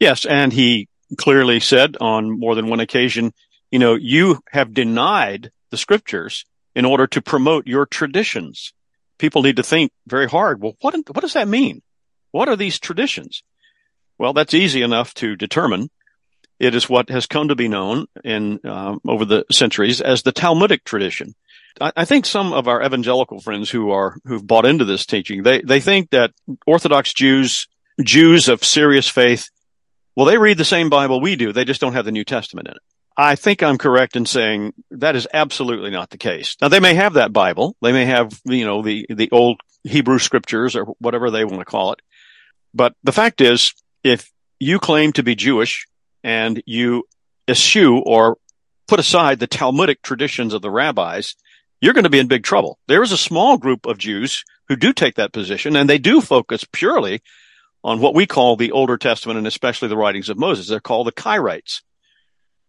Yes. 0.00 0.24
And 0.24 0.52
he 0.52 0.88
clearly 1.18 1.60
said 1.60 1.96
on 2.00 2.38
more 2.38 2.54
than 2.54 2.68
one 2.68 2.80
occasion, 2.80 3.32
you 3.70 3.78
know, 3.78 3.94
you 3.94 4.40
have 4.50 4.74
denied 4.74 5.50
the 5.70 5.76
scriptures 5.76 6.44
in 6.74 6.84
order 6.84 7.06
to 7.06 7.22
promote 7.22 7.66
your 7.66 7.86
traditions. 7.86 8.72
People 9.18 9.42
need 9.42 9.56
to 9.56 9.62
think 9.62 9.92
very 10.06 10.28
hard. 10.28 10.60
Well, 10.60 10.76
what, 10.80 10.94
what 10.94 11.20
does 11.20 11.32
that 11.34 11.48
mean? 11.48 11.82
What 12.32 12.48
are 12.48 12.56
these 12.56 12.78
traditions? 12.78 13.42
Well, 14.18 14.32
that's 14.32 14.54
easy 14.54 14.82
enough 14.82 15.14
to 15.14 15.36
determine. 15.36 15.90
It 16.58 16.74
is 16.74 16.88
what 16.88 17.10
has 17.10 17.26
come 17.26 17.48
to 17.48 17.54
be 17.54 17.68
known 17.68 18.06
in 18.24 18.60
uh, 18.64 18.96
over 19.06 19.24
the 19.24 19.44
centuries 19.52 20.00
as 20.00 20.22
the 20.22 20.32
Talmudic 20.32 20.84
tradition. 20.84 21.34
I, 21.80 21.92
I, 21.96 22.04
think 22.06 22.24
some 22.24 22.54
of 22.54 22.66
our 22.66 22.82
evangelical 22.82 23.40
friends 23.40 23.70
who 23.70 23.90
are 23.90 24.16
who've 24.24 24.46
bought 24.46 24.64
into 24.64 24.86
this 24.86 25.04
teaching 25.04 25.42
they 25.42 25.60
they 25.60 25.80
think 25.80 26.10
that 26.10 26.32
Orthodox 26.66 27.12
Jews 27.12 27.68
Jews 28.02 28.48
of 28.48 28.64
serious 28.64 29.08
faith, 29.08 29.50
well, 30.16 30.26
they 30.26 30.38
read 30.38 30.58
the 30.58 30.64
same 30.64 30.88
Bible 30.88 31.20
we 31.20 31.36
do. 31.36 31.52
They 31.52 31.64
just 31.64 31.80
don't 31.80 31.92
have 31.92 32.06
the 32.06 32.12
New 32.12 32.24
Testament 32.24 32.68
in 32.68 32.74
it. 32.74 32.82
I 33.18 33.34
think 33.36 33.62
I'm 33.62 33.78
correct 33.78 34.16
in 34.16 34.26
saying 34.26 34.74
that 34.90 35.16
is 35.16 35.28
absolutely 35.32 35.90
not 35.90 36.10
the 36.10 36.18
case. 36.18 36.56
Now 36.60 36.68
they 36.68 36.80
may 36.80 36.94
have 36.94 37.14
that 37.14 37.32
Bible. 37.32 37.76
They 37.80 37.92
may 37.92 38.04
have, 38.04 38.40
you 38.44 38.64
know, 38.64 38.82
the, 38.82 39.06
the 39.08 39.30
old 39.30 39.60
Hebrew 39.84 40.18
scriptures 40.18 40.76
or 40.76 40.84
whatever 40.98 41.30
they 41.30 41.44
want 41.44 41.60
to 41.60 41.64
call 41.64 41.92
it. 41.92 42.00
But 42.74 42.94
the 43.04 43.12
fact 43.12 43.40
is, 43.40 43.72
if 44.02 44.30
you 44.58 44.78
claim 44.78 45.12
to 45.12 45.22
be 45.22 45.34
Jewish 45.34 45.86
and 46.22 46.62
you 46.66 47.04
eschew 47.48 47.98
or 48.04 48.36
put 48.86 49.00
aside 49.00 49.38
the 49.38 49.46
Talmudic 49.46 50.02
traditions 50.02 50.52
of 50.52 50.60
the 50.60 50.70
rabbis, 50.70 51.36
you're 51.80 51.94
going 51.94 52.04
to 52.04 52.10
be 52.10 52.18
in 52.18 52.28
big 52.28 52.42
trouble. 52.42 52.78
There 52.86 53.02
is 53.02 53.12
a 53.12 53.18
small 53.18 53.56
group 53.56 53.86
of 53.86 53.98
Jews 53.98 54.44
who 54.68 54.76
do 54.76 54.92
take 54.92 55.14
that 55.14 55.32
position 55.32 55.76
and 55.76 55.88
they 55.88 55.98
do 55.98 56.20
focus 56.20 56.64
purely 56.70 57.22
on 57.84 58.00
what 58.00 58.14
we 58.14 58.26
call 58.26 58.56
the 58.56 58.72
Older 58.72 58.96
Testament 58.96 59.38
and 59.38 59.46
especially 59.46 59.88
the 59.88 59.96
writings 59.96 60.28
of 60.28 60.38
Moses. 60.38 60.68
They're 60.68 60.80
called 60.80 61.06
the 61.06 61.12
Karaite. 61.12 61.82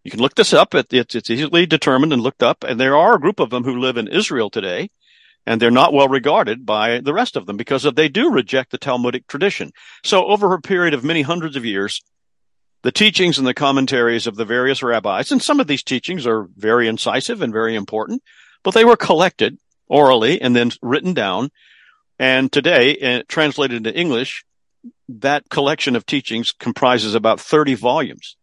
You 0.03 0.11
can 0.11 0.19
look 0.19 0.35
this 0.35 0.53
up. 0.53 0.73
It's, 0.75 1.15
it's 1.15 1.29
easily 1.29 1.65
determined 1.65 2.13
and 2.13 2.21
looked 2.21 2.43
up. 2.43 2.63
And 2.63 2.79
there 2.79 2.95
are 2.95 3.15
a 3.15 3.19
group 3.19 3.39
of 3.39 3.49
them 3.49 3.63
who 3.63 3.79
live 3.79 3.97
in 3.97 4.07
Israel 4.07 4.49
today 4.49 4.89
and 5.47 5.61
they're 5.61 5.71
not 5.71 5.93
well 5.93 6.09
regarded 6.09 6.65
by 6.65 6.99
the 6.99 7.13
rest 7.13 7.37
of 7.37 7.45
them 7.45 7.55
because 7.55 7.83
they 7.95 8.09
do 8.09 8.29
reject 8.29 8.69
the 8.69 8.77
Talmudic 8.77 9.27
tradition. 9.27 9.71
So 10.03 10.25
over 10.25 10.53
a 10.53 10.61
period 10.61 10.93
of 10.93 11.05
many 11.05 11.21
hundreds 11.21 11.55
of 11.55 11.63
years, 11.63 12.03
the 12.83 12.91
teachings 12.91 13.37
and 13.37 13.47
the 13.47 13.53
commentaries 13.53 14.27
of 14.27 14.35
the 14.35 14.43
various 14.43 14.83
rabbis, 14.83 15.31
and 15.31 15.41
some 15.41 15.61
of 15.61 15.67
these 15.67 15.83
teachings 15.83 16.27
are 16.27 16.49
very 16.57 16.89
incisive 16.89 17.41
and 17.41 17.53
very 17.53 17.75
important, 17.75 18.21
but 18.61 18.73
they 18.73 18.83
were 18.83 18.97
collected 18.97 19.57
orally 19.87 20.41
and 20.41 20.53
then 20.53 20.71
written 20.81 21.13
down. 21.13 21.49
And 22.19 22.51
today, 22.51 22.97
uh, 22.97 23.23
translated 23.29 23.77
into 23.77 23.97
English, 23.97 24.43
that 25.09 25.49
collection 25.49 25.95
of 25.95 26.05
teachings 26.05 26.51
comprises 26.51 27.15
about 27.15 27.39
30 27.39 27.75
volumes. 27.75 28.35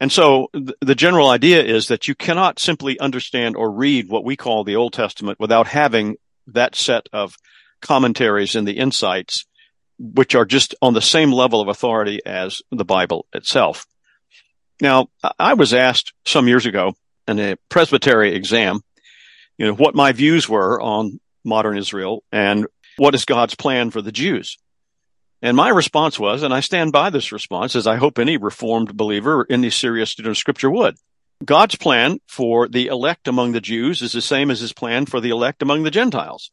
And 0.00 0.12
so 0.12 0.48
the 0.52 0.94
general 0.94 1.28
idea 1.28 1.62
is 1.62 1.88
that 1.88 2.06
you 2.06 2.14
cannot 2.14 2.60
simply 2.60 2.98
understand 3.00 3.56
or 3.56 3.70
read 3.70 4.08
what 4.08 4.24
we 4.24 4.36
call 4.36 4.62
the 4.62 4.76
Old 4.76 4.92
Testament 4.92 5.40
without 5.40 5.66
having 5.66 6.16
that 6.46 6.76
set 6.76 7.08
of 7.12 7.36
commentaries 7.80 8.54
and 8.54 8.66
the 8.66 8.78
insights, 8.78 9.44
which 9.98 10.34
are 10.34 10.44
just 10.44 10.74
on 10.80 10.94
the 10.94 11.02
same 11.02 11.32
level 11.32 11.60
of 11.60 11.68
authority 11.68 12.20
as 12.24 12.62
the 12.70 12.84
Bible 12.84 13.26
itself. 13.32 13.86
Now, 14.80 15.08
I 15.38 15.54
was 15.54 15.74
asked 15.74 16.12
some 16.24 16.46
years 16.46 16.64
ago 16.64 16.94
in 17.26 17.40
a 17.40 17.56
presbytery 17.68 18.34
exam, 18.34 18.80
you 19.56 19.66
know, 19.66 19.74
what 19.74 19.96
my 19.96 20.12
views 20.12 20.48
were 20.48 20.80
on 20.80 21.18
modern 21.44 21.76
Israel 21.76 22.22
and 22.30 22.66
what 22.96 23.16
is 23.16 23.24
God's 23.24 23.56
plan 23.56 23.90
for 23.90 24.00
the 24.00 24.12
Jews. 24.12 24.58
And 25.40 25.56
my 25.56 25.68
response 25.68 26.18
was, 26.18 26.42
and 26.42 26.52
I 26.52 26.60
stand 26.60 26.92
by 26.92 27.10
this 27.10 27.30
response, 27.30 27.76
as 27.76 27.86
I 27.86 27.96
hope 27.96 28.18
any 28.18 28.36
reformed 28.36 28.96
believer, 28.96 29.46
any 29.48 29.70
serious 29.70 30.10
student 30.10 30.32
of 30.32 30.38
scripture 30.38 30.70
would. 30.70 30.96
God's 31.44 31.76
plan 31.76 32.18
for 32.26 32.66
the 32.66 32.88
elect 32.88 33.28
among 33.28 33.52
the 33.52 33.60
Jews 33.60 34.02
is 34.02 34.12
the 34.12 34.20
same 34.20 34.50
as 34.50 34.58
his 34.58 34.72
plan 34.72 35.06
for 35.06 35.20
the 35.20 35.30
elect 35.30 35.62
among 35.62 35.84
the 35.84 35.90
Gentiles. 35.92 36.50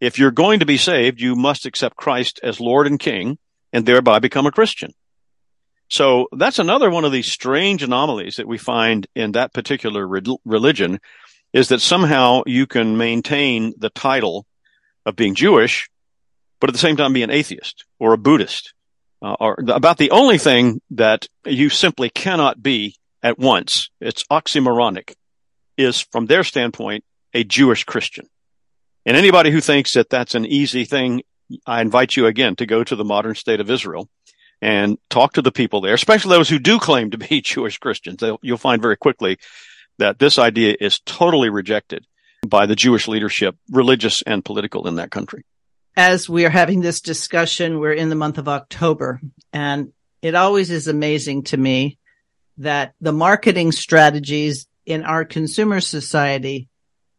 If 0.00 0.18
you're 0.18 0.30
going 0.30 0.60
to 0.60 0.66
be 0.66 0.78
saved, 0.78 1.20
you 1.20 1.36
must 1.36 1.66
accept 1.66 1.96
Christ 1.96 2.40
as 2.42 2.60
Lord 2.60 2.86
and 2.86 2.98
King 2.98 3.38
and 3.72 3.84
thereby 3.84 4.20
become 4.20 4.46
a 4.46 4.52
Christian. 4.52 4.94
So 5.88 6.28
that's 6.32 6.58
another 6.58 6.90
one 6.90 7.04
of 7.04 7.12
these 7.12 7.30
strange 7.30 7.82
anomalies 7.82 8.36
that 8.36 8.48
we 8.48 8.56
find 8.56 9.06
in 9.14 9.32
that 9.32 9.52
particular 9.52 10.06
re- 10.06 10.22
religion 10.44 11.00
is 11.52 11.68
that 11.68 11.80
somehow 11.80 12.42
you 12.46 12.66
can 12.66 12.96
maintain 12.96 13.74
the 13.78 13.90
title 13.90 14.46
of 15.04 15.16
being 15.16 15.34
Jewish 15.34 15.88
but 16.60 16.70
at 16.70 16.72
the 16.72 16.78
same 16.78 16.96
time 16.96 17.12
be 17.12 17.22
an 17.22 17.30
atheist 17.30 17.84
or 17.98 18.12
a 18.12 18.18
Buddhist, 18.18 18.72
uh, 19.22 19.36
or 19.40 19.56
about 19.68 19.98
the 19.98 20.10
only 20.10 20.38
thing 20.38 20.80
that 20.90 21.26
you 21.46 21.70
simply 21.70 22.10
cannot 22.10 22.62
be 22.62 22.96
at 23.22 23.38
once. 23.38 23.90
It's 24.00 24.24
oxymoronic 24.24 25.14
is 25.76 26.00
from 26.00 26.26
their 26.26 26.44
standpoint, 26.44 27.04
a 27.32 27.42
Jewish 27.42 27.84
Christian. 27.84 28.26
And 29.06 29.16
anybody 29.16 29.50
who 29.50 29.60
thinks 29.60 29.94
that 29.94 30.10
that's 30.10 30.34
an 30.34 30.46
easy 30.46 30.84
thing, 30.84 31.22
I 31.66 31.80
invite 31.80 32.16
you 32.16 32.26
again 32.26 32.56
to 32.56 32.66
go 32.66 32.84
to 32.84 32.96
the 32.96 33.04
modern 33.04 33.34
state 33.34 33.60
of 33.60 33.70
Israel 33.70 34.08
and 34.62 34.98
talk 35.10 35.34
to 35.34 35.42
the 35.42 35.52
people 35.52 35.80
there, 35.80 35.94
especially 35.94 36.36
those 36.36 36.48
who 36.48 36.58
do 36.58 36.78
claim 36.78 37.10
to 37.10 37.18
be 37.18 37.40
Jewish 37.44 37.78
Christians. 37.78 38.18
They'll, 38.18 38.38
you'll 38.42 38.56
find 38.56 38.80
very 38.80 38.96
quickly 38.96 39.38
that 39.98 40.18
this 40.18 40.38
idea 40.38 40.76
is 40.80 41.00
totally 41.00 41.50
rejected 41.50 42.06
by 42.46 42.66
the 42.66 42.76
Jewish 42.76 43.08
leadership, 43.08 43.56
religious 43.70 44.22
and 44.22 44.44
political 44.44 44.86
in 44.86 44.96
that 44.96 45.10
country 45.10 45.44
as 45.96 46.28
we 46.28 46.44
are 46.44 46.50
having 46.50 46.80
this 46.80 47.00
discussion, 47.00 47.78
we're 47.78 47.92
in 47.92 48.08
the 48.08 48.14
month 48.14 48.38
of 48.38 48.48
October 48.48 49.20
and 49.52 49.92
it 50.22 50.34
always 50.34 50.70
is 50.70 50.88
amazing 50.88 51.44
to 51.44 51.56
me 51.56 51.98
that 52.58 52.94
the 53.00 53.12
marketing 53.12 53.72
strategies 53.72 54.66
in 54.86 55.04
our 55.04 55.24
consumer 55.24 55.80
society, 55.80 56.68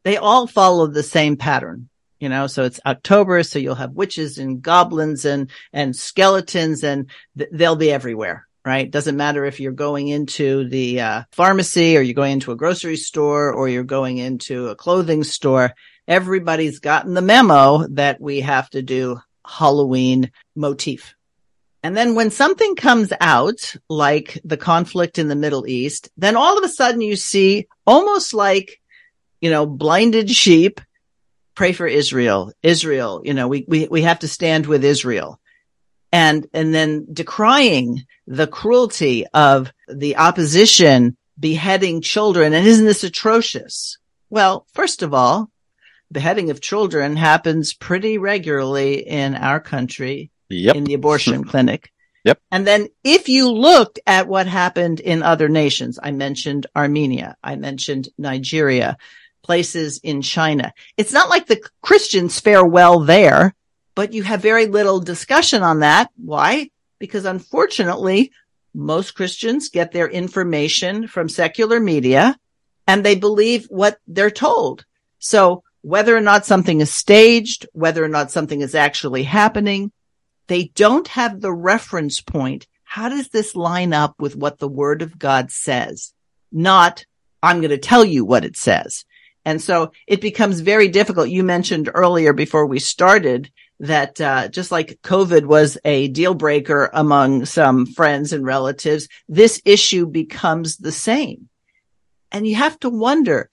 they 0.04 0.18
all 0.18 0.48
follow 0.48 0.88
the 0.88 1.04
same 1.04 1.38
pattern. 1.38 1.90
You 2.20 2.30
know, 2.30 2.48
so 2.48 2.64
it's 2.64 2.80
October, 2.86 3.44
so 3.44 3.60
you'll 3.60 3.76
have 3.76 3.92
witches 3.92 4.38
and 4.38 4.62
goblins 4.62 5.26
and, 5.26 5.52
and 5.74 5.96
skeletons 5.96 6.84
and 6.84 7.10
th- 7.38 7.50
they'll 7.52 7.76
be 7.76 7.92
everywhere, 7.92 8.48
right? 8.66 8.90
Doesn't 8.90 9.18
matter 9.18 9.46
if 9.46 9.60
you're 9.60 9.74
going 9.74 10.08
into 10.08 10.68
the 10.70 11.02
uh, 11.02 11.24
pharmacy 11.32 11.98
or 11.98 12.02
you're 12.02 12.16
going 12.16 12.32
into 12.32 12.54
a 12.54 12.56
grocery 12.56 12.96
store 12.96 13.54
or 13.54 13.68
you're 13.68 13.84
going 13.84 14.18
into 14.18 14.70
a 14.70 14.76
clothing 14.76 15.24
store 15.24 15.74
everybody's 16.08 16.80
gotten 16.80 17.14
the 17.14 17.22
memo 17.22 17.88
that 17.88 18.22
we 18.22 18.41
have 18.41 18.70
to 18.72 18.82
do 18.82 19.20
Halloween 19.45 20.32
motif. 20.56 21.16
And 21.84 21.95
then 21.95 22.16
when 22.16 22.32
something 22.32 22.76
comes 22.76 23.14
out, 23.22 23.76
like 23.89 24.41
the 24.43 24.58
conflict 24.58 25.20
in 25.20 25.28
the 25.28 25.36
Middle 25.36 25.68
East, 25.68 26.10
then 26.18 26.36
all 26.36 26.58
of 26.58 26.64
a 26.64 26.70
sudden 26.70 27.01
you 27.01 27.16
see 27.16 27.68
almost 27.86 28.34
like, 28.34 28.82
you 29.39 29.51
know, 29.51 29.66
blinded 29.66 30.30
sheep 30.32 30.82
pray 31.56 31.72
for 31.72 31.88
Israel, 31.88 32.51
Israel, 32.62 33.22
you 33.24 33.34
know, 33.34 33.47
we, 33.47 33.66
we, 33.68 33.88
we 33.88 34.01
have 34.01 34.20
to 34.20 34.28
stand 34.28 34.68
with 34.68 34.84
Israel. 34.84 35.39
And, 36.12 36.47
and 36.53 36.74
then 36.74 37.08
decrying 37.12 38.06
the 38.26 38.47
cruelty 38.47 39.26
of 39.34 39.72
the 39.88 40.18
opposition 40.18 41.18
beheading 41.38 42.01
children. 42.01 42.53
And 42.53 42.66
isn't 42.66 42.86
this 42.86 43.03
atrocious? 43.03 43.97
Well, 44.30 44.66
first 44.74 45.01
of 45.01 45.14
all, 45.14 45.49
beheading 46.12 46.49
of 46.49 46.62
children 46.62 47.16
happens 47.16 47.74
pretty 47.74 48.18
regularly 48.18 49.08
in 49.08 49.36
our 49.36 49.60
country 49.60 50.32
yep. 50.49 50.76
in 50.76 50.84
the 50.84 50.93
abortion 50.93 51.43
clinic. 51.51 51.91
Yep. 52.24 52.39
And 52.51 52.66
then 52.66 52.88
if 53.03 53.30
you 53.30 53.51
looked 53.51 53.99
at 54.08 54.28
what 54.28 54.47
happened 54.47 54.99
in 54.99 55.22
other 55.22 55.47
nations, 55.47 55.99
I 56.01 56.12
mentioned 56.12 56.66
Armenia, 56.76 57.38
I 57.43 57.56
mentioned 57.56 58.10
Nigeria, 58.18 58.97
places 59.43 59.99
in 59.99 60.24
China. 60.24 60.74
It's 60.97 61.14
not 61.14 61.30
like 61.30 61.45
the 61.45 61.62
Christians 61.84 62.39
fare 62.39 62.66
well 62.66 63.01
there, 63.01 63.53
but 63.93 64.12
you 64.12 64.24
have 64.24 64.41
very 64.41 64.66
little 64.66 64.99
discussion 64.99 65.62
on 65.62 65.82
that. 65.82 66.10
Why? 66.16 66.72
Because 66.97 67.26
unfortunately, 67.26 68.32
most 68.74 69.12
Christians 69.12 69.70
get 69.70 69.91
their 69.91 70.10
information 70.10 71.08
from 71.08 71.30
secular 71.30 71.80
media 71.80 72.38
and 72.88 73.03
they 73.03 73.16
believe 73.16 73.66
what 73.66 73.99
they're 74.08 74.32
told. 74.32 74.86
So 75.20 75.64
whether 75.86 76.18
or 76.18 76.22
not 76.22 76.48
something 76.48 76.82
is 76.82 76.92
staged, 76.92 77.68
whether 77.74 78.04
or 78.04 78.08
not 78.08 78.32
something 78.32 78.62
is 78.62 78.74
actually 78.74 79.22
happening, 79.22 79.92
they 80.48 80.72
don't 80.74 81.08
have 81.10 81.40
the 81.40 81.54
reference 81.54 82.22
point. 82.22 82.66
How 82.84 83.08
does 83.08 83.28
this 83.28 83.56
line 83.56 83.94
up 83.94 84.16
with 84.20 84.36
what 84.36 84.58
the 84.58 84.68
word 84.68 85.04
of 85.04 85.20
God 85.20 85.52
says? 85.52 86.12
Not, 86.52 87.06
I'm 87.44 87.62
going 87.62 87.70
to 87.70 87.78
tell 87.78 88.04
you 88.04 88.26
what 88.26 88.44
it 88.44 88.58
says. 88.58 89.06
And 89.46 89.62
so 89.62 89.92
it 90.08 90.22
becomes 90.22 90.62
very 90.62 90.88
difficult. 90.88 91.30
You 91.30 91.44
mentioned 91.44 91.92
earlier 91.94 92.34
before 92.34 92.66
we 92.66 92.80
started 92.80 93.52
that 93.80 94.20
uh, 94.20 94.48
just 94.48 94.72
like 94.72 95.00
COVID 95.04 95.46
was 95.46 95.78
a 95.86 96.08
deal 96.08 96.34
breaker 96.34 96.90
among 96.94 97.46
some 97.46 97.86
friends 97.86 98.34
and 98.34 98.44
relatives, 98.44 99.08
this 99.30 99.62
issue 99.66 100.08
becomes 100.08 100.78
the 100.78 100.92
same. 100.92 101.48
And 102.32 102.48
you 102.48 102.56
have 102.56 102.80
to 102.80 102.90
wonder, 102.90 103.52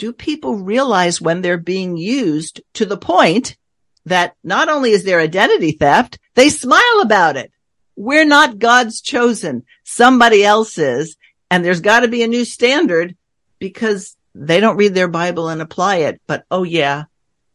do 0.00 0.14
people 0.14 0.56
realize 0.56 1.20
when 1.20 1.42
they're 1.42 1.58
being 1.58 1.98
used 1.98 2.62
to 2.72 2.86
the 2.86 2.96
point 2.96 3.58
that 4.06 4.34
not 4.42 4.70
only 4.70 4.92
is 4.92 5.04
there 5.04 5.20
identity 5.20 5.72
theft, 5.72 6.18
they 6.34 6.48
smile 6.48 7.00
about 7.02 7.36
it. 7.36 7.52
We're 7.96 8.24
not 8.24 8.58
God's 8.58 9.02
chosen. 9.02 9.64
Somebody 9.84 10.42
else 10.42 10.78
is. 10.78 11.18
And 11.50 11.62
there's 11.62 11.82
got 11.82 12.00
to 12.00 12.08
be 12.08 12.22
a 12.22 12.28
new 12.28 12.46
standard 12.46 13.14
because 13.58 14.16
they 14.34 14.58
don't 14.58 14.78
read 14.78 14.94
their 14.94 15.06
Bible 15.06 15.50
and 15.50 15.60
apply 15.60 15.96
it, 15.96 16.18
but 16.26 16.44
oh 16.50 16.62
yeah, 16.62 17.04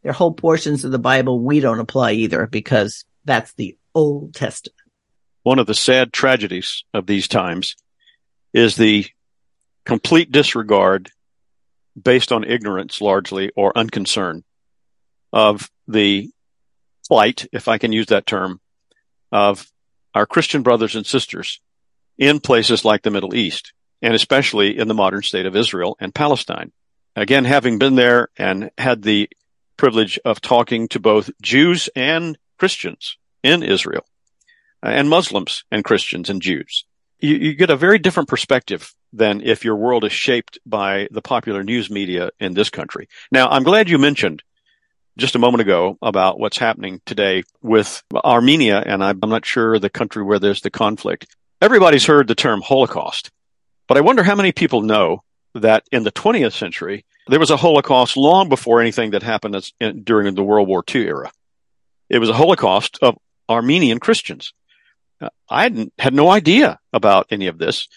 there 0.02 0.10
are 0.10 0.14
whole 0.14 0.34
portions 0.34 0.84
of 0.84 0.92
the 0.92 1.00
Bible 1.00 1.40
we 1.40 1.58
don't 1.58 1.80
apply 1.80 2.12
either 2.12 2.46
because 2.46 3.04
that's 3.24 3.54
the 3.54 3.76
Old 3.92 4.34
Testament. 4.34 4.76
One 5.42 5.58
of 5.58 5.66
the 5.66 5.74
sad 5.74 6.12
tragedies 6.12 6.84
of 6.94 7.06
these 7.06 7.26
times 7.26 7.74
is 8.52 8.76
the 8.76 9.06
complete 9.84 10.30
disregard 10.30 11.10
based 12.00 12.32
on 12.32 12.44
ignorance 12.44 13.00
largely 13.00 13.50
or 13.56 13.76
unconcern 13.76 14.44
of 15.32 15.70
the 15.88 16.30
plight, 17.06 17.46
if 17.52 17.68
I 17.68 17.78
can 17.78 17.92
use 17.92 18.06
that 18.06 18.26
term, 18.26 18.60
of 19.32 19.70
our 20.14 20.26
Christian 20.26 20.62
brothers 20.62 20.96
and 20.96 21.06
sisters 21.06 21.60
in 22.18 22.40
places 22.40 22.84
like 22.84 23.02
the 23.02 23.10
Middle 23.10 23.34
East 23.34 23.72
and 24.02 24.14
especially 24.14 24.78
in 24.78 24.88
the 24.88 24.94
modern 24.94 25.22
state 25.22 25.46
of 25.46 25.56
Israel 25.56 25.96
and 26.00 26.14
Palestine. 26.14 26.72
Again, 27.14 27.44
having 27.44 27.78
been 27.78 27.94
there 27.94 28.28
and 28.36 28.70
had 28.76 29.02
the 29.02 29.28
privilege 29.76 30.18
of 30.24 30.40
talking 30.40 30.88
to 30.88 31.00
both 31.00 31.30
Jews 31.40 31.88
and 31.96 32.38
Christians 32.58 33.16
in 33.42 33.62
Israel 33.62 34.04
uh, 34.82 34.88
and 34.88 35.08
Muslims 35.08 35.64
and 35.70 35.84
Christians 35.84 36.28
and 36.28 36.42
Jews, 36.42 36.84
you, 37.18 37.36
you, 37.36 37.54
get 37.54 37.70
a 37.70 37.76
very 37.76 37.98
different 37.98 38.28
perspective 38.28 38.94
than 39.16 39.40
if 39.40 39.64
your 39.64 39.76
world 39.76 40.04
is 40.04 40.12
shaped 40.12 40.58
by 40.66 41.08
the 41.10 41.22
popular 41.22 41.64
news 41.64 41.90
media 41.90 42.30
in 42.38 42.54
this 42.54 42.70
country. 42.70 43.08
Now, 43.32 43.48
I'm 43.48 43.62
glad 43.62 43.88
you 43.88 43.98
mentioned 43.98 44.42
just 45.16 45.34
a 45.34 45.38
moment 45.38 45.62
ago 45.62 45.96
about 46.02 46.38
what's 46.38 46.58
happening 46.58 47.00
today 47.06 47.42
with 47.62 48.02
Armenia, 48.14 48.82
and 48.84 49.02
I'm 49.02 49.18
not 49.20 49.46
sure 49.46 49.78
the 49.78 49.88
country 49.88 50.22
where 50.22 50.38
there's 50.38 50.60
the 50.60 50.70
conflict. 50.70 51.26
Everybody's 51.62 52.04
heard 52.04 52.28
the 52.28 52.34
term 52.34 52.60
Holocaust. 52.60 53.30
But 53.88 53.96
I 53.96 54.02
wonder 54.02 54.22
how 54.22 54.34
many 54.34 54.52
people 54.52 54.82
know 54.82 55.22
that 55.54 55.84
in 55.90 56.02
the 56.02 56.12
20th 56.12 56.52
century, 56.52 57.04
there 57.28 57.40
was 57.40 57.50
a 57.50 57.56
Holocaust 57.56 58.16
long 58.16 58.48
before 58.48 58.80
anything 58.80 59.12
that 59.12 59.22
happened 59.22 59.70
in, 59.80 60.02
during 60.02 60.34
the 60.34 60.44
World 60.44 60.68
War 60.68 60.84
II 60.94 61.06
era. 61.06 61.32
It 62.10 62.18
was 62.18 62.28
a 62.28 62.34
Holocaust 62.34 62.98
of 63.00 63.16
Armenian 63.48 63.98
Christians. 63.98 64.52
Uh, 65.20 65.30
I 65.48 65.88
had 65.98 66.14
no 66.14 66.28
idea 66.28 66.78
about 66.92 67.28
any 67.30 67.46
of 67.46 67.58
this. 67.58 67.88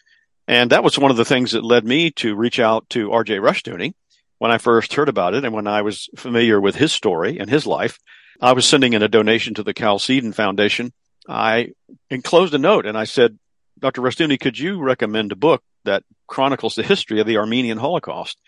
And 0.50 0.72
that 0.72 0.84
was 0.84 0.98
one 0.98 1.12
of 1.12 1.18
the 1.18 1.26
things 1.26 1.52
that 1.52 1.64
led 1.64 1.86
me 1.86 2.10
to 2.14 2.36
reach 2.36 2.60
out 2.60 2.90
to 2.90 3.10
RJ 3.10 3.40
Rushdoony 3.40 3.94
when 4.40 4.50
I 4.50 4.58
first 4.58 4.96
heard 4.96 5.08
about 5.08 5.36
it 5.36 5.46
and 5.46 5.54
when 5.54 5.68
I 5.68 5.84
was 5.84 6.10
familiar 6.16 6.60
with 6.60 6.74
his 6.74 6.92
story 6.92 7.38
and 7.38 7.48
his 7.48 7.68
life. 7.68 8.00
I 8.42 8.54
was 8.54 8.66
sending 8.66 8.94
in 8.94 9.04
a 9.04 9.08
donation 9.08 9.54
to 9.54 9.64
the 9.64 9.76
Chalcedon 9.76 10.34
Foundation. 10.34 10.92
I 11.28 11.74
enclosed 12.10 12.56
a 12.56 12.58
note 12.58 12.88
and 12.88 12.98
I 12.98 13.04
said, 13.04 13.38
Dr. 13.78 14.02
Rushdoony, 14.02 14.40
could 14.40 14.58
you 14.58 14.82
recommend 14.82 15.32
a 15.32 15.36
book 15.36 15.62
that 15.86 16.04
chronicles 16.26 16.74
the 16.74 16.82
history 16.82 17.20
of 17.20 17.28
the 17.28 17.38
Armenian 17.38 17.78
Holocaust? 17.78 18.40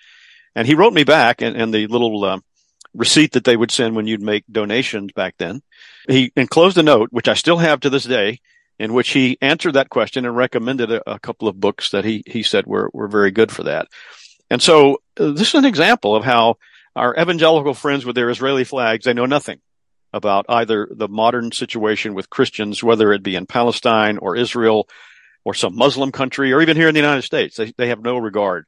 And 0.55 0.67
he 0.67 0.73
wrote 0.73 0.93
me 0.93 1.03
back 1.03 1.43
and, 1.43 1.55
and 1.55 1.71
the 1.71 1.85
little 1.85 2.25
uh, 2.25 2.39
receipt 2.95 3.33
that 3.33 3.43
they 3.43 3.55
would 3.55 3.69
send 3.69 3.95
when 3.95 4.07
you'd 4.07 4.23
make 4.23 4.43
donations 4.51 5.11
back 5.11 5.35
then. 5.37 5.61
He 6.09 6.31
enclosed 6.35 6.79
a 6.79 6.83
note, 6.83 7.09
which 7.11 7.27
I 7.27 7.35
still 7.35 7.57
have 7.57 7.81
to 7.81 7.91
this 7.91 8.05
day, 8.05 8.39
in 8.81 8.93
which 8.93 9.11
he 9.11 9.37
answered 9.41 9.73
that 9.73 9.91
question 9.91 10.25
and 10.25 10.35
recommended 10.35 10.91
a, 10.91 11.11
a 11.11 11.19
couple 11.19 11.47
of 11.47 11.59
books 11.59 11.91
that 11.91 12.03
he, 12.03 12.23
he 12.25 12.41
said 12.41 12.65
were, 12.65 12.89
were 12.93 13.07
very 13.07 13.29
good 13.29 13.51
for 13.51 13.61
that. 13.61 13.87
And 14.49 14.59
so 14.59 15.03
uh, 15.19 15.31
this 15.31 15.49
is 15.49 15.53
an 15.53 15.65
example 15.65 16.15
of 16.15 16.23
how 16.23 16.57
our 16.95 17.15
evangelical 17.15 17.75
friends 17.75 18.05
with 18.05 18.15
their 18.15 18.31
Israeli 18.31 18.63
flags, 18.63 19.05
they 19.05 19.13
know 19.13 19.27
nothing 19.27 19.59
about 20.11 20.47
either 20.49 20.87
the 20.89 21.07
modern 21.07 21.51
situation 21.51 22.15
with 22.15 22.31
Christians, 22.31 22.83
whether 22.83 23.13
it 23.13 23.21
be 23.21 23.35
in 23.35 23.45
Palestine 23.45 24.17
or 24.17 24.35
Israel 24.35 24.89
or 25.45 25.53
some 25.53 25.75
Muslim 25.75 26.11
country 26.11 26.51
or 26.51 26.59
even 26.59 26.75
here 26.75 26.87
in 26.87 26.95
the 26.95 26.99
United 26.99 27.21
States. 27.21 27.57
They, 27.57 27.71
they 27.77 27.89
have 27.89 28.01
no 28.01 28.17
regard 28.17 28.65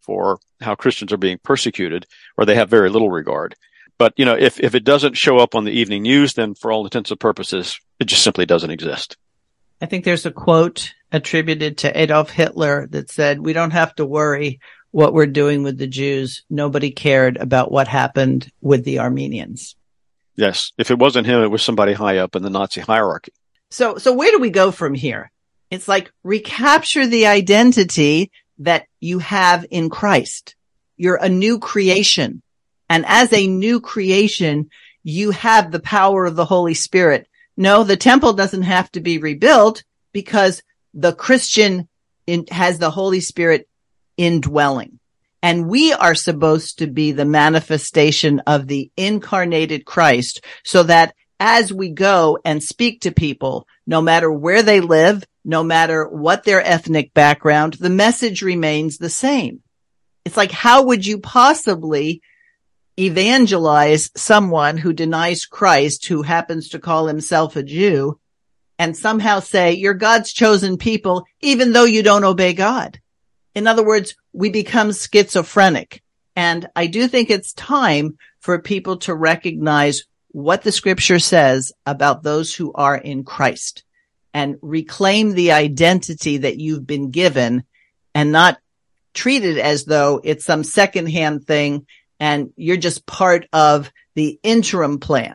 for 0.00 0.40
how 0.60 0.74
Christians 0.74 1.12
are 1.12 1.18
being 1.18 1.38
persecuted 1.38 2.04
or 2.36 2.44
they 2.44 2.56
have 2.56 2.68
very 2.68 2.90
little 2.90 3.10
regard. 3.10 3.54
But, 3.96 4.14
you 4.16 4.24
know, 4.24 4.34
if, 4.34 4.58
if 4.58 4.74
it 4.74 4.82
doesn't 4.82 5.16
show 5.16 5.38
up 5.38 5.54
on 5.54 5.64
the 5.64 5.70
evening 5.70 6.02
news, 6.02 6.34
then 6.34 6.56
for 6.56 6.72
all 6.72 6.84
intents 6.84 7.12
and 7.12 7.20
purposes, 7.20 7.78
it 8.00 8.06
just 8.06 8.24
simply 8.24 8.44
doesn't 8.44 8.70
exist. 8.70 9.16
I 9.82 9.86
think 9.86 10.04
there's 10.04 10.26
a 10.26 10.30
quote 10.30 10.94
attributed 11.10 11.78
to 11.78 12.00
Adolf 12.00 12.30
Hitler 12.30 12.86
that 12.92 13.10
said, 13.10 13.40
we 13.40 13.52
don't 13.52 13.72
have 13.72 13.92
to 13.96 14.06
worry 14.06 14.60
what 14.92 15.12
we're 15.12 15.26
doing 15.26 15.64
with 15.64 15.76
the 15.76 15.88
Jews. 15.88 16.44
Nobody 16.48 16.92
cared 16.92 17.36
about 17.36 17.72
what 17.72 17.88
happened 17.88 18.48
with 18.60 18.84
the 18.84 19.00
Armenians. 19.00 19.74
Yes. 20.36 20.70
If 20.78 20.92
it 20.92 21.00
wasn't 21.00 21.26
him, 21.26 21.42
it 21.42 21.50
was 21.50 21.62
somebody 21.62 21.94
high 21.94 22.18
up 22.18 22.36
in 22.36 22.44
the 22.44 22.48
Nazi 22.48 22.80
hierarchy. 22.80 23.32
So, 23.70 23.98
so 23.98 24.12
where 24.12 24.30
do 24.30 24.38
we 24.38 24.50
go 24.50 24.70
from 24.70 24.94
here? 24.94 25.32
It's 25.68 25.88
like 25.88 26.12
recapture 26.22 27.06
the 27.06 27.26
identity 27.26 28.30
that 28.58 28.86
you 29.00 29.18
have 29.18 29.66
in 29.68 29.90
Christ. 29.90 30.54
You're 30.96 31.16
a 31.16 31.28
new 31.28 31.58
creation. 31.58 32.40
And 32.88 33.04
as 33.08 33.32
a 33.32 33.48
new 33.48 33.80
creation, 33.80 34.70
you 35.02 35.32
have 35.32 35.72
the 35.72 35.80
power 35.80 36.24
of 36.24 36.36
the 36.36 36.44
Holy 36.44 36.74
Spirit. 36.74 37.26
No, 37.56 37.84
the 37.84 37.96
temple 37.96 38.32
doesn't 38.32 38.62
have 38.62 38.90
to 38.92 39.00
be 39.00 39.18
rebuilt 39.18 39.84
because 40.12 40.62
the 40.94 41.12
Christian 41.12 41.88
in, 42.26 42.46
has 42.50 42.78
the 42.78 42.90
Holy 42.90 43.20
Spirit 43.20 43.68
indwelling. 44.16 44.98
And 45.42 45.68
we 45.68 45.92
are 45.92 46.14
supposed 46.14 46.78
to 46.78 46.86
be 46.86 47.12
the 47.12 47.24
manifestation 47.24 48.40
of 48.46 48.68
the 48.68 48.90
incarnated 48.96 49.84
Christ 49.84 50.44
so 50.64 50.84
that 50.84 51.14
as 51.40 51.72
we 51.72 51.90
go 51.90 52.38
and 52.44 52.62
speak 52.62 53.00
to 53.00 53.10
people, 53.10 53.66
no 53.84 54.00
matter 54.00 54.30
where 54.30 54.62
they 54.62 54.80
live, 54.80 55.24
no 55.44 55.64
matter 55.64 56.06
what 56.06 56.44
their 56.44 56.64
ethnic 56.64 57.12
background, 57.12 57.74
the 57.74 57.90
message 57.90 58.42
remains 58.42 58.98
the 58.98 59.10
same. 59.10 59.60
It's 60.24 60.36
like, 60.36 60.52
how 60.52 60.84
would 60.84 61.04
you 61.04 61.18
possibly 61.18 62.22
evangelize 62.98 64.10
someone 64.16 64.76
who 64.76 64.92
denies 64.92 65.46
Christ, 65.46 66.06
who 66.06 66.22
happens 66.22 66.68
to 66.70 66.78
call 66.78 67.06
himself 67.06 67.56
a 67.56 67.62
Jew 67.62 68.18
and 68.78 68.96
somehow 68.96 69.40
say 69.40 69.72
you're 69.72 69.94
God's 69.94 70.32
chosen 70.32 70.76
people, 70.76 71.24
even 71.40 71.72
though 71.72 71.84
you 71.84 72.02
don't 72.02 72.24
obey 72.24 72.52
God? 72.52 73.00
In 73.54 73.66
other 73.66 73.84
words, 73.84 74.14
we 74.32 74.50
become 74.50 74.92
schizophrenic. 74.92 76.02
And 76.34 76.68
I 76.74 76.86
do 76.86 77.08
think 77.08 77.30
it's 77.30 77.52
time 77.52 78.16
for 78.40 78.58
people 78.58 78.96
to 78.98 79.14
recognize 79.14 80.04
what 80.28 80.62
the 80.62 80.72
scripture 80.72 81.18
says 81.18 81.72
about 81.84 82.22
those 82.22 82.54
who 82.54 82.72
are 82.72 82.96
in 82.96 83.22
Christ 83.22 83.84
and 84.32 84.56
reclaim 84.62 85.32
the 85.32 85.52
identity 85.52 86.38
that 86.38 86.58
you've 86.58 86.86
been 86.86 87.10
given 87.10 87.64
and 88.14 88.32
not 88.32 88.58
treat 89.12 89.44
it 89.44 89.58
as 89.58 89.84
though 89.84 90.20
it's 90.24 90.44
some 90.44 90.64
secondhand 90.64 91.46
thing 91.46 91.86
and 92.22 92.52
you're 92.54 92.76
just 92.76 93.04
part 93.04 93.48
of 93.52 93.90
the 94.14 94.38
interim 94.44 95.00
plan. 95.00 95.34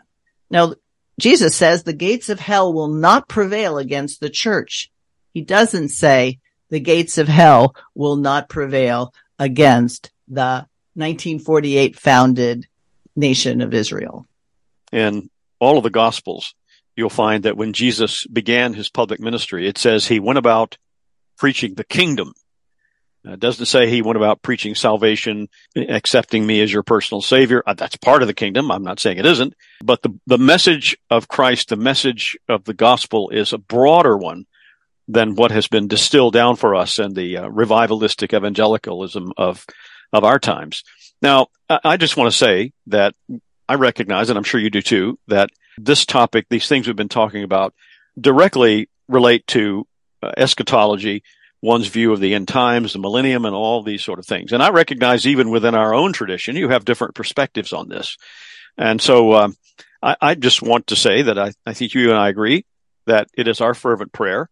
Now, 0.50 0.76
Jesus 1.20 1.54
says 1.54 1.84
the 1.84 1.92
gates 1.92 2.30
of 2.30 2.40
hell 2.40 2.72
will 2.72 2.88
not 2.88 3.28
prevail 3.28 3.78
against 3.78 4.22
the 4.22 4.30
church. 4.30 4.90
He 5.34 5.42
doesn't 5.42 5.90
say 5.90 6.40
the 6.70 6.80
gates 6.80 7.18
of 7.18 7.28
hell 7.28 7.76
will 7.94 8.16
not 8.16 8.48
prevail 8.48 9.14
against 9.38 10.12
the 10.30 10.66
1948 10.94 12.00
founded 12.00 12.68
nation 13.18 13.60
of 13.60 13.74
Israel. 13.74 14.26
In 14.94 15.30
all 15.60 15.78
of 15.78 15.84
the 15.84 15.90
gospels, 15.90 16.56
you'll 16.96 17.10
find 17.10 17.44
that 17.44 17.58
when 17.58 17.74
Jesus 17.74 18.26
began 18.28 18.74
his 18.74 18.90
public 18.90 19.20
ministry, 19.20 19.68
it 19.68 19.78
says 19.78 20.08
he 20.08 20.22
went 20.22 20.40
about 20.40 20.78
preaching 21.38 21.74
the 21.74 21.84
kingdom. 21.84 22.34
It 23.34 23.40
doesn't 23.40 23.66
say 23.66 23.90
he 23.90 24.02
went 24.02 24.18
about 24.18 24.42
preaching 24.42 24.76
salvation, 24.76 25.50
accepting 25.76 26.46
me 26.46 26.62
as 26.62 26.72
your 26.72 26.84
personal 26.84 27.22
savior. 27.22 27.64
Uh, 27.66 27.74
that's 27.74 27.98
part 27.98 28.22
of 28.22 28.28
the 28.28 28.34
kingdom. 28.34 28.72
I'm 28.72 28.84
not 28.84 29.00
saying 29.00 29.18
it 29.18 29.26
isn't, 29.26 29.54
but 29.84 30.02
the, 30.02 30.18
the 30.26 30.38
message 30.38 30.98
of 31.10 31.28
Christ, 31.28 31.70
the 31.70 31.76
message 31.76 32.38
of 32.48 32.64
the 32.64 32.74
gospel 32.74 33.30
is 33.30 33.54
a 33.54 33.58
broader 33.58 34.18
one 34.18 34.46
than 35.08 35.36
what 35.36 35.52
has 35.52 35.68
been 35.68 35.88
distilled 35.88 36.34
down 36.34 36.56
for 36.56 36.76
us 36.76 37.00
in 37.00 37.14
the 37.14 37.38
uh, 37.38 37.50
revivalistic 37.50 38.36
evangelicalism 38.36 39.32
of 39.38 39.66
of 40.14 40.24
our 40.24 40.40
times. 40.40 40.84
Now, 41.22 41.48
I 41.70 41.98
just 41.98 42.16
want 42.16 42.32
to 42.32 42.38
say 42.38 42.72
that 42.88 43.14
I 43.68 43.76
recognize, 43.76 44.30
and 44.30 44.38
I'm 44.38 44.44
sure 44.44 44.60
you 44.60 44.70
do 44.70 44.82
too, 44.82 45.20
that 45.28 45.50
this 45.78 46.06
topic, 46.06 46.48
these 46.50 46.68
things 46.68 46.88
we've 46.88 46.96
been 46.96 47.10
talking 47.10 47.44
about, 47.44 47.74
directly 48.20 48.90
relate 49.08 49.46
to 49.48 49.86
uh, 50.24 50.32
eschatology, 50.38 51.24
one's 51.62 51.88
view 51.88 52.12
of 52.14 52.20
the 52.20 52.34
end 52.34 52.48
times, 52.48 52.94
the 52.94 53.00
millennium, 53.00 53.46
and 53.46 53.56
all 53.56 53.84
these 53.84 54.04
sort 54.04 54.20
of 54.20 54.26
things. 54.26 54.54
And 54.54 54.62
I 54.62 54.70
recognize 54.70 55.26
even 55.26 55.50
within 55.50 55.76
our 55.76 55.94
own 55.94 56.14
tradition, 56.14 56.56
you 56.56 56.70
have 56.70 56.86
different 56.86 57.16
perspectives 57.16 57.74
on 57.74 57.90
this. 57.90 58.18
And 58.78 59.02
so 59.02 59.34
um, 59.34 59.56
I, 60.02 60.16
I, 60.22 60.36
just 60.36 60.62
want 60.62 60.88
to 60.88 60.96
say 60.96 61.24
that 61.24 61.40
I, 61.40 61.54
I 61.66 61.74
think 61.74 61.94
you 61.94 62.10
and 62.10 62.20
I 62.20 62.30
agree 62.30 62.66
that 63.08 63.28
it 63.36 63.48
is 63.48 63.60
our 63.60 63.74
fervent 63.74 64.12
prayer 64.12 64.50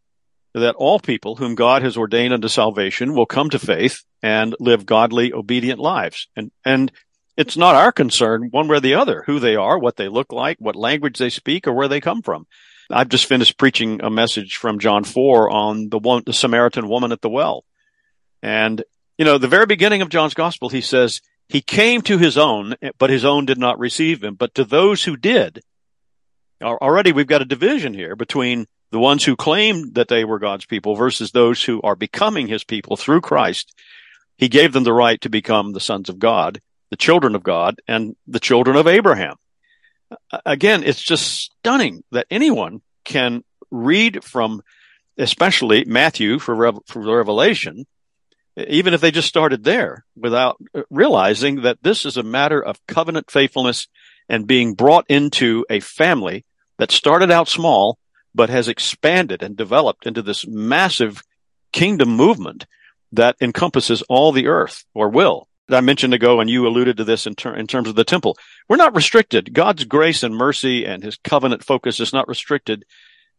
that 0.55 0.75
all 0.75 0.99
people 0.99 1.35
whom 1.35 1.53
God 1.53 1.81
has 1.81 1.97
ordained 1.97 2.33
unto 2.33 2.47
salvation 2.47 3.13
will 3.13 3.25
come 3.25 3.49
to 3.49 3.59
faith 3.59 4.03
and 4.23 4.55
live 4.59 4.85
godly, 4.85 5.33
obedient 5.33 5.79
lives. 5.79 6.29
And, 6.35 6.49
and 6.63 6.91
it's 7.35 7.57
not 7.57 7.75
our 7.75 7.91
concern 7.91 8.47
one 8.51 8.69
way 8.69 8.77
or 8.77 8.79
the 8.79 8.93
other, 8.93 9.23
who 9.27 9.39
they 9.39 9.57
are, 9.57 9.77
what 9.77 9.97
they 9.97 10.07
look 10.07 10.31
like, 10.31 10.57
what 10.59 10.77
language 10.77 11.17
they 11.17 11.29
speak, 11.29 11.67
or 11.67 11.73
where 11.73 11.89
they 11.89 11.99
come 11.99 12.21
from. 12.21 12.47
I've 12.89 13.09
just 13.09 13.25
finished 13.25 13.57
preaching 13.57 14.01
a 14.03 14.09
message 14.09 14.57
from 14.57 14.79
John 14.79 15.03
4 15.03 15.49
on 15.49 15.89
the 15.89 15.99
one, 15.99 16.23
the 16.25 16.33
Samaritan 16.33 16.87
woman 16.87 17.11
at 17.11 17.21
the 17.21 17.29
well. 17.29 17.65
And 18.41 18.83
You 19.17 19.23
know, 19.23 19.37
the 19.37 19.47
very 19.47 19.65
beginning 19.65 20.01
of 20.01 20.09
John's 20.09 20.33
gospel, 20.33 20.69
he 20.69 20.81
says, 20.81 21.21
he 21.47 21.61
came 21.61 22.01
to 22.03 22.17
his 22.17 22.37
own, 22.37 22.75
but 22.97 23.09
his 23.09 23.23
own 23.23 23.45
did 23.45 23.57
not 23.57 23.79
receive 23.79 24.23
him. 24.23 24.35
But 24.35 24.55
to 24.55 24.65
those 24.65 25.03
who 25.03 25.15
did, 25.15 25.61
already 26.61 27.11
we've 27.11 27.27
got 27.27 27.41
a 27.41 27.45
division 27.45 27.93
here 27.93 28.15
between 28.15 28.65
the 28.91 28.99
ones 28.99 29.23
who 29.23 29.35
claimed 29.35 29.95
that 29.95 30.09
they 30.09 30.25
were 30.25 30.39
God's 30.39 30.65
people 30.65 30.95
versus 30.95 31.31
those 31.31 31.63
who 31.63 31.81
are 31.81 31.95
becoming 31.95 32.47
his 32.47 32.63
people 32.63 32.97
through 32.97 33.21
Christ. 33.21 33.73
He 34.37 34.49
gave 34.49 34.73
them 34.73 34.83
the 34.83 34.93
right 34.93 35.19
to 35.21 35.29
become 35.29 35.71
the 35.71 35.79
sons 35.79 36.09
of 36.09 36.19
God, 36.19 36.59
the 36.89 36.97
children 36.97 37.35
of 37.35 37.43
God, 37.43 37.81
and 37.87 38.15
the 38.27 38.39
children 38.39 38.75
of 38.75 38.87
Abraham. 38.87 39.35
Again, 40.45 40.83
it's 40.83 41.01
just 41.01 41.51
stunning 41.59 42.03
that 42.11 42.27
anyone 42.29 42.81
can 43.03 43.43
read 43.71 44.23
from, 44.23 44.61
especially 45.17 45.85
Matthew 45.85 46.39
for, 46.39 46.73
for 46.85 47.01
Revelation, 47.01 47.85
even 48.57 48.93
if 48.93 49.01
they 49.01 49.11
just 49.11 49.27
started 49.27 49.63
there 49.63 50.05
without 50.15 50.57
uh, 50.73 50.83
realizing 50.89 51.61
that 51.63 51.81
this 51.81 52.05
is 52.05 52.17
a 52.17 52.23
matter 52.23 52.61
of 52.61 52.85
covenant 52.87 53.29
faithfulness 53.29 53.87
and 54.29 54.47
being 54.47 54.73
brought 54.73 55.05
into 55.09 55.65
a 55.69 55.79
family 55.79 56.45
that 56.77 56.91
started 56.91 57.31
out 57.31 57.47
small, 57.47 57.97
but 58.33 58.49
has 58.49 58.67
expanded 58.67 59.43
and 59.43 59.55
developed 59.55 60.05
into 60.05 60.21
this 60.21 60.47
massive 60.47 61.21
kingdom 61.71 62.09
movement 62.09 62.65
that 63.11 63.35
encompasses 63.41 64.01
all 64.03 64.31
the 64.31 64.47
earth 64.47 64.85
or 64.93 65.09
will. 65.09 65.47
I 65.69 65.81
mentioned 65.81 66.13
ago, 66.13 66.39
and 66.39 66.49
you 66.49 66.67
alluded 66.67 66.97
to 66.97 67.03
this 67.03 67.25
in, 67.25 67.35
ter- 67.35 67.55
in 67.55 67.67
terms 67.67 67.89
of 67.89 67.95
the 67.95 68.03
temple. 68.03 68.37
We're 68.69 68.75
not 68.75 68.95
restricted. 68.95 69.53
God's 69.53 69.83
grace 69.85 70.23
and 70.23 70.35
mercy 70.35 70.85
and 70.85 71.03
his 71.03 71.17
covenant 71.17 71.63
focus 71.63 71.99
is 71.99 72.13
not 72.13 72.27
restricted 72.27 72.85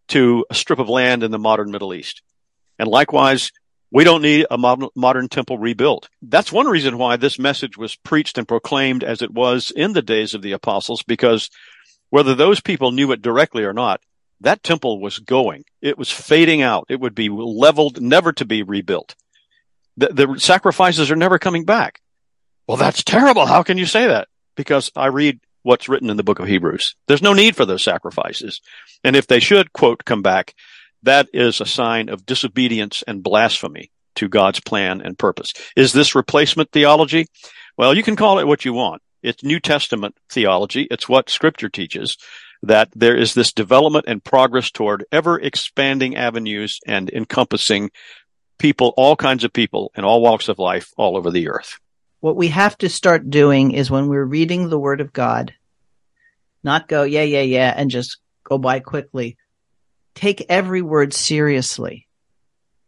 to 0.09 0.45
a 0.51 0.55
strip 0.55 0.79
of 0.79 0.89
land 0.89 1.23
in 1.23 1.31
the 1.31 1.39
modern 1.39 1.71
Middle 1.71 1.95
East. 1.95 2.23
And 2.79 2.89
likewise, 2.89 3.53
we 3.91 4.05
don't 4.05 4.23
need 4.23 4.47
a 4.51 4.59
modern, 4.59 4.89
modern 4.97 5.29
temple 5.29 5.59
rebuilt. 5.59 6.09
That's 6.21 6.53
one 6.53 6.67
reason 6.67 6.99
why 6.99 7.17
this 7.17 7.39
message 7.39 7.77
was 7.77 7.97
preached 7.97 8.39
and 8.39 8.49
proclaimed 8.49 9.05
as 9.05 9.23
it 9.23 9.33
was 9.33 9.71
in 9.71 9.93
the 9.93 10.03
days 10.03 10.35
of 10.35 10.43
the 10.43 10.53
apostles, 10.53 11.03
because 11.05 11.49
whether 12.11 12.35
those 12.35 12.61
people 12.61 12.93
knew 12.93 13.13
it 13.13 13.23
directly 13.23 13.65
or 13.65 13.73
not, 13.73 14.01
that 14.41 14.63
temple 14.63 15.01
was 15.01 15.19
going. 15.19 15.65
It 15.81 15.97
was 15.97 16.11
fading 16.11 16.63
out. 16.63 16.87
It 16.89 17.01
would 17.01 17.15
be 17.15 17.29
leveled, 17.31 18.01
never 18.01 18.33
to 18.35 18.45
be 18.45 18.63
rebuilt. 18.63 19.15
The, 19.97 20.09
the 20.09 20.39
sacrifices 20.39 21.11
are 21.11 21.17
never 21.17 21.39
coming 21.39 21.65
back. 21.65 22.01
Well, 22.67 22.77
that's 22.77 23.05
terrible. 23.05 23.47
How 23.47 23.63
can 23.63 23.79
you 23.79 23.87
say 23.87 24.09
that? 24.09 24.29
Because 24.57 24.91
I 24.97 25.07
read 25.07 25.41
what's 25.63 25.89
written 25.89 26.11
in 26.11 26.17
the 26.17 26.23
book 26.23 26.39
of 26.39 26.47
Hebrews. 26.47 26.97
There's 27.07 27.23
no 27.23 27.33
need 27.33 27.57
for 27.57 27.65
those 27.65 27.83
sacrifices. 27.83 28.61
And 29.05 29.17
if 29.17 29.27
they 29.27 29.41
should, 29.41 29.73
quote, 29.73 30.05
come 30.05 30.23
back, 30.23 30.55
that 31.03 31.29
is 31.33 31.61
a 31.61 31.67
sign 31.67 32.09
of 32.09 32.27
disobedience 32.27 33.05
and 33.07 33.23
blasphemy 33.23 33.91
to 34.17 34.29
God's 34.29 34.61
plan 34.61 35.01
and 35.01 35.19
purpose. 35.19 35.53
Is 35.77 35.93
this 35.93 36.15
replacement 36.15 36.73
theology? 36.73 37.27
Well, 37.77 37.95
you 37.95 38.03
can 38.03 38.17
call 38.17 38.39
it 38.39 38.47
what 38.47 38.65
you 38.65 38.73
want. 38.73 39.03
It's 39.23 39.45
New 39.45 39.61
Testament 39.61 40.17
theology. 40.31 40.89
It's 40.91 41.09
what 41.09 41.31
scripture 41.31 41.69
teaches 41.69 42.17
that 42.63 42.89
there 42.95 43.17
is 43.17 43.35
this 43.35 43.53
development 43.53 44.07
and 44.09 44.25
progress 44.25 44.71
toward 44.71 45.05
ever 45.13 45.39
expanding 45.39 46.17
avenues 46.17 46.81
and 46.87 47.11
encompassing 47.11 47.91
people, 48.59 48.95
all 48.97 49.15
kinds 49.15 49.45
of 49.45 49.53
people 49.53 49.93
in 49.97 50.05
all 50.05 50.23
walks 50.23 50.49
of 50.49 50.59
life 50.59 50.91
all 50.97 51.17
over 51.17 51.31
the 51.31 51.49
earth. 51.49 51.79
What 52.21 52.37
we 52.37 52.49
have 52.49 52.77
to 52.79 52.89
start 52.89 53.31
doing 53.31 53.73
is 53.73 53.91
when 53.91 54.09
we're 54.09 54.25
reading 54.25 54.69
the 54.69 54.79
word 54.79 55.01
of 55.01 55.13
God, 55.13 55.53
not 56.63 56.89
go, 56.89 57.03
yeah, 57.03 57.23
yeah, 57.23 57.43
yeah, 57.43 57.75
and 57.77 57.91
just 57.91 58.19
go 58.43 58.59
by 58.59 58.81
quickly. 58.81 59.37
Take 60.15 60.47
every 60.49 60.83
word 60.83 61.13
seriously. 61.13 62.07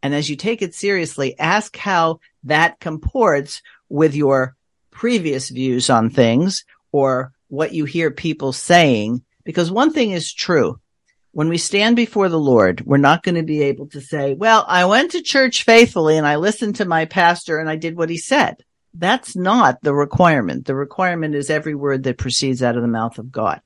And 0.01 0.15
as 0.15 0.29
you 0.29 0.35
take 0.35 0.61
it 0.61 0.73
seriously, 0.73 1.37
ask 1.37 1.75
how 1.77 2.19
that 2.43 2.79
comports 2.79 3.61
with 3.87 4.15
your 4.15 4.55
previous 4.91 5.49
views 5.49 5.89
on 5.89 6.09
things 6.09 6.65
or 6.91 7.31
what 7.47 7.73
you 7.73 7.85
hear 7.85 8.11
people 8.11 8.51
saying. 8.51 9.23
Because 9.43 9.71
one 9.71 9.93
thing 9.93 10.11
is 10.11 10.33
true. 10.33 10.79
When 11.31 11.49
we 11.49 11.57
stand 11.57 11.95
before 11.95 12.29
the 12.29 12.39
Lord, 12.39 12.81
we're 12.81 12.97
not 12.97 13.23
going 13.23 13.35
to 13.35 13.43
be 13.43 13.61
able 13.63 13.87
to 13.89 14.01
say, 14.01 14.33
well, 14.33 14.65
I 14.67 14.85
went 14.85 15.11
to 15.11 15.21
church 15.21 15.63
faithfully 15.63 16.17
and 16.17 16.25
I 16.25 16.37
listened 16.37 16.77
to 16.77 16.85
my 16.85 17.05
pastor 17.05 17.59
and 17.59 17.69
I 17.69 17.75
did 17.75 17.95
what 17.95 18.09
he 18.09 18.17
said. 18.17 18.63
That's 18.93 19.35
not 19.35 19.81
the 19.81 19.93
requirement. 19.93 20.65
The 20.65 20.75
requirement 20.75 21.35
is 21.35 21.49
every 21.49 21.75
word 21.75 22.03
that 22.03 22.17
proceeds 22.17 22.63
out 22.63 22.75
of 22.75 22.81
the 22.81 22.87
mouth 22.87 23.17
of 23.19 23.31
God. 23.31 23.61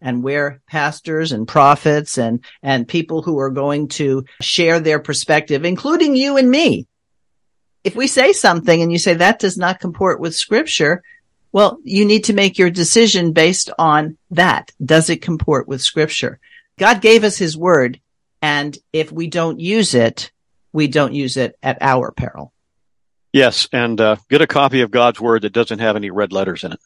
And 0.00 0.22
where 0.22 0.62
pastors 0.66 1.32
and 1.32 1.46
prophets 1.46 2.16
and, 2.16 2.42
and 2.62 2.88
people 2.88 3.20
who 3.22 3.38
are 3.38 3.50
going 3.50 3.88
to 3.88 4.24
share 4.40 4.80
their 4.80 4.98
perspective, 4.98 5.64
including 5.64 6.16
you 6.16 6.36
and 6.36 6.50
me, 6.50 6.86
if 7.84 7.96
we 7.96 8.06
say 8.06 8.32
something 8.32 8.80
and 8.80 8.92
you 8.92 8.98
say 8.98 9.14
that 9.14 9.38
does 9.38 9.58
not 9.58 9.80
comport 9.80 10.20
with 10.20 10.34
scripture, 10.34 11.02
well, 11.52 11.78
you 11.82 12.04
need 12.04 12.24
to 12.24 12.32
make 12.32 12.58
your 12.58 12.70
decision 12.70 13.32
based 13.32 13.70
on 13.78 14.16
that. 14.30 14.70
Does 14.82 15.10
it 15.10 15.22
comport 15.22 15.66
with 15.66 15.82
scripture? 15.82 16.38
God 16.78 17.00
gave 17.00 17.24
us 17.24 17.36
his 17.36 17.56
word. 17.56 18.00
And 18.40 18.76
if 18.92 19.12
we 19.12 19.26
don't 19.26 19.60
use 19.60 19.94
it, 19.94 20.30
we 20.72 20.86
don't 20.86 21.12
use 21.12 21.36
it 21.36 21.56
at 21.62 21.78
our 21.80 22.12
peril. 22.12 22.52
Yes, 23.32 23.68
and 23.72 24.00
uh, 24.00 24.16
get 24.28 24.42
a 24.42 24.46
copy 24.46 24.80
of 24.80 24.90
God's 24.90 25.20
Word 25.20 25.42
that 25.42 25.52
doesn't 25.52 25.78
have 25.78 25.96
any 25.96 26.10
red 26.10 26.32
letters 26.32 26.64
in 26.64 26.72
it. 26.72 26.80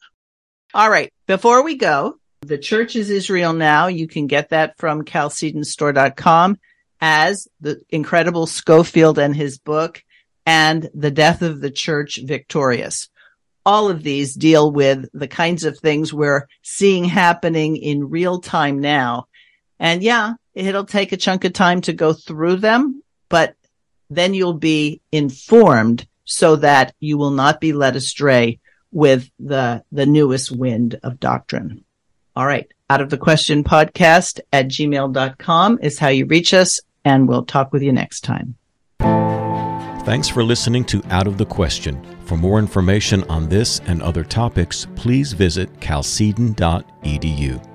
All 0.73 0.89
right. 0.89 1.11
Before 1.25 1.63
we 1.63 1.75
go, 1.75 2.19
the 2.41 2.57
church 2.57 2.95
is 2.95 3.09
Israel 3.09 3.53
now. 3.53 3.87
You 3.87 4.07
can 4.07 4.27
get 4.27 4.49
that 4.49 4.77
from 4.77 5.05
chalcedonstore.com 5.05 6.57
as 7.01 7.47
the 7.61 7.81
incredible 7.89 8.45
Scofield 8.45 9.17
and 9.17 9.35
his 9.35 9.57
book 9.57 10.03
and 10.45 10.89
the 10.93 11.11
death 11.11 11.41
of 11.41 11.61
the 11.61 11.71
church 11.71 12.19
victorious. 12.23 13.09
All 13.65 13.89
of 13.89 14.03
these 14.03 14.35
deal 14.35 14.71
with 14.71 15.07
the 15.13 15.27
kinds 15.27 15.63
of 15.63 15.79
things 15.79 16.13
we're 16.13 16.47
seeing 16.61 17.05
happening 17.05 17.77
in 17.77 18.09
real 18.09 18.39
time 18.39 18.79
now. 18.79 19.27
And 19.79 20.03
yeah, 20.03 20.33
it'll 20.53 20.85
take 20.85 21.11
a 21.11 21.17
chunk 21.17 21.45
of 21.45 21.53
time 21.53 21.81
to 21.81 21.93
go 21.93 22.13
through 22.13 22.57
them, 22.57 23.01
but 23.27 23.55
then 24.09 24.35
you'll 24.35 24.53
be 24.53 25.01
informed 25.11 26.07
so 26.25 26.55
that 26.57 26.93
you 26.99 27.17
will 27.17 27.31
not 27.31 27.61
be 27.61 27.73
led 27.73 27.95
astray 27.95 28.59
with 28.91 29.29
the, 29.39 29.83
the 29.91 30.05
newest 30.05 30.51
wind 30.51 30.99
of 31.03 31.19
doctrine. 31.19 31.83
All 32.35 32.45
right. 32.45 32.69
Out 32.89 33.01
of 33.01 33.09
the 33.09 33.17
question 33.17 33.63
podcast 33.63 34.39
at 34.51 34.67
gmail.com 34.67 35.79
is 35.81 35.97
how 35.97 36.09
you 36.09 36.25
reach 36.25 36.53
us 36.53 36.79
and 37.03 37.27
we'll 37.27 37.45
talk 37.45 37.71
with 37.71 37.81
you 37.81 37.91
next 37.91 38.21
time. 38.21 38.55
Thanks 40.05 40.29
for 40.29 40.43
listening 40.43 40.85
to 40.85 41.01
Out 41.09 41.25
of 41.25 41.37
the 41.37 41.45
Question. 41.45 42.05
For 42.25 42.37
more 42.37 42.59
information 42.59 43.23
on 43.23 43.49
this 43.49 43.81
and 43.87 44.03
other 44.03 44.23
topics, 44.23 44.87
please 44.95 45.33
visit 45.33 45.79
chalcedon.edu. 45.79 47.74